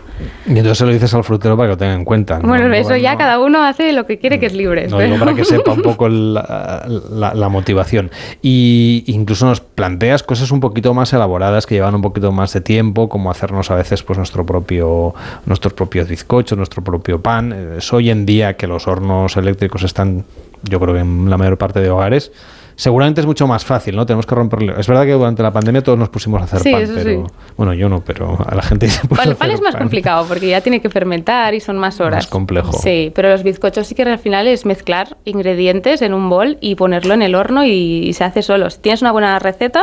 [0.45, 2.39] Y entonces se lo dices al frutero para que lo tenga en cuenta.
[2.39, 2.47] ¿no?
[2.47, 4.87] bueno, No, eso no, ya cada uno hace lo que quiere que es libre.
[4.87, 8.11] No pero- digo para que sepa un poco la, la- la motivación.
[8.41, 12.61] Y incluso nos planteas cosas un poquito más elaboradas que llevan un poquito más de
[12.61, 15.13] tiempo, como hacernos a veces pues nuestro propio,
[15.45, 17.75] nuestros propios bizcochos, nuestro propio pan.
[17.77, 20.23] Es hoy en día que los hornos eléctricos están,
[20.63, 22.31] yo creo que en la mayor parte de hogares,
[22.75, 24.05] seguramente es mucho más fácil, ¿no?
[24.05, 24.77] Tenemos que romperlo.
[24.79, 27.25] Es verdad que durante la pandemia todos nos pusimos a hacer Sí, pan, eso pero
[27.25, 27.33] sí.
[27.57, 29.81] bueno, yo no, pero a la gente se puso el pan es más pan.
[29.81, 32.25] complicado porque ya tiene que fermentar y son más horas.
[32.25, 32.73] Más complejo.
[32.73, 36.75] Sí, pero los bizcochos sí que al final es mezclar ingredientes en un bol y
[36.75, 38.69] ponerlo en el horno y, y se hace solo.
[38.69, 39.81] Si tienes una buena receta,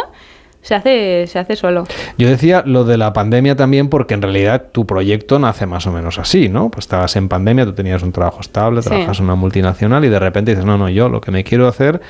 [0.65, 1.87] se hace, se hace solo.
[2.17, 5.93] Yo decía lo de la pandemia también porque en realidad tu proyecto nace más o
[5.93, 6.71] menos así, ¿no?
[6.71, 8.89] Pues estabas en pandemia, tú tenías un trabajo estable, Sí.
[8.89, 11.69] trabajas en una multinacional y de repente dices, no, no, yo lo que me quiero
[11.69, 12.01] hacer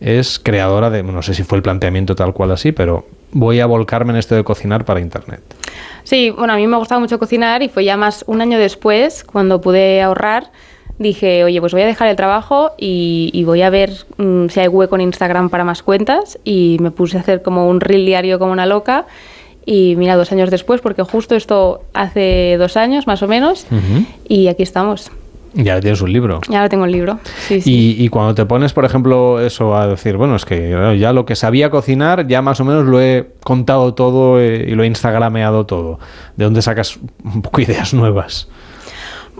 [0.00, 3.66] es creadora de, no sé si fue el planteamiento tal cual así, pero voy a
[3.66, 5.40] volcarme en esto de cocinar para Internet.
[6.02, 9.22] Sí, bueno, a mí me gustaba mucho cocinar y fue ya más un año después,
[9.22, 10.50] cuando pude ahorrar,
[10.98, 14.60] dije, oye, pues voy a dejar el trabajo y, y voy a ver mm, si
[14.60, 18.06] hay hueco en Instagram para más cuentas y me puse a hacer como un reel
[18.06, 19.06] diario como una loca
[19.64, 23.66] y mira, dos años después, porque justo esto hace dos años más o menos
[24.28, 25.10] y aquí estamos.
[25.54, 26.40] Y ahora tienes un libro.
[26.48, 27.18] Ya ahora tengo el libro.
[27.46, 27.96] Sí, sí.
[27.98, 31.26] Y, y cuando te pones, por ejemplo, eso a decir, bueno, es que ya lo
[31.26, 34.86] que sabía cocinar, ya más o menos lo he contado todo eh, y lo he
[34.86, 35.98] instagrameado todo.
[36.36, 38.48] ¿De dónde sacas un poco ideas nuevas?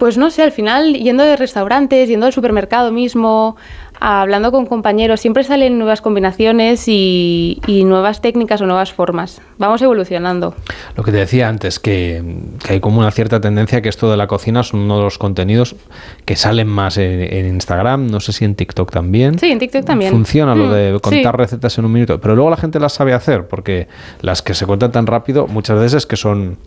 [0.03, 3.55] Pues no sé, al final yendo de restaurantes, yendo al supermercado mismo,
[4.01, 9.39] hablando con compañeros, siempre salen nuevas combinaciones y, y nuevas técnicas o nuevas formas.
[9.59, 10.55] Vamos evolucionando.
[10.97, 12.21] Lo que te decía antes, que,
[12.65, 15.17] que hay como una cierta tendencia que esto de la cocina son uno de los
[15.17, 15.77] contenidos
[16.25, 19.39] que salen más en, en Instagram, no sé si en TikTok también.
[19.39, 20.11] Sí, en TikTok también.
[20.11, 21.37] Funciona lo Mm, de contar sí.
[21.37, 23.87] recetas en un minuto, pero luego la gente las sabe hacer, porque
[24.19, 26.57] las que se cuentan tan rápido, muchas veces que son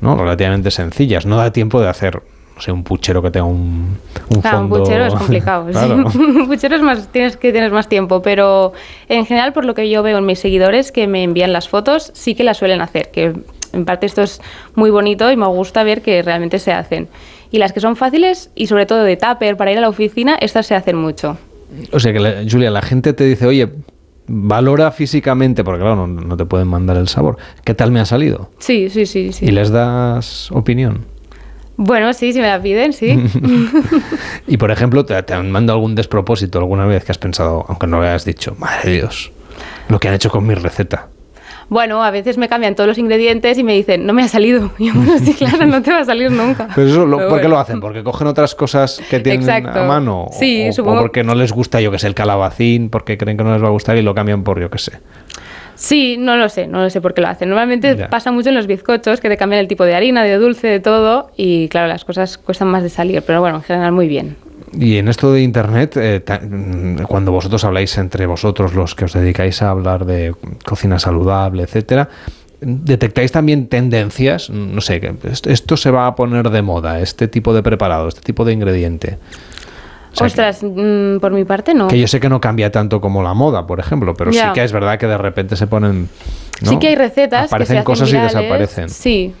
[0.00, 0.16] ¿no?
[0.16, 2.22] relativamente sencillas, no da tiempo de hacer,
[2.54, 3.96] no sé, un puchero que tenga un,
[4.28, 4.74] un Claro, fondo.
[4.76, 5.66] un puchero es complicado.
[5.70, 5.94] Claro.
[6.14, 8.72] Un puchero es más, tienes que tener más tiempo, pero
[9.08, 12.10] en general, por lo que yo veo en mis seguidores que me envían las fotos,
[12.14, 13.32] sí que las suelen hacer, que
[13.72, 14.40] en parte esto es
[14.74, 17.08] muy bonito y me gusta ver que realmente se hacen.
[17.50, 20.36] Y las que son fáciles y sobre todo de tupper para ir a la oficina,
[20.40, 21.38] estas se hacen mucho.
[21.92, 23.70] O sea que, la- Julia, la gente te dice, oye,
[24.26, 27.36] valora físicamente, porque claro, no, no te pueden mandar el sabor.
[27.64, 28.50] ¿Qué tal me ha salido?
[28.58, 29.46] Sí, sí, sí, sí.
[29.46, 31.06] Y les das opinión.
[31.76, 33.18] Bueno, sí, si me la piden, sí.
[34.46, 37.86] Y por ejemplo, ¿te, te han mandado algún despropósito alguna vez que has pensado, aunque
[37.86, 39.32] no lo hayas dicho, madre de Dios,
[39.88, 41.08] lo que han hecho con mi receta?
[41.68, 44.70] Bueno, a veces me cambian todos los ingredientes y me dicen, no me ha salido.
[44.78, 46.68] Y yo, bueno, sí, claro, no te va a salir nunca.
[46.74, 47.80] Pero eso, lo- Pero ¿por qué lo hacen?
[47.80, 49.80] ¿Porque cogen otras cosas que tienen Exacto.
[49.80, 50.26] a mano?
[50.38, 53.38] Sí, o, o supongo- porque no les gusta, yo que sé, el calabacín, porque creen
[53.38, 54.92] que no les va a gustar y lo cambian por, yo que sé.
[55.82, 57.48] Sí, no lo sé, no lo sé por qué lo hacen.
[57.48, 58.08] Normalmente Ya.
[58.08, 60.78] pasa mucho en los bizcochos que te cambian el tipo de harina, de dulce, de
[60.78, 64.36] todo y claro, las cosas cuestan más de salir, pero bueno, en general muy bien.
[64.78, 69.12] Y en esto de Internet, eh, mm, cuando vosotros habláis entre vosotros, los que os
[69.12, 70.32] dedicáis a hablar de
[70.64, 72.08] cocina saludable, etcétera,
[72.60, 74.50] ¿detectáis también tendencias?
[74.50, 75.00] No sé,
[75.46, 79.18] esto se va a poner de moda, este tipo de preparado, este tipo de ingrediente.
[80.12, 81.88] O sea, Ostras, mm, por mi parte no.
[81.88, 84.48] Que yo sé que no cambia tanto como la moda, por ejemplo, pero Ya.
[84.48, 86.08] sí que es verdad que de repente se ponen.
[86.60, 86.70] ¿no?
[86.70, 88.32] Sí que hay recetas Aparecen que se hacen cosas virales.
[88.32, 88.88] y desaparecen.
[88.90, 89.34] Sí.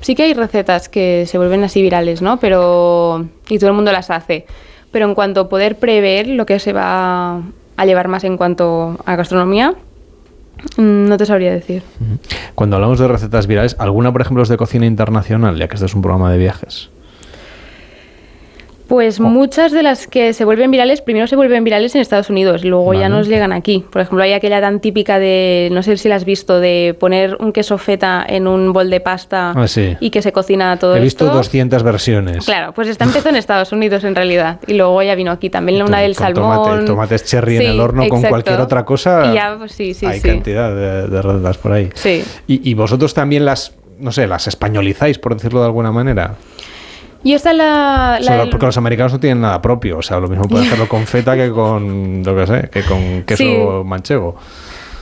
[0.00, 2.38] Sí que hay recetas que se vuelven así virales, ¿no?
[2.40, 4.46] Pero y todo el mundo las hace.
[4.92, 7.42] Pero en cuanto a poder prever lo que se va
[7.76, 9.74] a llevar más en cuanto a gastronomía,
[10.76, 11.82] mm, no te sabría decir.
[12.54, 15.86] Cuando hablamos de recetas virales, ¿alguna, por ejemplo, es de cocina internacional, ya que este
[15.86, 16.90] es un programa de viajes?
[18.88, 22.64] Pues muchas de las que se vuelven virales, primero se vuelven virales en Estados Unidos,
[22.64, 23.84] luego ya nos llegan aquí.
[23.92, 27.36] Por ejemplo, hay aquella tan típica de, no sé si la has visto, de poner
[27.38, 29.94] un queso feta en un bol de pasta Ah, sí.
[30.00, 31.36] y que se cocina todo He visto esto.
[31.36, 32.46] 200 versiones.
[32.46, 35.82] Claro, pues esta empezó en Estados Unidos en realidad y luego ya vino aquí también
[35.82, 36.56] una del con salmón.
[36.80, 39.30] tomate- tomates cherry en el horno con cualquier otra cosa.
[39.30, 40.28] Y ya, pues sí, sí, hay sí.
[40.28, 41.90] cantidad de, de recetas por ahí.
[41.94, 42.24] Sí.
[42.46, 46.36] Y, y vosotros también las, no sé, las españolizáis, por decirlo de alguna manera.
[47.24, 49.98] Y esta la, O sea, la porque los americanos no tienen nada propio.
[49.98, 53.22] O sea, lo mismo puede hacerlo con feta que con, lo que sé, que con
[53.22, 53.58] queso Sí.
[53.84, 54.36] manchego.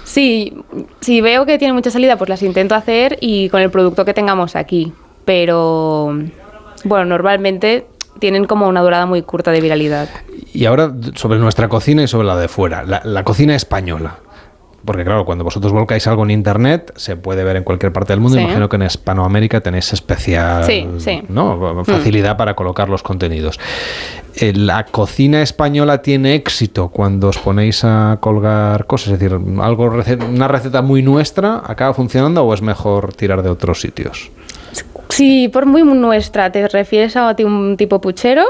[0.05, 0.57] Sí,
[1.01, 4.15] si veo que tiene mucha salida, pues las intento hacer y con el producto que
[4.15, 4.93] tengamos aquí.
[5.25, 6.17] Pero
[6.85, 7.87] bueno, normalmente
[8.19, 10.09] tienen como una durada muy corta de viralidad.
[10.55, 14.21] Y ahora sobre nuestra cocina y sobre la de fuera, la, la cocina española.
[14.87, 18.21] Porque claro, cuando vosotros volcáis algo en internet, se puede ver en cualquier parte del
[18.21, 18.39] mundo.
[18.39, 18.45] Sí.
[18.45, 21.23] Imagino que en Hispanoamérica tenéis especial Sí, sí.
[21.29, 21.85] ¿no?
[21.85, 23.59] facilidad para colocar los contenidos.
[24.37, 29.15] Eh, ¿La cocina española tiene éxito cuando os ponéis a colgar cosas?
[29.15, 29.93] Es decir, algo
[30.31, 34.31] una receta muy nuestra acaba funcionando o es mejor tirar de otros sitios?
[35.09, 38.45] Si por muy nuestra te refieres a un tipo puchero,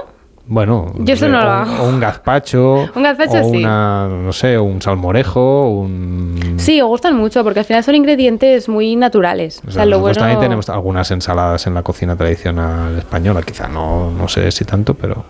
[0.49, 1.83] Bueno, Yo eso sé, no lo o- hago.
[1.83, 3.57] o un gazpacho, Un gazpacho, o sí.
[3.57, 8.69] una, no sé, un salmorejo, un sí, os gustan mucho porque al final son ingredientes
[8.69, 9.59] muy naturales.
[9.65, 10.21] O O sea, sea, lo nosotros bueno...
[10.21, 14.95] también tenemos algunas ensaladas en la cocina tradicional española, quizá no, no sé si tanto,
[14.95, 15.25] pero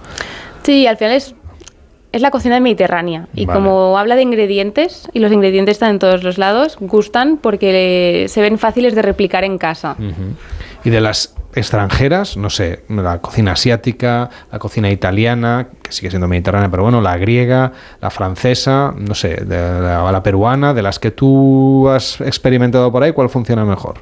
[0.62, 1.34] Sí, al final es,
[2.12, 3.28] Es la cocina mediterránea.
[3.34, 3.58] Y Vale.
[3.60, 8.40] como habla de ingredientes, y los ingredientes están en todos los lados, gustan porque se
[8.40, 9.96] ven fáciles de replicar en casa.
[10.84, 16.28] Y de las extranjeras, no sé, la cocina asiática, la cocina italiana, que sigue siendo
[16.28, 20.98] mediterránea, pero bueno, la griega, la francesa, no sé, de la, la peruana, de las
[20.98, 23.96] que tú has experimentado por ahí, ¿cuál funciona mejor?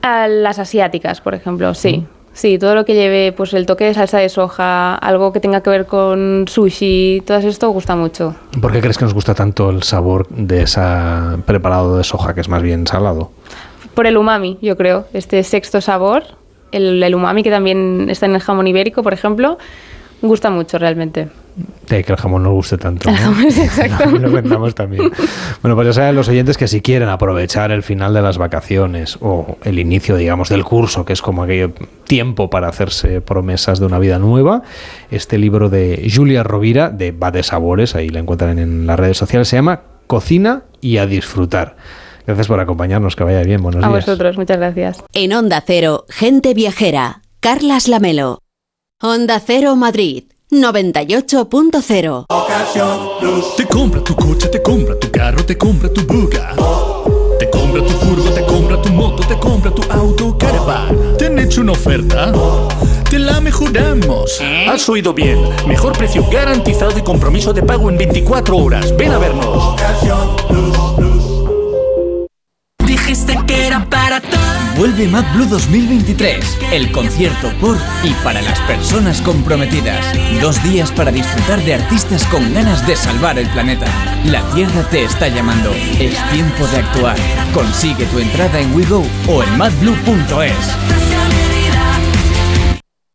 [0.00, 2.06] A las asiáticas, por ejemplo, sí.
[2.34, 5.62] Sí, todo lo que lleve pues el toque de salsa de soja, algo que tenga
[5.62, 8.34] que ver con sushi, todo esto gusta mucho.
[8.60, 10.80] ¿Por qué crees que nos gusta tanto el sabor de ese
[11.44, 13.30] preparado de soja, que es más bien salado?
[13.94, 16.22] Por el umami, yo creo, este sexto sabor,
[16.72, 19.58] el, el umami que también está en el jamón ibérico, por ejemplo,
[20.22, 21.28] gusta mucho realmente.
[21.86, 23.10] De que el jamón nos guste tanto.
[23.10, 23.42] ¿no?
[23.46, 24.10] Exacto.
[24.10, 25.10] Lo vendamos también.
[25.60, 29.18] Bueno, pues ya saben los oyentes que si quieren aprovechar el final de las vacaciones
[29.20, 31.72] o el inicio, digamos, del curso, que es como aquello
[32.06, 34.62] tiempo para hacerse promesas de una vida nueva,
[35.10, 39.18] este libro de Julia Rovira, de Va de Sabores, ahí la encuentran en las redes
[39.18, 41.76] sociales, se llama Cocina y a disfrutar.
[42.26, 44.06] Gracias por acompañarnos, que vaya bien, buenos A días.
[44.06, 45.02] vosotros, muchas gracias.
[45.12, 48.38] En Onda Cero, Gente Viajera, Carlas Lamelo.
[49.00, 52.26] Onda Cero Madrid, 98.0.
[53.56, 56.54] Te compra tu coche, te compra tu carro, te compra tu buga.
[57.40, 61.16] Te compra tu furgo, te compra tu moto, te compra tu auto, caravan.
[61.18, 62.32] ¿Te han hecho una oferta?
[63.10, 64.40] Te la mejoramos.
[64.68, 65.38] Has oído bien.
[65.66, 68.96] Mejor precio garantizado y compromiso de pago en 24 horas.
[68.96, 69.74] Ven a vernos.
[73.90, 74.22] Para.
[74.78, 80.02] Vuelve Mad Blue 2023, el concierto por y para las personas comprometidas.
[80.40, 83.84] Dos días para disfrutar de artistas con ganas de salvar el planeta.
[84.24, 85.74] La Tierra te está llamando.
[86.00, 87.16] Es tiempo de actuar.
[87.52, 91.51] Consigue tu entrada en WeGo o en madblue.es.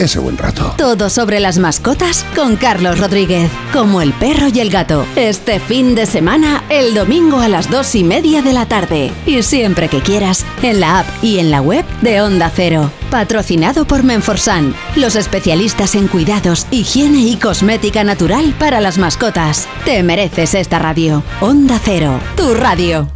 [0.00, 0.74] ese buen rato.
[0.76, 3.50] Todo sobre las mascotas con Carlos Rodríguez.
[3.72, 5.06] Como el perro y el gato.
[5.16, 9.12] Este fin de semana, el domingo a las dos y media de la tarde.
[9.26, 12.90] Y siempre que quieras, en la app y en la web de Onda Cero.
[13.10, 19.68] Patrocinado por Menforsan, los especialistas en cuidados, higiene y cosmética natural para las mascotas.
[19.84, 21.22] Te mereces esta radio.
[21.40, 23.08] Onda Cero, tu radio.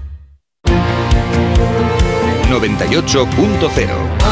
[2.50, 4.23] 98.0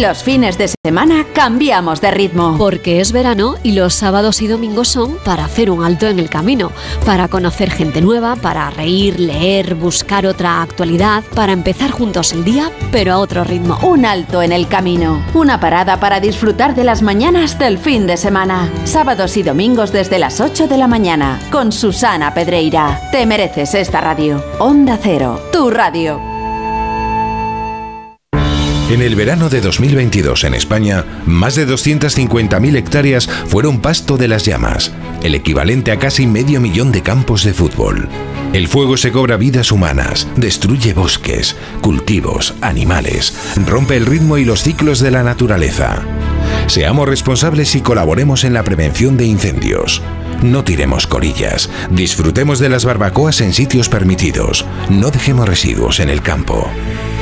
[0.00, 2.56] Los fines de semana cambiamos de ritmo.
[2.58, 6.28] Porque es verano y los sábados y domingos son para hacer un alto en el
[6.28, 6.70] camino,
[7.06, 12.70] para conocer gente nueva, para reír, leer, buscar otra actualidad, para empezar juntos el día,
[12.92, 13.78] pero a otro ritmo.
[13.82, 15.24] Un alto en el camino.
[15.32, 18.70] Una parada para disfrutar de las mañanas del fin de semana.
[18.84, 21.40] Sábados y domingos desde las 8 de la mañana.
[21.50, 23.00] Con Susana Pedreira.
[23.12, 24.44] Te mereces esta radio.
[24.58, 25.40] Onda Cero.
[25.50, 26.35] Tu radio.
[28.88, 34.44] En el verano de 2022 en España, más de 250.000 hectáreas fueron pasto de las
[34.44, 34.92] llamas,
[35.24, 38.08] el equivalente a casi medio millón de campos de fútbol.
[38.52, 43.36] El fuego se cobra vidas humanas, destruye bosques, cultivos, animales,
[43.66, 46.04] rompe el ritmo y los ciclos de la naturaleza.
[46.66, 50.02] Seamos responsables y colaboremos en la prevención de incendios.
[50.42, 56.22] No tiremos corillas, disfrutemos de las barbacoas en sitios permitidos, no dejemos residuos en el
[56.22, 56.68] campo.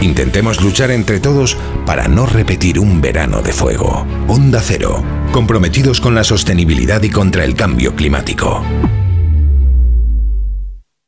[0.00, 1.56] Intentemos luchar entre todos
[1.86, 4.06] para no repetir un verano de fuego.
[4.28, 8.64] Onda Cero, comprometidos con la sostenibilidad y contra el cambio climático.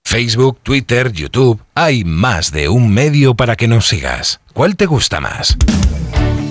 [0.05, 4.41] Facebook, Twitter, YouTube, hay más de un medio para que nos sigas.
[4.53, 5.59] ¿Cuál te gusta más?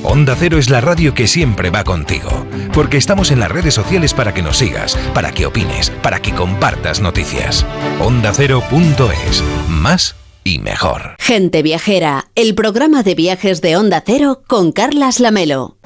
[0.08, 2.30] Onda Cero es la radio que siempre va contigo,
[2.74, 6.32] porque estamos en las redes sociales para que nos sigas, para que opines, para que
[6.32, 7.66] compartas noticias.
[8.00, 11.16] OndaCero.es, más y mejor.
[11.18, 15.78] Gente Viajera, el programa de viajes de Onda Cero con Carlas Lamelo.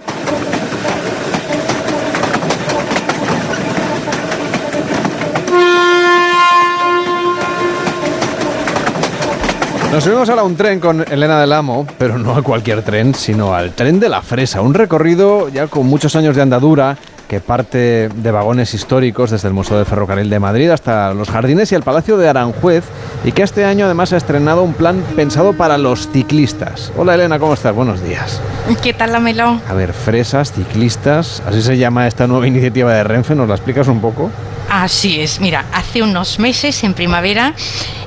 [9.92, 13.16] Nos subimos ahora a un tren con Elena del Amo, pero no a cualquier tren,
[13.16, 16.96] sino al tren de la Fresa, un recorrido ya con muchos años de andadura
[17.28, 21.72] que parte de vagones históricos desde el Museo del Ferrocarril de Madrid hasta los jardines
[21.72, 22.84] y el Palacio de Aranjuez
[23.24, 26.92] y que este año además ha estrenado un plan pensado para los ciclistas.
[26.96, 27.74] Hola Elena, ¿cómo estás?
[27.74, 28.40] Buenos días.
[28.84, 29.60] ¿Qué tal, la Melo?
[29.68, 33.88] A ver, fresas, ciclistas, así se llama esta nueva iniciativa de Renfe, ¿nos la explicas
[33.88, 34.30] un poco?
[34.70, 37.56] Así es, mira, hace unos meses en primavera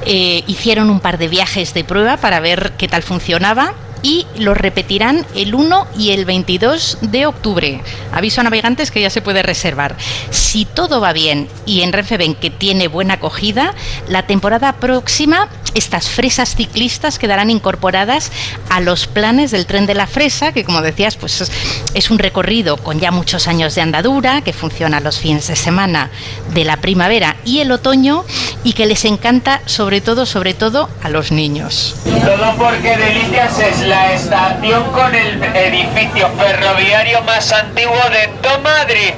[0.06, 4.55] eh, hicieron un par de viajes de prueba para ver qué tal funcionaba y lo
[4.55, 7.80] repetirán el 1 y el 22 de octubre.
[8.12, 9.97] Aviso a navegantes que ya se puede reservar.
[10.30, 13.74] Si todo va bien y en Renfe que tiene buena acogida,
[14.09, 18.30] la temporada próxima estas fresas ciclistas quedarán incorporadas
[18.70, 21.50] a los planes del tren de la fresa, que como decías, pues
[21.94, 26.10] es un recorrido con ya muchos años de andadura, que funciona los fines de semana
[26.54, 28.24] de la primavera y el otoño
[28.64, 31.96] y que les encanta sobre todo, sobre todo a los niños.
[32.04, 39.12] Todo porque Delicias es la estación con el edificio ferroviario más antiguo de todo Madrid.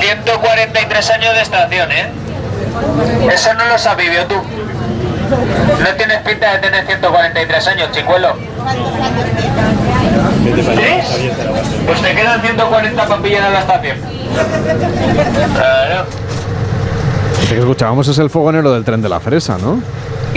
[0.00, 2.06] 143 años de estación, ¿eh?
[3.32, 4.34] Eso no lo has vivido tú.
[5.32, 8.34] No tienes pinta de tener 143 años, chicuelo.
[10.44, 11.30] ¿Sí?
[11.86, 13.96] Pues te quedan 140 para pillar a la estación.
[15.54, 16.06] Claro.
[17.50, 19.80] Escuchábamos es el fogonero del tren de la fresa, ¿no?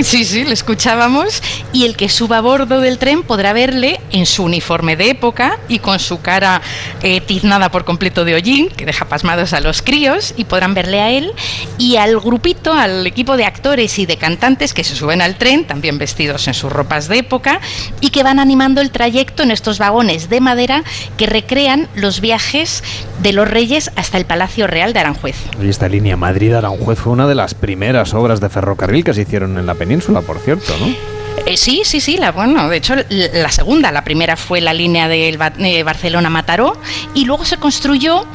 [0.03, 1.41] Sí, sí, lo escuchábamos.
[1.71, 5.57] Y el que suba a bordo del tren podrá verle en su uniforme de época
[5.69, 6.61] y con su cara
[7.01, 10.99] eh, tiznada por completo de hollín, que deja pasmados a los críos, y podrán verle
[10.99, 11.31] a él
[11.77, 15.65] y al grupito, al equipo de actores y de cantantes que se suben al tren,
[15.65, 17.61] también vestidos en sus ropas de época,
[18.01, 20.83] y que van animando el trayecto en estos vagones de madera
[21.17, 22.83] que recrean los viajes
[23.21, 25.37] de los reyes hasta el Palacio Real de Aranjuez.
[25.61, 29.65] Esta línea Madrid-Aranjuez fue una de las primeras obras de ferrocarril que se hicieron en
[29.65, 30.87] la península, por cierto, ¿no?
[31.45, 35.07] Eh, sí, sí, sí, la, bueno, de hecho la segunda, la primera fue la línea
[35.07, 36.75] de Barcelona-Mataró
[37.13, 38.25] y luego se construyó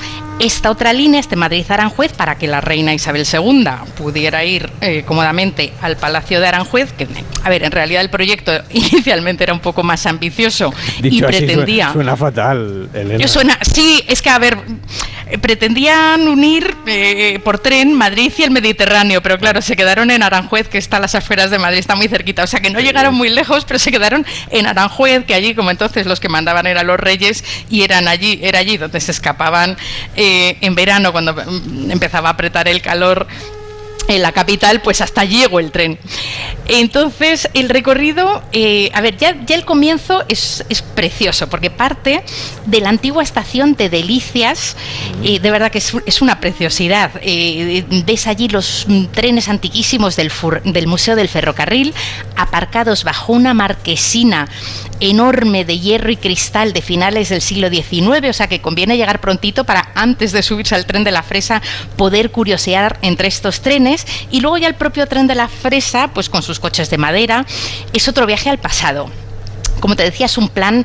[0.41, 3.65] esta otra línea, este Madrid-Aranjuez, para que la reina Isabel II
[3.97, 7.07] pudiera ir eh, cómodamente al Palacio de Aranjuez, que,
[7.45, 10.73] a ver, en realidad el proyecto inicialmente era un poco más ambicioso
[11.03, 11.93] y pretendía...
[11.93, 13.29] suena, fatal, Elena.
[13.29, 14.61] Suena, sí, es que, a ver, eh,
[15.39, 20.69] pretendían unir eh, por tren Madrid y el Mediterráneo, pero claro, se quedaron en Aranjuez,
[20.69, 23.15] que está a las afueras de Madrid, está muy cerquita, o sea que no llegaron
[23.15, 26.87] muy lejos, pero se quedaron en Aranjuez, que allí, como entonces los que mandaban eran
[26.87, 29.77] los reyes, y eran allí, era allí donde se escapaban
[30.17, 31.35] en verano, cuando
[31.91, 33.27] empezaba a apretar el calor
[34.09, 35.99] en la capital, pues hasta llegó el tren.
[36.67, 40.65] Entonces, el recorrido, eh, a ver, ya, ya el comienzo es,
[40.95, 42.23] precioso, porque parte
[42.67, 44.77] de la antigua estación de Delicias,
[45.23, 47.11] y de verdad que es, una preciosidad.
[47.23, 50.31] Eh, ves allí los trenes antiquísimos del,
[50.65, 51.95] del Museo del Ferrocarril,
[52.37, 54.49] aparcados bajo una marquesina
[55.01, 59.21] enorme de hierro y cristal de finales del siglo XIX, o sea que conviene llegar
[59.21, 61.63] prontito para antes de subirse al tren de la fresa
[61.97, 63.90] poder curiosear entre estos trenes
[64.31, 67.47] y luego ya el propio tren de la fresa, pues con sus coches de madera,
[67.93, 69.11] es otro viaje al pasado.
[69.81, 70.85] Como te decía, es un plan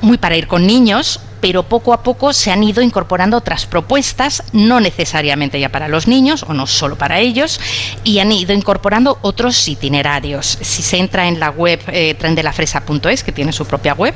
[0.00, 4.44] muy para ir con niños, pero poco a poco se han ido incorporando otras propuestas,
[4.52, 7.60] no necesariamente ya para los niños o no solo para ellos,
[8.04, 10.58] y han ido incorporando otros itinerarios.
[10.60, 14.14] Si se entra en la web eh, trendelafresa.es, que tiene su propia web,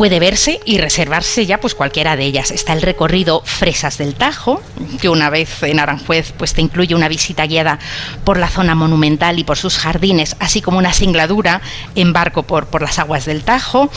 [0.00, 2.52] puede verse y reservarse ya pues cualquiera de ellas.
[2.52, 4.62] Está el recorrido Fresas del Tajo,
[4.98, 7.78] que una vez en Aranjuez pues te incluye una visita guiada
[8.24, 11.60] por la zona monumental y por sus jardines, así como una singladura
[11.96, 13.90] en barco por, por las aguas del Tajo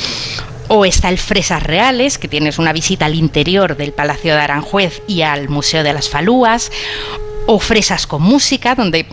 [0.67, 5.03] o está el Fresas Reales, que tienes una visita al interior del Palacio de Aranjuez
[5.07, 6.69] y al Museo de las Falúas,
[7.45, 9.05] o Fresas con Música, donde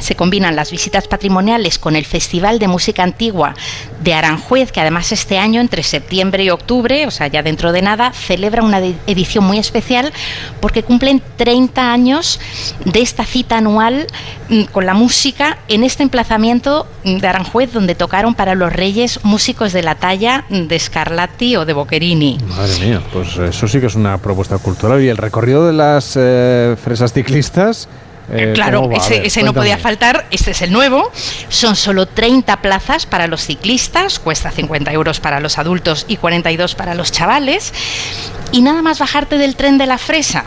[0.00, 3.54] se combinan las visitas patrimoniales con el Festival de Música Antigua
[4.02, 7.82] de Aranjuez, que además este año, entre septiembre y octubre, o sea, ya dentro de
[7.82, 10.12] nada, celebra una edición muy especial
[10.60, 12.40] porque cumplen 30 años
[12.84, 14.06] de esta cita anual
[14.48, 19.72] mm, con la música en este emplazamiento de Aranjuez, donde tocaron para los reyes músicos
[19.72, 22.38] de la talla de Scarlatti o de Boccherini.
[22.48, 25.02] Madre mía, pues eso sí que es una propuesta cultural.
[25.02, 27.88] Y el recorrido de las eh, fresas ciclistas
[28.32, 31.10] eh, claro, ese, no podía faltar, este es el nuevo,
[31.48, 36.74] son solo 30 plazas para los ciclistas, cuesta 50 euros para los adultos y 42
[36.74, 37.72] para los chavales,
[38.52, 40.44] y nada más bajarte del tren de la fresa,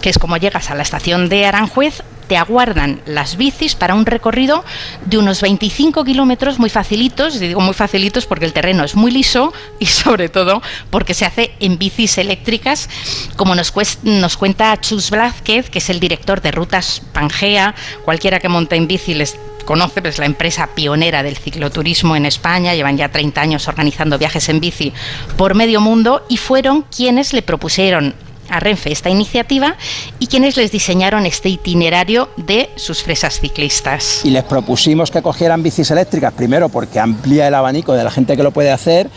[0.00, 2.02] que es como llegas a la estación de Aranjuez,
[2.36, 4.64] aguardan las bicis para un recorrido
[5.06, 9.52] de unos 25 kilómetros muy facilitos, digo muy facilitos porque el terreno es muy liso
[9.78, 12.88] y sobre todo porque se hace en bicis eléctricas,
[13.36, 18.76] como nos, cuenta Chus Blázquez, que es el director de Rutas Pangea, cualquiera que monte
[18.76, 23.40] en bici les conoce, pues la empresa pionera del cicloturismo en España, llevan ya 30
[23.40, 24.92] años organizando viajes en bici
[25.36, 28.14] por medio mundo y fueron quienes le propusieron
[28.52, 29.76] a Renfe esta iniciativa
[30.18, 34.20] y quienes les diseñaron este itinerario de sus fresas ciclistas.
[34.24, 38.36] Y les propusimos que cogieran bicis eléctricas, primero porque amplía el abanico de la gente
[38.36, 39.08] que lo puede hacer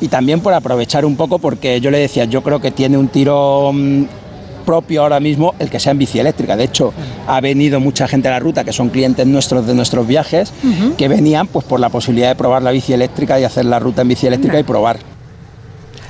[0.00, 3.08] y también por aprovechar un poco porque yo le decía, yo creo que tiene un
[3.08, 4.04] tiro mm,
[4.64, 6.56] propio ahora mismo el que sea en bici eléctrica.
[6.56, 6.92] De hecho,
[7.26, 10.52] ha venido mucha gente a la ruta que son clientes nuestros de nuestros viajes,
[10.96, 14.02] que venían pues por la posibilidad de probar la bici eléctrica y hacer la ruta
[14.02, 15.11] en bici eléctrica y probar.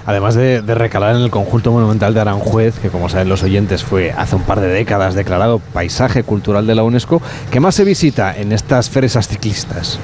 [0.06, 4.12] Además de, recalar en el conjunto monumental de Aranjuez, que como saben los oyentes fue
[4.12, 8.34] hace un par de décadas declarado paisaje cultural de la UNESCO, ¿qué más se visita
[8.36, 9.98] en estas fresas ciclistas?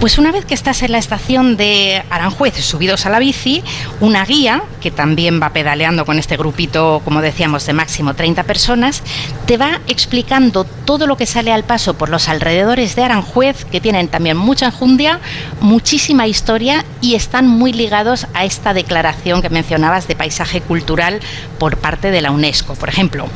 [0.00, 3.62] Pues una vez que estás en la estación de Aranjuez, subidos a la bici,
[4.00, 9.02] una guía, que también va pedaleando con este grupito, como decíamos, de máximo 30 personas,
[9.44, 13.82] te va explicando todo lo que sale al paso por los alrededores de Aranjuez, que
[13.82, 15.20] tienen también mucha enjundia,
[15.60, 21.20] muchísima historia y están muy ligados a esta declaración que mencionabas de paisaje cultural
[21.58, 22.74] por parte de la UNESCO.
[22.74, 23.26] Por ejemplo,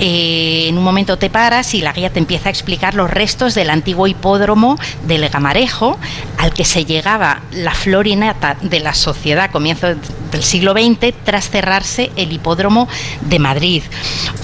[0.00, 3.54] eh, en un momento te paras y la guía te empieza a explicar los restos
[3.54, 4.76] del antiguo hipódromo
[5.06, 5.91] del Gamarejo,
[6.38, 9.96] al que se llegaba la florinata de la sociedad a comienzos
[10.30, 12.88] del siglo XX tras cerrarse el hipódromo
[13.22, 13.82] de Madrid.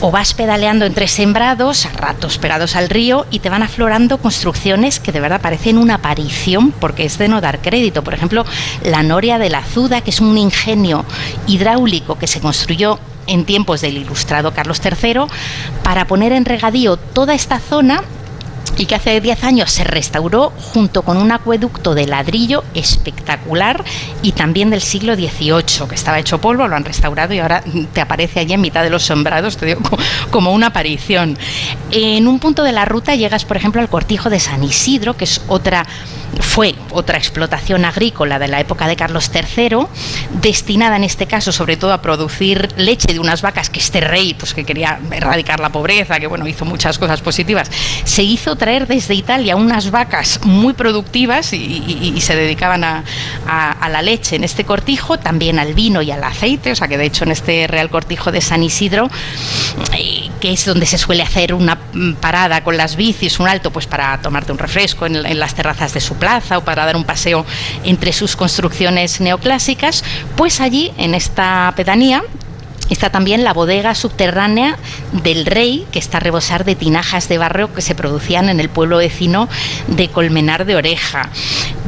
[0.01, 5.01] O vas pedaleando entre sembrados, a ratos pegados al río, y te van aflorando construcciones
[5.01, 8.05] que de verdad parecen una aparición, porque es de no dar crédito.
[8.05, 8.45] Por ejemplo,
[8.83, 11.05] la Noria de la Zuda, que es un ingenio
[11.47, 15.27] hidráulico que se construyó en tiempos del ilustrado Carlos III
[15.83, 18.03] para poner en regadío toda esta zona
[18.77, 23.85] y que hace 10 años se restauró junto con un acueducto de ladrillo espectacular
[24.23, 27.63] y también del siglo XVIII, que estaba hecho polvo, lo han restaurado y ahora
[27.93, 29.81] te aparece allí en mitad de los sembrados, te digo,
[30.31, 31.39] como una aparición.
[31.91, 35.25] En un punto de la ruta llegas, por ejemplo, al cortijo de San Isidro, que
[35.25, 35.87] es otra
[36.41, 39.87] fue otra explotación agrícola de la época de Carlos III,
[40.41, 44.35] destinada en este caso sobre todo a producir leche de unas vacas que este rey,
[44.35, 47.71] pues que quería erradicar la pobreza, que bueno, hizo muchas cosas positivas,
[48.05, 53.05] se hizo traer desde Italia unas vacas muy productivas y, se dedicaban a,
[53.89, 57.07] la leche en este cortijo, también al vino y al aceite, o sea que de
[57.07, 59.09] hecho en este Real Cortijo de San Isidro,
[59.97, 61.79] eh, que es donde se suele hacer una
[62.21, 65.95] parada con las bicis, un alto, pues para tomarte un refresco en, en las terrazas
[65.95, 67.47] de su plaza o para dar un paseo
[67.85, 70.05] entre sus construcciones neoclásicas,
[70.37, 72.23] pues allí en esta pedanía
[72.91, 74.79] Está también la bodega subterránea
[75.13, 78.71] del rey, que está a rebosar de tinajas de barro que se producían en el
[78.71, 79.49] pueblo vecino
[79.89, 81.29] de Colmenar de Oreja.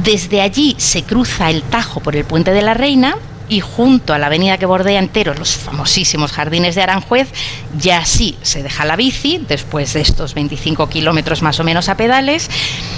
[0.02, 3.16] Desde allí se cruza el Tajo por el Puente de la Reina
[3.50, 7.28] y junto a la avenida que bordea entero los famosísimos jardines de Aranjuez,
[7.76, 11.96] ya sí se deja la bici, después de estos 25 kilómetros más o menos a
[11.96, 12.48] pedales,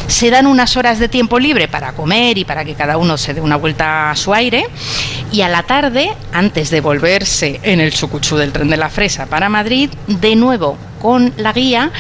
[0.07, 3.33] se dan unas horas de tiempo libre para comer y para que cada uno se
[3.33, 4.66] dé una vuelta a su aire,
[5.33, 9.27] y a la tarde, antes de volverse en el sucuchú del tren de la Fresa
[9.27, 11.91] para Madrid, de nuevo con la guía,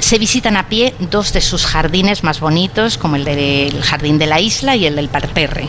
[0.00, 4.26] se visitan a pie dos de sus jardines más bonitos, como el del Jardín de
[4.26, 5.68] la Isla y el del Parterre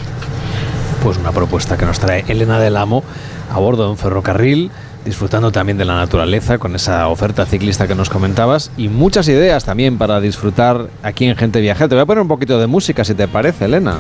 [1.04, 3.04] pues una propuesta que nos trae Elena del Amo
[3.52, 4.72] a bordo de un ferrocarril,
[5.04, 9.66] disfrutando también de la naturaleza con esa oferta ciclista que nos comentabas y muchas ideas
[9.66, 11.90] también para disfrutar aquí en Gente Viajera.
[11.90, 14.00] Te voy a poner un poquito de música si te parece, Elena.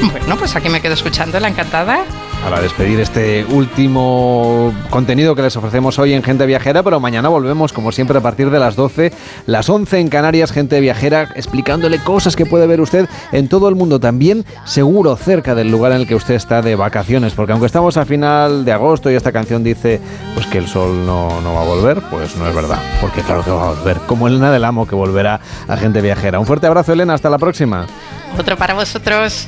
[0.00, 2.04] Bueno, pues aquí me quedo escuchando, la encantada.
[2.42, 7.72] Para despedir este último contenido que les ofrecemos hoy en Gente Viajera, pero mañana volvemos,
[7.72, 9.12] como siempre, a partir de las 12,
[9.46, 13.74] las 11 en Canarias, Gente Viajera, explicándole cosas que puede ver usted en todo el
[13.74, 17.66] mundo, también seguro cerca del lugar en el que usted está de vacaciones, porque aunque
[17.66, 20.00] estamos a final de agosto y esta canción dice
[20.34, 23.44] pues que el sol no, no va a volver, pues no es verdad, porque claro
[23.44, 26.40] que va a volver, como Elena del Amo que volverá a Gente Viajera.
[26.40, 27.86] Un fuerte abrazo, Elena, hasta la próxima.
[28.38, 29.46] Otro para vosotros.